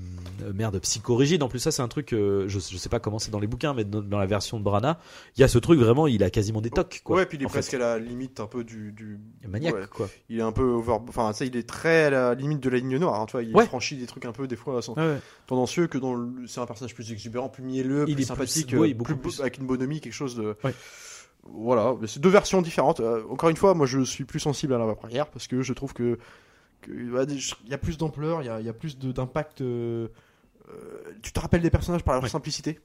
merde 0.55 0.79
psychorigide. 0.81 1.43
En 1.43 1.49
plus, 1.49 1.59
ça 1.59 1.71
c'est 1.73 1.83
un 1.83 1.89
truc, 1.89 2.13
euh, 2.13 2.47
je, 2.49 2.59
je 2.61 2.77
sais 2.77 2.89
pas 2.89 3.01
comment 3.01 3.19
c'est 3.19 3.31
dans 3.31 3.41
les 3.41 3.47
bouquins, 3.47 3.75
mais 3.75 3.85
dans, 3.85 4.01
dans 4.01 4.19
la 4.19 4.27
version 4.27 4.59
de 4.59 4.65
Brana, 4.65 4.99
il 5.37 5.41
y 5.41 5.45
a 5.45 5.49
ce 5.49 5.59
truc 5.59 5.81
vraiment, 5.81 6.07
il 6.07 6.23
a 6.23 6.31
quasiment 6.31 6.61
des 6.61 6.71
tocs, 6.71 7.01
quoi. 7.05 7.17
ouais, 7.17 7.27
puis 7.27 7.37
il 7.39 7.43
est 7.43 7.47
presque 7.47 7.71
fait. 7.73 7.77
à 7.77 7.81
la 7.81 7.99
limite 7.99 8.39
un 8.41 8.47
peu 8.47 8.63
du. 8.65 8.93
du... 8.93 9.19
maniaque, 9.49 9.75
ouais. 9.75 9.87
quoi. 9.91 10.09
Il 10.29 10.39
est 10.39 10.43
un 10.43 10.53
peu 10.53 10.63
over. 10.63 10.99
Enfin, 11.09 11.33
ça, 11.33 11.45
il 11.45 11.57
est 11.57 11.69
très 11.69 12.05
à 12.05 12.11
la 12.11 12.35
limite 12.35 12.61
de 12.61 12.71
la 12.71 12.79
ligne 12.79 12.97
noire. 12.99 13.21
hein, 13.21 13.27
tu 13.27 13.33
vois, 13.33 13.43
il 13.43 13.55
Ouais. 13.55 13.67
franchit 13.67 13.97
des 13.97 14.07
trucs 14.07 14.25
un 14.25 14.33
peu 14.33 14.47
des 14.47 14.57
fois 14.57 14.81
sans- 14.83 14.95
Ouais, 14.95 15.03
ouais. 15.03 15.19
tendancieux 15.47 15.87
que 15.89 15.99
dans. 15.99 16.15
le- 16.15 16.47
C'est 16.47 16.61
un 16.61 16.67
personnage 16.67 16.95
plus 16.95 17.11
exubérant, 17.13 17.49
plus 17.49 17.63
mielleux, 17.65 18.01
Il 18.01 18.05
plus 18.05 18.13
est 18.13 18.15
plus- 18.17 18.25
sympathique, 18.25 18.75
oui, 18.79 18.97
euh, 18.99 19.03
plus, 19.03 19.17
plus. 19.17 19.41
avec 19.41 19.59
une 19.59 19.67
bonhomie, 19.67 20.01
quelque 20.01 20.13
chose 20.13 20.37
de. 20.37 20.57
Voilà, 21.43 21.95
c'est 22.07 22.21
deux 22.21 22.29
versions 22.29 22.61
différentes. 22.61 23.01
Euh, 23.01 23.23
encore 23.31 23.49
une 23.49 23.57
fois, 23.57 23.73
moi, 23.75 23.87
je 23.87 24.05
suis 24.05 24.25
plus 24.25 24.41
sensible 24.41 24.75
à 24.75 24.79
la 24.79 24.95
première 24.95 25.27
parce 25.29 25.47
que 25.47 25.63
je 25.63 25.73
trouve 25.73 25.93
que. 25.95 26.19
Des- 26.89 27.35
Il 27.64 27.70
y 27.70 27.74
a 27.74 27.78
plus 27.78 27.99
d'ampleur, 27.99 28.43
il 28.43 28.47
y 28.47 28.49
a, 28.49 28.61
il 28.61 28.66
y 28.66 28.68
a 28.68 28.72
plus 28.72 28.99
d'impact. 28.99 29.61
euh, 29.61 30.09
euh, 30.68 30.72
tu 31.22 31.33
te 31.33 31.41
rappelles 31.41 31.62
des 31.62 31.70
personnages 31.70 32.05
par 32.05 32.14
leur 32.14 32.22
Ouais. 32.22 32.28
simplicité. 32.28 32.78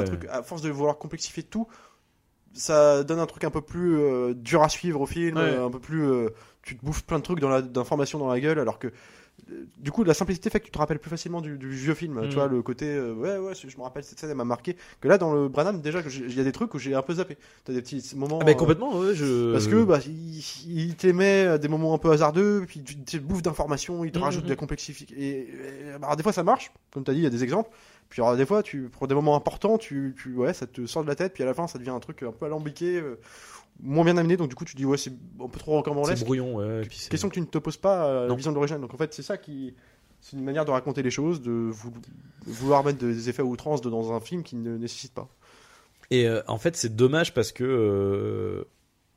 Un 0.00 0.04
truc, 0.04 0.26
à 0.30 0.42
force 0.42 0.62
de 0.62 0.70
vouloir 0.70 0.98
complexifier 0.98 1.42
tout, 1.44 1.68
ça 2.52 3.04
donne 3.04 3.18
un 3.20 3.26
truc 3.26 3.44
un 3.44 3.50
peu 3.50 3.60
plus 3.60 3.96
euh, 3.98 4.34
dur 4.34 4.62
à 4.62 4.68
suivre 4.68 5.00
au 5.00 5.06
film, 5.06 5.36
Ouais. 5.36 5.42
euh, 5.42 5.66
un 5.66 5.70
peu 5.70 5.78
plus. 5.78 6.02
euh, 6.04 6.30
tu 6.62 6.76
te 6.76 6.84
bouffes 6.84 7.04
plein 7.04 7.18
de 7.18 7.22
trucs 7.22 7.38
dans 7.40 7.60
d'informations 7.60 8.18
dans 8.18 8.28
la 8.28 8.40
gueule, 8.40 8.58
alors 8.58 8.78
que. 8.78 8.88
Du 9.78 9.92
coup, 9.92 10.04
la 10.04 10.14
simplicité 10.14 10.50
fait 10.50 10.60
que 10.60 10.66
tu 10.66 10.70
te 10.70 10.78
rappelles 10.78 10.98
plus 10.98 11.10
facilement 11.10 11.40
du, 11.40 11.56
du 11.56 11.70
vieux 11.70 11.94
film. 11.94 12.20
Mm. 12.20 12.28
Tu 12.28 12.34
vois, 12.34 12.48
le 12.48 12.60
côté, 12.62 12.86
euh, 12.86 13.14
ouais, 13.14 13.38
ouais, 13.38 13.54
je 13.54 13.76
me 13.76 13.82
rappelle 13.82 14.04
cette 14.04 14.18
scène, 14.18 14.30
elle 14.30 14.36
m'a 14.36 14.44
marqué. 14.44 14.76
Que 15.00 15.08
là, 15.08 15.16
dans 15.16 15.32
le 15.32 15.48
Branham, 15.48 15.80
déjà, 15.80 16.00
il 16.00 16.34
y 16.36 16.40
a 16.40 16.44
des 16.44 16.52
trucs 16.52 16.74
où 16.74 16.78
j'ai 16.78 16.94
un 16.94 17.02
peu 17.02 17.14
zappé. 17.14 17.38
T'as 17.64 17.72
des 17.72 17.80
petits 17.82 18.14
moments. 18.16 18.40
Ah, 18.42 18.44
bah, 18.44 18.50
euh, 18.50 18.54
complètement, 18.54 18.98
ouais, 18.98 19.14
je. 19.14 19.52
parce 19.52 19.66
que 19.66 19.84
bah, 19.84 20.00
il, 20.06 20.42
il 20.66 20.96
t'émet 20.96 21.58
des 21.58 21.68
moments 21.68 21.94
un 21.94 21.98
peu 21.98 22.10
hasardeux, 22.10 22.64
puis 22.66 22.82
tu 22.82 22.96
te 22.96 23.16
bouffes 23.18 23.42
d'informations, 23.42 24.04
il 24.04 24.12
te 24.12 24.18
Mhm, 24.18 24.24
rajoute 24.24 24.42
mhm. 24.42 24.48
de 24.48 24.52
la 24.52 24.56
complexité. 24.56 25.06
Et, 25.16 25.40
et, 25.40 25.90
alors, 25.94 26.16
des 26.16 26.22
fois 26.22 26.32
ça 26.32 26.42
marche, 26.42 26.72
comme 26.92 27.04
tu 27.04 27.10
as 27.10 27.14
dit, 27.14 27.20
il 27.20 27.24
y 27.24 27.26
a 27.26 27.30
des 27.30 27.44
exemples. 27.44 27.70
Puis 28.08 28.22
alors, 28.22 28.36
des 28.36 28.46
fois, 28.46 28.62
tu, 28.62 28.88
pour 28.88 29.06
des 29.06 29.14
moments 29.14 29.36
importants, 29.36 29.76
tu, 29.76 30.14
tu, 30.20 30.34
ouais, 30.34 30.54
ça 30.54 30.66
te 30.66 30.86
sort 30.86 31.02
de 31.02 31.08
la 31.08 31.14
tête, 31.14 31.34
puis 31.34 31.42
à 31.42 31.46
la 31.46 31.52
fin, 31.54 31.66
ça 31.66 31.78
devient 31.78 31.90
un 31.90 32.00
truc 32.00 32.22
un 32.22 32.32
peu 32.32 32.46
alambiqué, 32.46 32.96
euh, 32.96 33.18
moins 33.80 34.04
bien 34.04 34.16
amené. 34.16 34.36
Donc 34.36 34.48
du 34.48 34.54
coup, 34.54 34.64
tu 34.64 34.76
dis, 34.76 34.84
ouais, 34.84 34.96
c'est 34.98 35.12
un 35.42 35.48
peu 35.48 35.58
trop 35.58 35.78
encore 35.78 35.94
c'est 36.06 36.24
brouillon, 36.24 36.56
ouais. 36.56 36.82
et 36.84 36.86
puis 36.86 36.98
c'est- 36.98 37.10
Question 37.10 37.28
que 37.28 37.34
tu 37.34 37.40
ne 37.40 37.46
te 37.46 37.58
poses 37.58 37.76
pas 37.76 38.04
à 38.04 38.20
la 38.22 38.26
Non. 38.28 38.34
vision 38.36 38.50
de 38.50 38.56
l'origine. 38.56 38.80
Donc 38.80 38.92
en 38.94 38.96
fait, 38.96 39.12
c'est 39.14 39.22
ça 39.22 39.36
qui. 39.36 39.74
C'est 40.20 40.36
une 40.36 40.42
manière 40.42 40.64
de 40.64 40.70
raconter 40.72 41.02
les 41.02 41.10
choses, 41.12 41.40
de 41.40 41.52
vou- 41.52 41.92
vouloir 42.44 42.82
mettre 42.84 42.98
des 42.98 43.28
effets 43.28 43.42
à 43.42 43.44
outrance 43.44 43.80
dans 43.82 44.12
un 44.12 44.18
film 44.20 44.42
qui 44.42 44.56
ne 44.56 44.76
nécessite 44.76 45.14
pas. 45.14 45.28
Et 46.10 46.26
euh, 46.26 46.40
en 46.48 46.58
fait, 46.58 46.76
c'est 46.76 46.94
dommage 46.96 47.34
parce 47.34 47.52
que. 47.52 48.66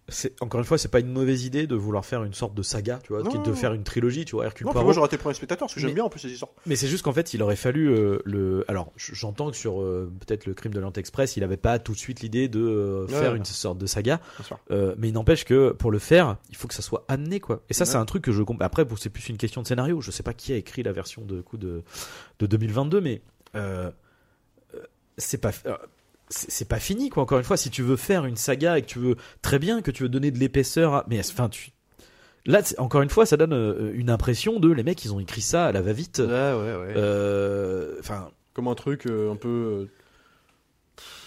C'est 0.10 0.42
encore 0.42 0.60
une 0.60 0.66
fois, 0.66 0.78
c'est 0.78 0.90
pas 0.90 1.00
une 1.00 1.12
mauvaise 1.12 1.46
idée 1.46 1.68
de 1.68 1.76
vouloir 1.76 2.06
faire 2.06 2.24
une 2.24 2.34
sorte 2.34 2.54
de 2.54 2.64
saga, 2.64 3.00
tu 3.04 3.14
vois, 3.14 3.24
Non, 3.24 3.42
de 3.42 3.54
faire 3.54 3.74
une 3.74 3.84
trilogie, 3.84 4.26
tu 4.26 4.36
vois, 4.36 4.46
Hercule 4.46 4.66
Non, 4.66 4.72
puis 4.72 4.74
Poirot. 4.74 4.86
moi 4.86 4.94
j'aurais 4.94 5.06
été 5.08 5.16
le 5.16 5.22
premier 5.22 5.36
spectateur, 5.36 5.68
parce 5.68 5.74
que 5.76 5.80
j'aime 5.80 5.94
bien 5.94 6.04
en 6.04 6.10
plus 6.10 6.20
ces 6.20 6.30
histoires. 6.32 6.52
Mais 6.66 6.76
c'est 6.76 6.88
juste 6.88 7.04
qu'en 7.04 7.14
fait, 7.14 7.34
il 7.34 7.42
aurait 7.42 7.56
fallu 7.56 7.90
euh, 7.90 8.20
le. 8.26 8.66
Alors, 8.68 8.92
j'entends 8.98 9.50
que 9.52 9.56
sur 9.56 9.82
euh, 9.82 10.12
peut-être 10.26 10.46
le 10.46 10.54
crime 10.54 10.74
de 10.74 10.80
l'Orient 10.80 10.94
Express, 10.98 11.38
il 11.38 11.44
avait 11.44 11.56
pas 11.56 11.80
tout 11.80 11.94
de 11.94 11.98
suite 11.98 12.20
l'idée 12.22 12.50
de 12.50 12.60
euh, 12.60 13.06
Ouais, 13.06 13.14
faire 13.14 13.32
ouais. 13.32 13.38
une 13.38 13.46
sorte 13.46 13.78
de 13.78 13.86
saga. 13.86 14.20
Mais 14.70 15.08
il 15.10 15.14
n'empêche 15.14 15.46
que 15.46 15.72
pour 15.72 15.92
le 15.92 16.00
faire, 16.00 16.38
il 16.50 16.56
faut 16.58 16.68
que 16.68 16.74
ça 16.74 16.82
soit 16.82 17.06
amené, 17.08 17.40
quoi. 17.40 17.62
Et 17.70 17.74
ça, 17.74 17.86
c'est 17.86 17.98
un 17.98 18.06
truc 18.06 18.24
que 18.24 18.32
je 18.32 18.44
comprends. 18.44 18.66
Après, 18.66 18.84
bon, 18.86 18.96
c'est 18.96 19.10
plus 19.10 19.30
une 19.30 19.38
question 19.38 19.62
de 19.62 19.68
scénario. 19.68 20.02
Je 20.02 20.12
sais 20.12 20.24
pas 20.24 20.34
qui 20.34 20.52
a 20.52 20.58
écrit 20.58 20.84
la 20.84 20.92
version 20.92 21.24
de 21.24 21.42
coup 21.42 21.58
de 21.58 21.84
de 22.40 22.46
2022, 22.48 23.00
mais 23.02 23.22
c'est 25.18 25.38
pas. 25.40 25.52
Euh, 26.32 26.46
c'est 26.50 26.68
pas 26.68 26.80
fini 26.80 27.10
quoi 27.10 27.24
encore 27.24 27.38
une 27.40 27.44
fois 27.44 27.58
si 27.58 27.70
tu 27.70 27.82
veux 27.84 27.96
faire 27.98 28.26
une 28.26 28.36
saga 28.38 28.78
et 28.78 28.82
que 28.82 28.88
tu 28.88 29.00
veux 29.00 29.16
très 29.42 29.60
bien 29.60 29.82
que 29.82 29.92
tu 29.92 30.04
veux 30.04 30.10
donner 30.10 30.32
de 30.32 30.40
l'épaisseur 30.40 30.94
à... 30.94 31.06
mais 31.10 31.20
enfin 31.20 31.50
tu 31.50 31.72
là 32.46 32.64
c'est- 32.64 32.80
encore 32.80 33.02
une 33.02 33.10
fois 33.10 33.26
ça 33.26 33.38
donne 33.38 33.54
euh, 33.54 33.92
une 33.94 34.10
impression 34.10 34.60
de 34.60 34.72
les 34.72 34.84
mecs 34.84 35.04
ils 35.06 35.14
ont 35.14 35.20
écrit 35.20 35.42
ça 35.42 35.66
à 35.68 35.72
la 35.72 35.82
va 35.82 35.94
vite 35.94 36.20
Ouais, 36.20 36.26
ouais, 36.26 36.76
ouais. 36.76 36.94
euh, 36.96 37.96
enfin 38.00 38.30
comme 38.54 38.68
un 38.68 38.76
truc 38.76 39.06
euh, 39.08 39.32
un 39.32 39.36
peu 39.36 39.88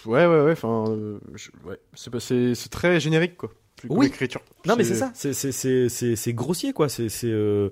euh, 0.05 0.09
ouais 0.09 0.25
ouais 0.25 0.41
ouais 0.41 0.51
enfin 0.51 0.85
euh, 0.89 1.19
je- 1.35 1.49
ouais 1.67 1.79
c'est 1.93 2.11
pas- 2.11 2.19
c'est 2.19 2.55
c'est 2.55 2.69
très 2.69 2.99
générique 2.99 3.37
quoi 3.37 3.51
Oui. 3.89 4.07
écriture 4.07 4.41
Non, 4.65 4.75
mais 4.75 4.83
c'est 4.83 4.95
ça, 4.95 5.11
c'est 5.13 5.33
c'est 5.33 5.51
c'est 5.51 5.89
c'est 5.89 6.15
c'est 6.15 6.33
grossier 6.33 6.73
quoi. 6.73 6.89
C'est 6.89 7.09
c'est 7.09 7.31
euh, 7.31 7.69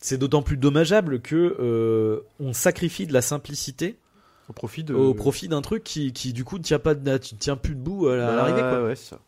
c'est 0.00 0.18
d'autant 0.18 0.42
plus 0.42 0.56
dommageable 0.56 1.20
que 1.22 1.56
euh, 1.60 2.20
on 2.40 2.52
sacrifie 2.52 3.06
de 3.06 3.12
la 3.12 3.22
simplicité 3.22 3.96
au 4.48 4.52
profit 4.52 4.84
de 4.84 4.94
au 4.94 5.14
profit 5.14 5.48
d'un 5.48 5.62
truc 5.62 5.82
qui 5.84 6.12
qui 6.12 6.32
du 6.32 6.44
coup 6.44 6.58
ne 6.58 6.62
tient 6.62 6.78
pas 6.78 6.94
tu 6.94 7.36
tient 7.36 7.56
plus 7.56 7.74
debout 7.74 8.08
à 8.08 8.14
à 8.14 8.36
l'arrivée 8.36 8.60
quoi. 8.60 8.84
ouais 8.84 8.94
c'est 8.96 9.10
ça 9.10 9.20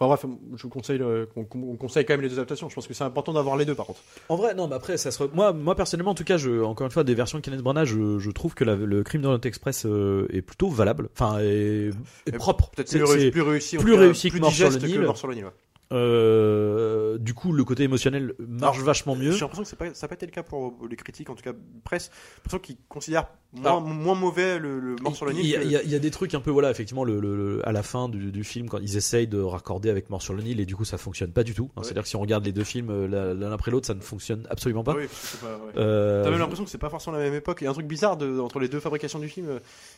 enfin 0.00 0.06
bref 0.06 0.24
je 0.54 0.62
vous 0.62 0.68
conseille 0.68 1.00
qu'on 1.34 1.44
conseille 1.76 2.04
quand 2.04 2.12
même 2.14 2.20
les 2.20 2.28
deux 2.28 2.36
adaptations 2.36 2.68
je 2.68 2.74
pense 2.76 2.86
que 2.86 2.94
c'est 2.94 3.02
important 3.02 3.32
d'avoir 3.32 3.56
les 3.56 3.64
deux 3.64 3.74
par 3.74 3.86
contre 3.86 3.98
En 4.28 4.36
vrai, 4.36 4.54
non, 4.54 4.68
mais 4.68 4.76
après, 4.76 4.96
ça 4.96 5.10
se. 5.10 5.20
re- 5.24 5.30
Moi, 5.34 5.52
moi 5.52 5.74
personnellement, 5.74 6.12
en 6.12 6.14
tout 6.14 6.22
cas, 6.22 6.36
je, 6.36 6.62
encore 6.62 6.84
une 6.86 6.92
fois, 6.92 7.02
des 7.02 7.14
versions 7.16 7.38
de 7.38 7.42
Kenneth 7.42 7.62
Branagh, 7.62 7.86
je, 7.88 8.20
je 8.20 8.30
trouve 8.30 8.54
que 8.54 8.62
la- 8.62 8.76
le 8.76 9.02
Crime 9.02 9.22
d'Orient 9.22 9.40
Express 9.40 9.86
euh, 9.86 10.28
est 10.32 10.42
plutôt 10.42 10.68
valable, 10.68 11.08
enfin, 11.14 11.38
est, 11.40 11.90
propre. 12.36 12.70
peut-être 12.70 12.88
plus, 12.90 13.30
plus 13.32 13.42
réussi 13.42 13.76
plus 13.78 13.94
réussi 13.94 14.30
que 14.30 14.38
Mort 14.38 14.52
sur 14.52 14.70
le 14.70 14.76
Nil. 14.78 14.98
que 15.00 15.04
Mort 15.04 15.16
sur 15.18 15.26
le 15.26 15.34
Nil 15.34 15.44
ouais. 15.46 15.50
Euh, 15.92 17.18
du 17.18 17.34
coup, 17.34 17.52
le 17.52 17.64
côté 17.64 17.82
émotionnel 17.84 18.34
marche 18.38 18.76
Alors, 18.76 18.86
vachement 18.86 19.16
mieux. 19.16 19.32
j'ai 19.32 19.40
l'impression 19.40 19.64
que 19.64 19.68
pas, 19.76 19.94
ça 19.94 20.06
n'a 20.06 20.08
pas 20.08 20.14
été 20.14 20.26
le 20.26 20.32
cas 20.32 20.42
pour 20.42 20.74
les 20.88 20.96
critiques 20.96 21.30
en 21.30 21.34
tout 21.34 21.42
cas 21.42 21.52
presse 21.84 22.10
j'ai 22.12 22.36
l'impression 22.38 22.58
qu'ils 22.58 22.76
considèrent 22.88 23.26
moins, 23.54 24.14
mauvais 24.14 24.58
le, 24.58 24.78
le 24.78 24.96
Mort 24.96 25.16
sur 25.16 25.24
le 25.24 25.32
Nil 25.32 25.42
Il 25.44 25.48
y, 25.50 25.56
a, 25.76 25.80
que- 25.80 25.86
y 25.86 25.98
des 25.98 26.10
trucs 26.10 26.34
un 26.34 26.40
peu, 26.40 26.50
voilà, 26.50 26.70
effectivement, 26.70 27.04
le, 27.04 27.18
le- 27.18 27.34
le- 27.36 27.66
à 27.68 27.72
la 27.72 27.82
fin 27.82 28.08
du, 28.10 28.30
du 28.30 28.44
film, 28.44 28.68
quand 28.68 28.78
ils 28.78 28.96
essayent 28.98 29.26
de 29.26 29.40
raccorder 29.40 29.88
avec 29.88 30.10
Mort 30.10 30.20
sur 30.20 30.34
le 30.34 30.42
Nil, 30.42 30.60
et 30.60 30.66
du 30.66 30.76
coup, 30.76 30.84
ça 30.84 30.98
fonctionne 30.98 31.32
pas 31.32 31.44
du 31.44 31.54
tout. 31.54 31.70
hein. 31.70 31.78
Ouais. 31.80 31.84
C'est-à-dire 31.84 32.02
que 32.02 32.08
si 32.10 32.16
on 32.16 32.20
regarde 32.20 32.44
les 32.44 32.52
deux 32.52 32.64
films 32.64 32.90
euh, 32.90 33.34
l'un 33.34 33.50
après 33.52 33.70
l'autre, 33.70 33.86
ça 33.86 33.94
ne 33.94 34.00
fonctionne 34.00 34.46
absolument 34.50 34.84
pas. 34.84 34.92
Oui, 34.94 35.04
ouais. 35.04 35.48
Euh, 35.78 36.24
T'as 36.24 36.30
même 36.30 36.38
l'impression 36.40 36.64
que 36.64 36.70
c'est 36.70 36.76
pas 36.78 36.90
forcément 36.90 37.16
la 37.16 37.22
même 37.22 37.34
époque. 37.34 37.58
Il 37.62 37.64
y 37.64 37.66
a 37.66 37.70
un 37.70 37.74
truc 37.74 37.86
bizarre 37.86 38.16
de- 38.18 38.38
entre 38.38 38.58
les 38.60 38.68
deux 38.68 38.80
fabrications 38.80 39.18
du 39.18 39.28
film. 39.28 39.46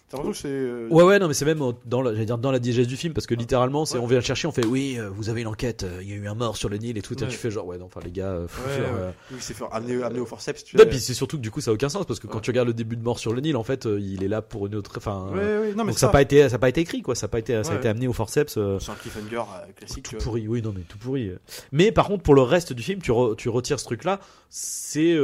T'as 0.09 0.16
l'impression 0.18 0.49
que 0.49 0.88
c'est. 0.88 0.95
Ouais 0.95 1.03
ouais 1.03 1.18
non 1.18 1.26
mais 1.28 1.34
c'est 1.34 1.45
même 1.45 1.61
dans 1.86 2.03
la, 2.03 2.12
j'allais 2.12 2.26
dire 2.26 2.38
dans 2.38 2.51
la 2.53 2.59
digeste 2.61 2.88
du 2.88 2.97
film 2.97 3.14
parce 3.14 3.26
que 3.26 3.34
littéralement 3.34 3.84
c'est 3.84 3.97
Ouais. 3.99 4.05
on 4.05 4.07
vient 4.07 4.18
le 4.18 4.24
chercher 4.24 4.47
on 4.49 4.53
fait 4.53 4.64
oui 4.66 4.99
vous 5.14 5.28
avez 5.28 5.41
une 5.43 5.47
enquête 5.47 5.80
fait, 5.81 5.87
euh, 5.87 6.03
il 6.03 6.09
y 6.11 6.12
a 6.12 6.16
eu 6.16 6.26
un 6.28 6.35
mort 6.35 6.57
sur 6.57 6.68
le 6.68 6.76
Nil 6.78 6.97
et 6.99 7.03
tout. 7.03 7.12
Et 7.14 7.26
tu 7.26 7.37
fais 7.37 7.51
genre, 7.51 7.66
ouais, 7.66 7.78
non, 7.78 7.87
enfin, 7.87 8.01
les 8.05 8.11
gars, 8.12 8.31
euh, 8.33 8.49
faut 8.49 8.62
Ouais, 8.68 8.76
faire, 8.76 8.93
ouais. 8.93 9.01
euh, 9.01 9.11
Oui, 9.33 9.39
c'est 9.41 9.55
fait 9.55 9.64
amener, 9.72 10.03
amener 10.03 10.20
au 10.20 10.26
forceps. 10.26 10.64
Tu 10.64 10.76
Non, 10.76 10.85
puis 10.89 11.01
c'est 11.01 11.14
surtout 11.14 11.37
que 11.37 11.43
du 11.43 11.51
coup, 11.51 11.61
ça 11.61 11.70
a 11.70 11.74
aucun 11.74 11.89
sens 11.89 12.07
parce 12.07 12.20
que 12.20 12.26
quand 12.26 12.41
tu 12.41 12.51
regardes 12.51 12.68
le 12.68 12.74
début 12.74 12.97
de 12.97 13.03
mort 13.03 13.18
sur 13.18 13.33
le 13.33 13.41
Nil, 13.41 13.57
en 13.57 13.62
fait, 13.64 13.87
il 13.87 14.22
est 14.22 14.28
là 14.28 14.43
pour 14.43 14.66
une 14.66 14.74
autre. 14.74 14.93
Enfin, 14.97 15.26
non, 15.33 15.85
mais 15.85 15.91
donc 15.93 15.99
ça 15.99 16.07
n'a 16.07 16.12
pas 16.12 16.22
été, 16.22 16.49
ça 16.49 16.57
a 16.57 16.59
pas 16.59 16.68
été 16.68 16.81
écrit, 16.81 17.03
quoi. 17.03 17.14
Ça 17.14 17.26
a 17.26 17.28
pas 17.28 17.39
été, 17.39 17.62
ça 17.64 17.72
a 17.72 17.76
été 17.76 17.89
amené 17.89 18.09
au 18.09 18.12
forceps. 18.12 18.55
C'est 18.55 18.91
un 18.91 18.95
cliffhanger 18.95 19.43
classique. 19.76 20.09
tout 20.11 20.16
pourri, 20.16 20.47
oui, 20.49 20.62
non, 20.62 20.72
mais 20.74 20.83
tout 20.83 20.99
pourri. 20.99 21.33
Mais 21.72 21.93
par 21.93 22.07
contre, 22.09 22.22
pour 22.22 22.35
le 22.35 22.43
reste 22.43 22.72
du 22.72 22.83
film, 22.83 23.01
tu, 23.01 23.11
re- 23.12 23.37
tu 23.37 23.49
retires 23.49 23.78
ce 23.81 23.85
truc-là, 23.85 24.20
c'est 24.49 25.14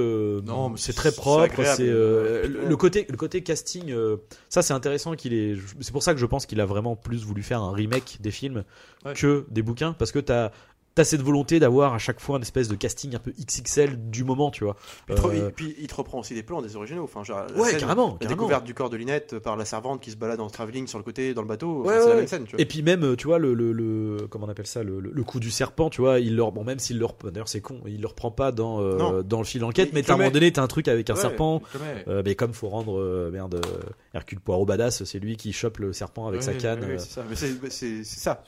Non, 0.44 0.76
c'est 0.76 0.92
très 0.92 1.12
propre. 1.12 1.62
C'est 1.64 1.86
le, 1.86 2.74
côté, 2.76 3.07
le 3.09 3.16
côté 3.16 3.42
casting. 3.42 3.94
ça, 4.48 4.62
c'est 4.62 4.74
intéressant 4.74 5.14
qu'il 5.14 5.32
est. 5.34 5.57
C'est 5.80 5.92
pour 5.92 6.02
ça 6.02 6.14
que 6.14 6.20
je 6.20 6.26
pense 6.26 6.46
qu'il 6.46 6.61
a 6.61 6.66
vraiment 6.66 6.96
plus 6.96 7.24
voulu 7.24 7.42
faire 7.42 7.62
un 7.62 7.72
remake 7.72 8.18
des 8.20 8.30
films 8.30 8.64
que 9.14 9.44
des 9.50 9.62
bouquins, 9.62 9.92
parce 9.92 10.11
que 10.11 10.18
t'as 10.18 10.45
T'as 10.94 11.05
cette 11.05 11.20
volonté 11.20 11.61
d'avoir 11.61 11.92
à 11.92 11.99
chaque 11.99 12.20
fois 12.20 12.36
une 12.38 12.42
espèce 12.42 12.68
de 12.68 12.74
casting 12.74 13.14
un 13.14 13.18
peu 13.18 13.30
XXL 13.38 14.09
du 14.09 14.24
moment, 14.24 14.51
tu 14.51 14.64
vois. 14.64 14.76
Puis, 15.05 15.14
il 15.14 15.20
te- 15.20 15.26
Euh, 15.26 15.49
et 15.49 15.53
puis 15.53 15.76
il 15.78 15.86
te 15.88 15.94
reprend 15.94 16.20
aussi 16.20 16.32
des 16.32 16.42
plans 16.42 16.62
des 16.62 16.74
originaux. 16.74 17.05
Enfin, 17.05 17.22
genre, 17.22 17.40
la 17.55 17.61
Ouais, 17.61 17.68
scène- 17.72 17.80
carrément, 17.80 18.12
La 18.12 18.18
carrément. 18.20 18.28
découverte 18.44 18.64
du 18.64 18.72
corps 18.72 18.88
de 18.88 18.97
Linette 18.97 19.38
par 19.40 19.59
la 19.59 19.66
servante 19.66 20.01
qui 20.01 20.11
se 20.11 20.16
balade 20.16 20.40
en 20.40 20.49
travelling 20.49 20.86
sur 20.86 20.97
le 20.97 21.05
côté 21.05 21.34
dans 21.34 21.42
le 21.42 21.49
bateau. 21.49 21.82
enfin, 21.82 21.92
c'est 21.99 22.05
ouais, 22.05 22.09
la 22.09 22.16
même 22.16 22.26
scène, 22.26 22.44
tu 22.44 22.53
vois. 22.53 22.61
Et 22.62 22.64
puis 22.64 22.80
même, 22.80 23.14
tu 23.16 23.26
vois, 23.26 23.38
le, 23.38 23.53
le, 23.53 23.72
le- 23.72 24.26
comment 24.30 24.47
on 24.47 24.49
appelle 24.49 24.66
ça, 24.66 24.82
le, 24.82 24.99
le- 25.01 25.22
coup 25.22 25.38
du 25.38 25.51
serpent, 25.51 25.90
tu 25.90 26.01
vois, 26.01 26.18
il 26.18 26.34
leur, 26.34 26.51
bon, 26.51 26.64
même 26.64 26.78
s'il 26.78 26.99
leur, 26.99 27.12
d'ailleurs 27.24 27.49
c'est 27.49 27.61
con, 27.61 27.82
il 27.86 28.01
le 28.01 28.07
reprend 28.07 28.30
pas 28.30 28.51
dans, 28.51 28.80
euh, 28.80 29.22
dans 29.22 29.38
le 29.40 29.44
fil 29.44 29.61
d'enquête, 29.61 29.90
mais 29.92 30.09
à 30.11 30.14
un 30.14 30.16
moment 30.16 30.30
donné, 30.30 30.51
t'as 30.51 30.62
un 30.62 30.66
truc 30.66 30.88
avec 30.88 31.11
un 31.11 31.16
serpent, 31.16 31.61
euh, 32.09 32.22
mais 32.24 32.34
comme 32.36 32.55
faut 32.55 32.70
rendre, 32.70 33.28
merde, 33.30 33.61
Hercule 34.16 34.40
Poirot 34.40 34.64
badass, 34.66 35.04
c'est 35.04 35.18
lui 35.18 35.36
qui 35.36 35.52
chope 35.52 35.78
le 35.78 35.92
serpent 35.92 36.26
avec 36.26 36.42
sa 36.42 36.54
canne. 36.54 36.82
euh. 36.84 36.98
c'est 36.98 37.10
ça. 37.10 37.24
Mais 37.28 37.36
c'est 37.36 37.70
c'est- 37.70 38.02
ça. 38.04 38.42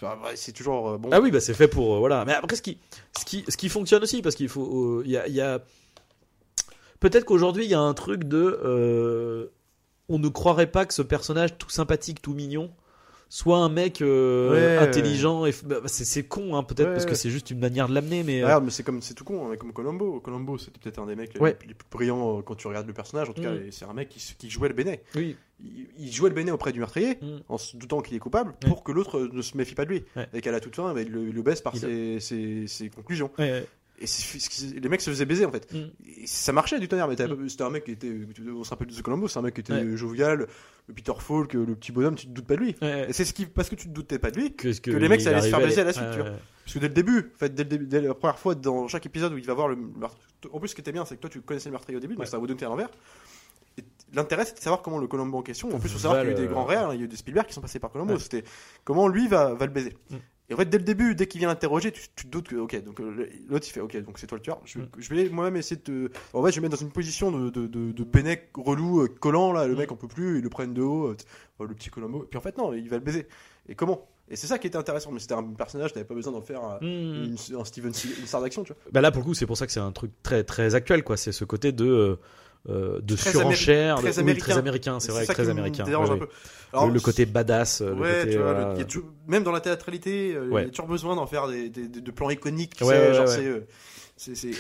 Toujours 0.55 0.91
euh, 0.91 0.99
bon. 0.99 1.11
Ah 1.13 1.21
oui, 1.21 1.31
bah 1.31 1.41
c'est 1.41 1.55
fait 1.55 1.69
pour, 1.69 1.95
euh, 1.95 1.99
voilà. 1.99 2.25
Mais 2.25 2.33
après, 2.35 2.57
ce 2.57 2.63
qui, 2.63 2.79
ce 3.19 3.25
qui, 3.25 3.45
ce 3.49 3.57
qui 3.57 3.69
fonctionne 3.69 4.03
aussi, 4.03 4.23
parce 4.23 4.35
qu'il 4.35 4.49
faut, 4.49 4.99
euh, 5.01 5.03
il 5.05 5.11
y 5.13 5.17
a, 5.17 5.27
il 5.29 5.35
y 5.35 5.41
a- 5.41 5.61
peut-être 7.01 7.25
qu'aujourd'hui 7.25 7.65
il 7.65 7.71
y 7.71 7.75
a 7.75 7.81
un 7.81 7.95
truc 7.95 8.25
de, 8.25 8.59
euh, 8.65 9.47
on 10.09 10.19
ne 10.19 10.29
croirait 10.29 10.67
pas 10.71 10.87
que 10.87 10.95
ce 10.95 11.03
personnage 11.03 11.59
tout 11.59 11.71
sympathique, 11.71 12.23
tout 12.23 12.35
mignon, 12.35 12.71
soit 13.29 13.59
un 13.59 13.69
mec 13.69 14.01
euh, 14.03 14.51
Ouais, 14.81 14.87
intelligent. 14.89 15.45
Et, 15.47 15.51
f- 15.51 15.65
bah, 15.67 15.77
c'est, 15.87 16.05
c'est 16.05 16.23
con, 16.25 16.57
hein, 16.57 16.63
peut-être 16.63 16.87
Ouais, 16.89 16.93
parce 16.95 17.07
que 17.07 17.15
c'est 17.15 17.31
juste 17.31 17.51
une 17.51 17.59
manière 17.59 17.89
de 17.89 17.95
l'amener, 17.95 18.23
mais. 18.23 18.41
euh, 18.43 18.45
Regarde, 18.47 18.65
mais 18.65 18.71
c'est 18.71 18.83
comme 18.83 19.03
c'est 19.03 19.15
tout 19.15 19.25
con, 19.25 19.51
hein, 19.51 19.57
comme 19.57 19.73
Colombo. 19.73 20.21
Colombo, 20.21 20.57
c'était 20.59 20.79
peut-être 20.79 20.99
un 20.99 21.07
des 21.07 21.17
mecs 21.17 21.35
les- 21.35 21.41
Ouais. 21.41 21.57
les, 21.67 21.75
plus 21.75 21.87
brillants 21.91 22.39
euh, 22.39 22.43
quand 22.43 22.55
tu 22.55 22.67
regardes 22.67 22.87
le 22.87 22.93
personnage. 22.93 23.29
En 23.29 23.33
tout 23.33 23.43
cas, 23.43 23.53
Mm. 23.53 23.71
c'est 23.71 23.85
un 23.85 23.93
mec 23.93 24.09
qui, 24.09 24.51
jouait 24.51 24.69
le 24.69 24.75
bénet. 24.75 25.03
oui. 25.15 25.37
Il, 25.61 25.89
il 25.99 26.13
jouait 26.13 26.29
le 26.29 26.37
bénet 26.37 26.53
auprès 26.53 26.71
du 26.71 26.79
meurtrier, 26.79 27.19
Mm. 27.21 27.39
en 27.49 27.59
se 27.59 27.77
doutant 27.77 28.01
qu'il 28.01 28.15
est 28.17 28.21
coupable, 28.21 28.51
Ouais. 28.63 28.69
pour 28.69 28.85
que 28.85 28.93
l'autre 28.93 29.29
ne 29.33 29.43
se 29.43 29.57
méfie 29.57 29.75
pas 29.75 29.85
de 29.85 29.91
lui. 29.91 30.05
Ouais. 30.17 30.29
Et 30.33 30.41
qu'à 30.41 30.53
la 30.53 30.61
toute 30.61 30.77
fin, 30.77 30.95
bah, 30.95 31.03
il, 31.03 31.11
le, 31.11 31.27
il 31.29 31.35
le 31.35 31.43
baisse 31.43 31.61
par 31.61 31.75
Il- 31.75 31.81
ses, 31.81 32.21
ses- 32.21 32.67
ses 32.69 32.89
conclusions. 32.91 33.31
Et 34.01 34.81
les 34.81 34.89
mecs 34.89 35.01
se 35.01 35.11
faisaient 35.11 35.27
baiser 35.27 35.45
en 35.45 35.51
fait. 35.51 35.73
Mm. 35.73 35.91
Et 36.23 36.27
ça 36.27 36.53
marchait 36.53 36.79
du 36.79 36.87
tonnerre, 36.89 37.09
mais 37.09 37.15
Mm. 37.17 37.49
c'était 37.49 37.65
un 37.65 37.71
mec 37.71 37.85
qui 37.85 37.91
était. 37.93 38.13
On 38.55 38.63
se 38.65 38.71
rappelle 38.71 38.87
de 38.89 38.95
The 38.95 39.03
Colombo, 39.03 39.27
c'est 39.29 39.39
un 39.39 39.43
mec 39.43 39.55
qui 39.55 39.61
était 39.61 39.73
Ouais. 39.73 39.97
jovial, 39.97 40.47
le 40.87 40.95
Peter 40.95 41.13
Falk, 41.19 41.55
le 41.55 41.75
petit 41.75 41.91
bonhomme, 41.93 42.15
tu 42.15 42.27
te 42.27 42.33
doutes 42.33 42.47
pas 42.47 42.55
de 42.55 42.61
lui. 42.61 42.77
Ouais. 42.81 43.09
C'est 43.11 43.25
ce 43.25 43.33
qui, 43.33 43.47
parce 43.47 43.69
que 43.69 43.75
tu 43.75 43.89
te 43.89 43.93
doutais 43.93 44.19
pas 44.19 44.31
de 44.31 44.39
lui, 44.39 44.55
Que, 44.55 44.79
que 44.79 44.91
les 44.93 45.09
mecs, 45.09 45.21
ça 45.21 45.31
allait 45.31 45.43
se 45.43 45.49
faire 45.49 45.59
baiser 45.59 45.81
à 45.81 45.85
la 45.85 45.93
suite, 45.93 46.11
tu 46.13 46.21
vois. 46.21 46.31
Parce 46.65 46.75
que 46.75 46.79
dès 46.81 46.89
le 46.89 46.95
début, 46.95 47.33
en 47.35 47.39
fait, 47.39 47.55
dès, 47.55 47.63
le 47.65 47.69
début, 47.69 47.87
dès 47.87 48.01
la 48.03 48.15
première 48.15 48.39
fois, 48.39 48.55
dans 48.55 48.87
chaque 48.89 49.07
épisode 49.07 49.33
où 49.33 49.39
il 49.39 49.45
va 49.47 49.55
voir 49.55 49.69
le. 49.69 49.77
En 50.53 50.61
plus, 50.61 50.69
ce 50.69 50.75
qui 50.75 50.81
était 50.81 50.93
bien, 50.93 51.05
c'est 51.05 51.17
que 51.17 51.21
toi, 51.23 51.31
tu 51.31 51.41
connaissais 51.41 51.69
le 51.69 51.73
meurtrier 51.73 51.97
au 51.97 52.01
début, 52.01 52.15
donc 52.15 52.27
ça 52.27 52.33
va 52.37 52.39
vous 52.41 52.47
donner 52.47 52.63
à 52.63 52.69
l'envers. 52.69 52.91
L'intérêt, 54.15 54.45
c'était 54.45 54.59
de 54.59 54.65
savoir 54.65 54.81
comment 54.83 54.99
le 54.99 55.07
Colombo 55.07 55.39
en 55.39 55.43
question. 55.43 55.69
En 55.75 55.79
plus, 55.79 55.89
il 55.89 55.93
faut 55.93 55.99
savoir 55.99 56.21
qu'il 56.23 56.31
y 56.31 56.35
a 56.35 56.39
eu 56.39 56.41
des 56.43 56.49
grands 56.49 56.65
réels, 56.65 56.85
hein, 56.85 56.91
il 56.95 56.99
y 56.99 57.03
a 57.03 57.05
eu 57.05 57.09
des 57.09 57.17
Spielberg 57.17 57.47
qui 57.47 57.53
sont 57.55 57.61
passés 57.61 57.79
par 57.79 57.91
Colombo. 57.91 58.19
C'était 58.19 58.43
comment 58.85 59.07
lui 59.09 59.29
va, 59.29 59.55
va 59.55 59.67
le 59.67 59.73
baiser. 59.73 59.97
Mm. 60.49 60.53
Et 60.53 60.55
en 60.55 60.57
fait, 60.57 60.65
dès 60.71 60.79
le 60.79 60.85
début, 60.85 61.15
dès 61.15 61.27
qu'il 61.27 61.39
vient 61.41 61.49
l'interroger, 61.49 61.93
tu, 61.93 62.03
tu 62.17 62.25
te 62.27 62.31
doutes 62.31 62.49
que, 62.49 62.57
ok, 62.57 62.83
donc 62.85 63.01
euh, 63.01 63.29
l'autre 63.49 63.67
il 63.69 63.73
fait, 63.73 63.81
ok, 63.81 63.97
donc 64.03 64.19
c'est 64.19 64.27
toi 64.27 64.39
le 64.39 64.43
tueur. 64.43 64.61
Je, 64.65 64.79
Mm. 64.79 64.89
je 64.99 65.15
vais 65.15 65.29
moi-même 65.29 65.57
essayer 65.57 65.77
de 65.77 65.83
te. 66.09 66.13
En 66.33 66.43
fait, 66.45 66.51
je 66.53 66.57
vais 66.61 66.69
mettre 66.69 66.77
dans 66.81 66.87
une 66.87 66.93
position 66.93 67.31
de, 67.31 67.51
de, 67.51 67.67
de, 67.67 67.93
de 67.93 68.05
Pennec 68.05 68.51
relou, 68.55 69.01
euh, 69.03 69.09
collant, 69.09 69.53
là, 69.53 69.67
le 69.67 69.75
Mm. 69.75 69.79
mec 69.79 69.93
on 69.93 69.97
peut 69.97 70.09
plus, 70.09 70.39
ils 70.39 70.43
le 70.43 70.49
prennent 70.51 70.75
de 70.75 70.83
haut, 70.83 71.09
euh, 71.09 71.17
oh, 71.59 71.65
le 71.65 71.75
petit 71.75 71.91
Colombo. 71.91 72.25
Et 72.25 72.27
puis 72.27 72.39
en 72.39 72.43
fait, 72.43 72.57
non, 72.59 72.73
il 72.73 72.89
va 72.89 72.97
le 72.97 73.03
baiser. 73.03 73.27
Et 73.69 73.75
comment? 73.75 74.09
Et 74.31 74.37
c'est 74.37 74.47
ça 74.47 74.59
qui 74.59 74.67
était 74.67 74.77
intéressant, 74.77 75.11
mais 75.11 75.21
c'était 75.21 75.33
un 75.35 75.43
personnage, 75.43 75.93
t'avais 75.95 76.05
pas 76.05 76.15
besoin 76.15 76.33
d'en 76.35 76.43
faire 76.43 76.63
un, 76.63 76.79
Mm. 76.81 77.35
une- 77.51 77.57
un 77.59 77.65
Steven 77.65 77.93
Seagal- 77.93 78.21
une 78.21 78.27
star 78.27 78.41
d'action, 78.43 78.63
tu 78.65 78.73
vois. 78.75 78.83
Bah 78.93 79.01
là 79.01 79.11
pour 79.11 79.21
le 79.23 79.25
coup 79.27 79.35
c'est 79.35 79.47
pour 79.47 79.57
ça 79.57 79.67
que 79.67 79.73
c'est 79.73 79.81
un 79.81 79.93
truc 79.93 80.11
très 80.23 80.45
très 80.45 80.75
actuel 80.75 81.03
quoi 81.03 81.17
c'est 81.17 81.33
ce 81.33 81.45
côté 81.47 81.73
de 81.73 81.87
euh, 81.87 82.17
euh, 82.69 83.01
de 83.03 83.17
Très 83.17 83.31
surenchère 83.31 83.97
très 83.97 84.13
oui, 84.15 84.19
américain. 84.21 84.45
très 84.45 84.59
américain 84.59 85.01
c'est 85.01 85.13
vrai 85.13 85.25
ça 85.25 85.35
très 85.35 85.45
qui 85.45 85.51
américain 85.51 85.85
me 85.85 85.89
dérange 85.89 86.09
ouais, 86.11 86.17
un 86.17 86.21
ouais. 86.21 86.27
peu. 86.27 86.33
Alors, 86.73 86.87
le, 86.89 86.93
le 86.95 87.01
côté 87.01 87.25
badass 87.27 87.81
euh, 87.81 87.91
le 87.91 88.01
ouais, 88.01 88.19
côté, 88.21 88.31
tu 88.33 88.37
vois, 88.39 88.53
voilà. 88.53 88.69
le- 88.69 88.75
il 88.75 88.79
y 88.79 88.83
a 88.83 88.85
toujours- 88.85 89.09
même 89.27 89.43
dans 89.43 89.53
la 89.53 89.61
théâtralité, 89.61 90.35
euh, 90.35 90.49
Ouais. 90.49 90.63
il 90.63 90.65
y 90.67 90.69
a 90.69 90.71
toujours 90.71 90.87
besoin 90.89 91.17
d'en 91.17 91.27
faire 91.27 91.49
des, 91.49 91.69
des, 91.71 91.89
des- 91.89 92.01
de 92.03 92.11
plans 92.11 92.29
iconiques, 92.31 92.77
tu 92.77 92.85
Ouais, 92.85 92.95
sais, 92.95 93.09
ouais, 93.09 93.15
genre 93.15 93.27
ouais. 93.29 93.63
c'est, 94.17 94.35
c'est, 94.35 94.53
c'est- 94.53 94.59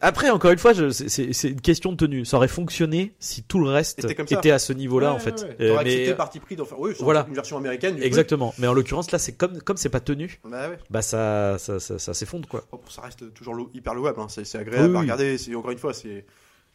après 0.00 0.28
encore 0.28 0.50
une 0.50 0.58
fois 0.58 0.72
c'est- 0.74 1.44
une 1.48 1.60
question 1.62 1.92
de 1.92 1.96
tenue 1.96 2.24
ça 2.26 2.36
aurait 2.36 2.48
fonctionné 2.48 3.14
si 3.20 3.42
tout 3.42 3.58
le 3.60 3.70
reste 3.70 4.04
Était 4.04 4.50
à 4.50 4.58
ce 4.58 4.72
niveau 4.74 4.98
là 4.98 5.10
Ouais, 5.10 5.14
en 5.16 5.18
fait 5.18 5.40
ouais, 5.40 5.56
ouais. 5.60 5.68
T'aurais 5.68 5.84
mais 5.84 6.14
parti 6.14 6.40
pris 6.40 6.56
d'en 6.56 6.66
faire, 6.66 6.78
oui, 6.78 6.92
voilà. 7.00 7.24
une 7.28 7.34
version 7.34 7.56
américaine. 7.56 7.96
du 7.96 8.02
exactement 8.02 8.52
mais 8.58 8.66
en 8.66 8.74
l'occurrence 8.74 9.10
là 9.12 9.18
c'est 9.18 9.32
comme 9.32 9.62
comme 9.62 9.76
c'est 9.78 9.88
pas 9.88 10.00
tenu 10.00 10.40
Bah 10.44 10.68
bah 10.90 11.00
ça 11.00 11.56
ça 11.58 11.80
ça, 11.80 11.98
ça 11.98 12.12
s'effondre 12.12 12.46
quoi 12.48 12.64
Bon, 12.70 12.80
ça 12.90 13.00
reste 13.02 13.32
toujours 13.32 13.56
hyper 13.72 13.94
louable, 13.94 14.20
hein. 14.20 14.26
c'est, 14.28 14.58
agréable 14.58 14.90
Oui, 14.90 14.96
à 14.96 15.00
regarder. 15.00 15.36
Encore 15.56 15.70
une 15.70 15.78
fois, 15.78 15.94
c'est. 15.94 16.26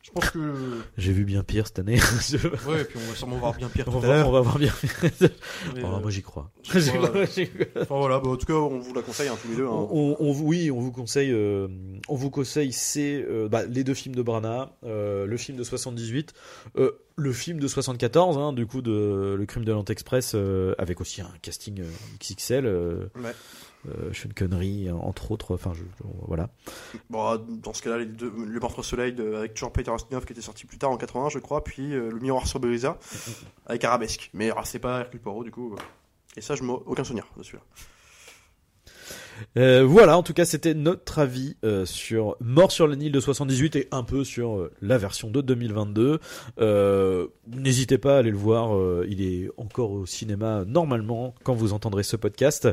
Je 0.02 0.12
pense 0.12 0.30
que. 0.32 0.40
j'ai 0.98 1.12
vu 1.12 1.26
bien 1.26 1.44
pire 1.44 1.68
cette 1.68 1.80
année 1.80 1.96
Ouais, 2.68 2.82
et 2.82 2.86
puis 2.86 2.98
on 3.06 3.10
va 3.10 3.16
sûrement 3.16 3.38
voir 3.38 3.54
bien 3.54 3.68
pire 3.68 3.86
on 3.88 3.92
tout 4.00 4.06
à 4.06 4.08
va, 4.22 4.28
on 4.28 4.32
va 4.32 4.42
voir 4.42 4.58
bien 4.58 4.74
mais, 5.04 5.82
Oh, 5.84 5.88
euh, 5.88 6.00
moi 6.00 6.10
j'y 6.10 6.22
crois 6.22 6.52
crois-. 6.64 6.82
Enfin 7.82 7.98
voilà, 7.98 8.20
bah, 8.20 8.30
en 8.30 8.38
tout 8.38 8.46
cas, 8.46 8.54
on 8.54 8.80
vous 8.80 8.94
la 8.94 9.02
conseille 9.02 9.28
hein, 9.28 9.38
tous 9.42 9.50
les 9.50 9.58
deux. 9.58 9.66
hein. 9.66 9.70
On, 9.72 10.16
on- 10.20 10.26
on 10.30 10.40
oui, 10.42 10.72
on 10.72 10.80
vous 10.80 10.92
conseille, 10.92 11.32
euh, 11.32 11.68
on 12.08 12.16
vous 12.16 12.30
conseille 12.30 12.72
c'est 12.72 13.24
euh, 13.30 13.48
bah, 13.50 13.66
les 13.66 13.84
deux 13.84 13.94
films 13.94 14.16
de 14.16 14.22
Brana, 14.22 14.72
euh, 14.86 15.26
le 15.26 15.38
film 15.38 15.58
de 15.58 15.64
78, 15.64 16.34
euh, 16.78 16.92
le 17.18 17.34
film 17.34 17.60
de 17.60 17.68
74, 17.68 18.38
hein, 18.38 18.54
du 18.54 18.66
coup 18.66 18.82
de 18.82 19.36
Le 19.38 19.46
Crime 19.46 19.66
de 19.66 19.74
l'Ant 19.74 19.84
Express, 19.86 20.36
avec 20.78 21.02
aussi 21.02 21.22
un 21.22 21.32
casting 21.42 21.84
XXL, 22.22 22.66
Ouais. 22.66 23.34
Euh, 23.88 24.12
Sean 24.14 24.30
Connery 24.36 24.90
entre 24.92 25.32
autres. 25.32 25.54
Enfin, 25.54 25.72
je, 25.74 25.84
je- 25.84 26.04
voilà. 26.28 26.50
Bon, 27.10 27.38
dans 27.38 27.74
ce 27.74 27.82
cas-là, 27.82 28.00
les 28.00 28.06
deux- 28.06 28.32
le 28.36 28.60
Meurtre 28.60 28.80
au 28.80 28.84
Soleil 28.84 29.14
de- 29.14 29.36
avec 29.36 29.54
toujours 29.54 29.72
Peter 29.72 29.92
Ustinov 29.94 30.26
qui 30.26 30.34
était 30.34 30.42
sorti 30.42 30.66
plus 30.66 30.78
tard 30.78 30.92
en 30.92 30.98
80, 30.98 31.30
je 31.30 31.40
crois, 31.40 31.64
puis 31.64 31.94
euh, 31.94 32.10
Le 32.12 32.20
Miroir 32.20 32.46
sur 32.48 32.60
Belisa 32.60 32.98
avec 33.66 33.84
Arabesque. 33.84 34.30
Mais 34.34 34.52
alors, 34.52 34.66
c'est 34.68 34.80
pas 34.80 35.00
Hercule 35.02 35.20
Poirot 35.22 35.44
du 35.44 35.52
coup. 35.52 35.74
euh. 35.74 35.78
Et 36.38 36.42
ça, 36.42 36.56
je 36.56 36.64
m'ai 36.64 36.72
aucun 36.74 37.04
souvenir 37.04 37.26
de 37.38 37.44
celui-là. 37.44 37.64
Euh, 39.58 39.84
voilà, 39.86 40.18
en 40.18 40.24
tout 40.24 40.34
cas, 40.34 40.46
c'était 40.46 40.74
notre 40.74 41.20
avis 41.20 41.56
euh, 41.64 41.86
sur 41.86 42.36
Mort 42.40 42.72
sur 42.72 42.88
le 42.88 42.96
Nil 42.96 43.12
de 43.12 43.20
78 43.20 43.76
et 43.76 43.88
un 43.92 44.04
peu 44.04 44.24
sur 44.24 44.58
euh, 44.58 44.72
la 44.82 44.98
version 44.98 45.30
de 45.30 45.42
2022. 45.42 46.20
Euh, 46.60 47.28
N'hésitez 47.52 47.98
pas 47.98 48.16
à 48.16 48.20
aller 48.20 48.30
le 48.30 48.38
voir, 48.38 48.78
il 49.08 49.24
est 49.24 49.50
encore 49.58 49.90
au 49.90 50.06
cinéma 50.06 50.66
normalement 50.68 51.34
quand 51.44 51.56
vous 51.56 51.74
entendrez 51.74 52.04
ce 52.04 52.16
podcast. 52.16 52.68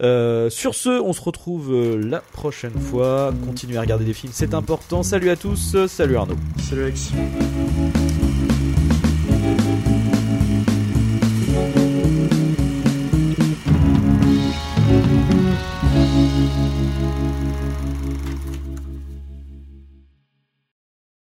Sur 0.00 0.74
ce, 0.74 1.00
on 1.00 1.12
se 1.12 1.20
retrouve 1.20 1.94
la 1.94 2.18
prochaine 2.18 2.76
fois. 2.76 3.32
Continuez 3.46 3.76
à 3.76 3.82
regarder 3.82 4.04
des 4.04 4.14
films, 4.14 4.32
c'est 4.34 4.52
important. 4.52 5.04
Salut 5.04 5.30
à 5.30 5.36
tous, 5.36 5.76
salut 5.86 6.16
Arnaud. 6.16 6.34
Salut 6.58 6.82
Alex. 6.82 7.12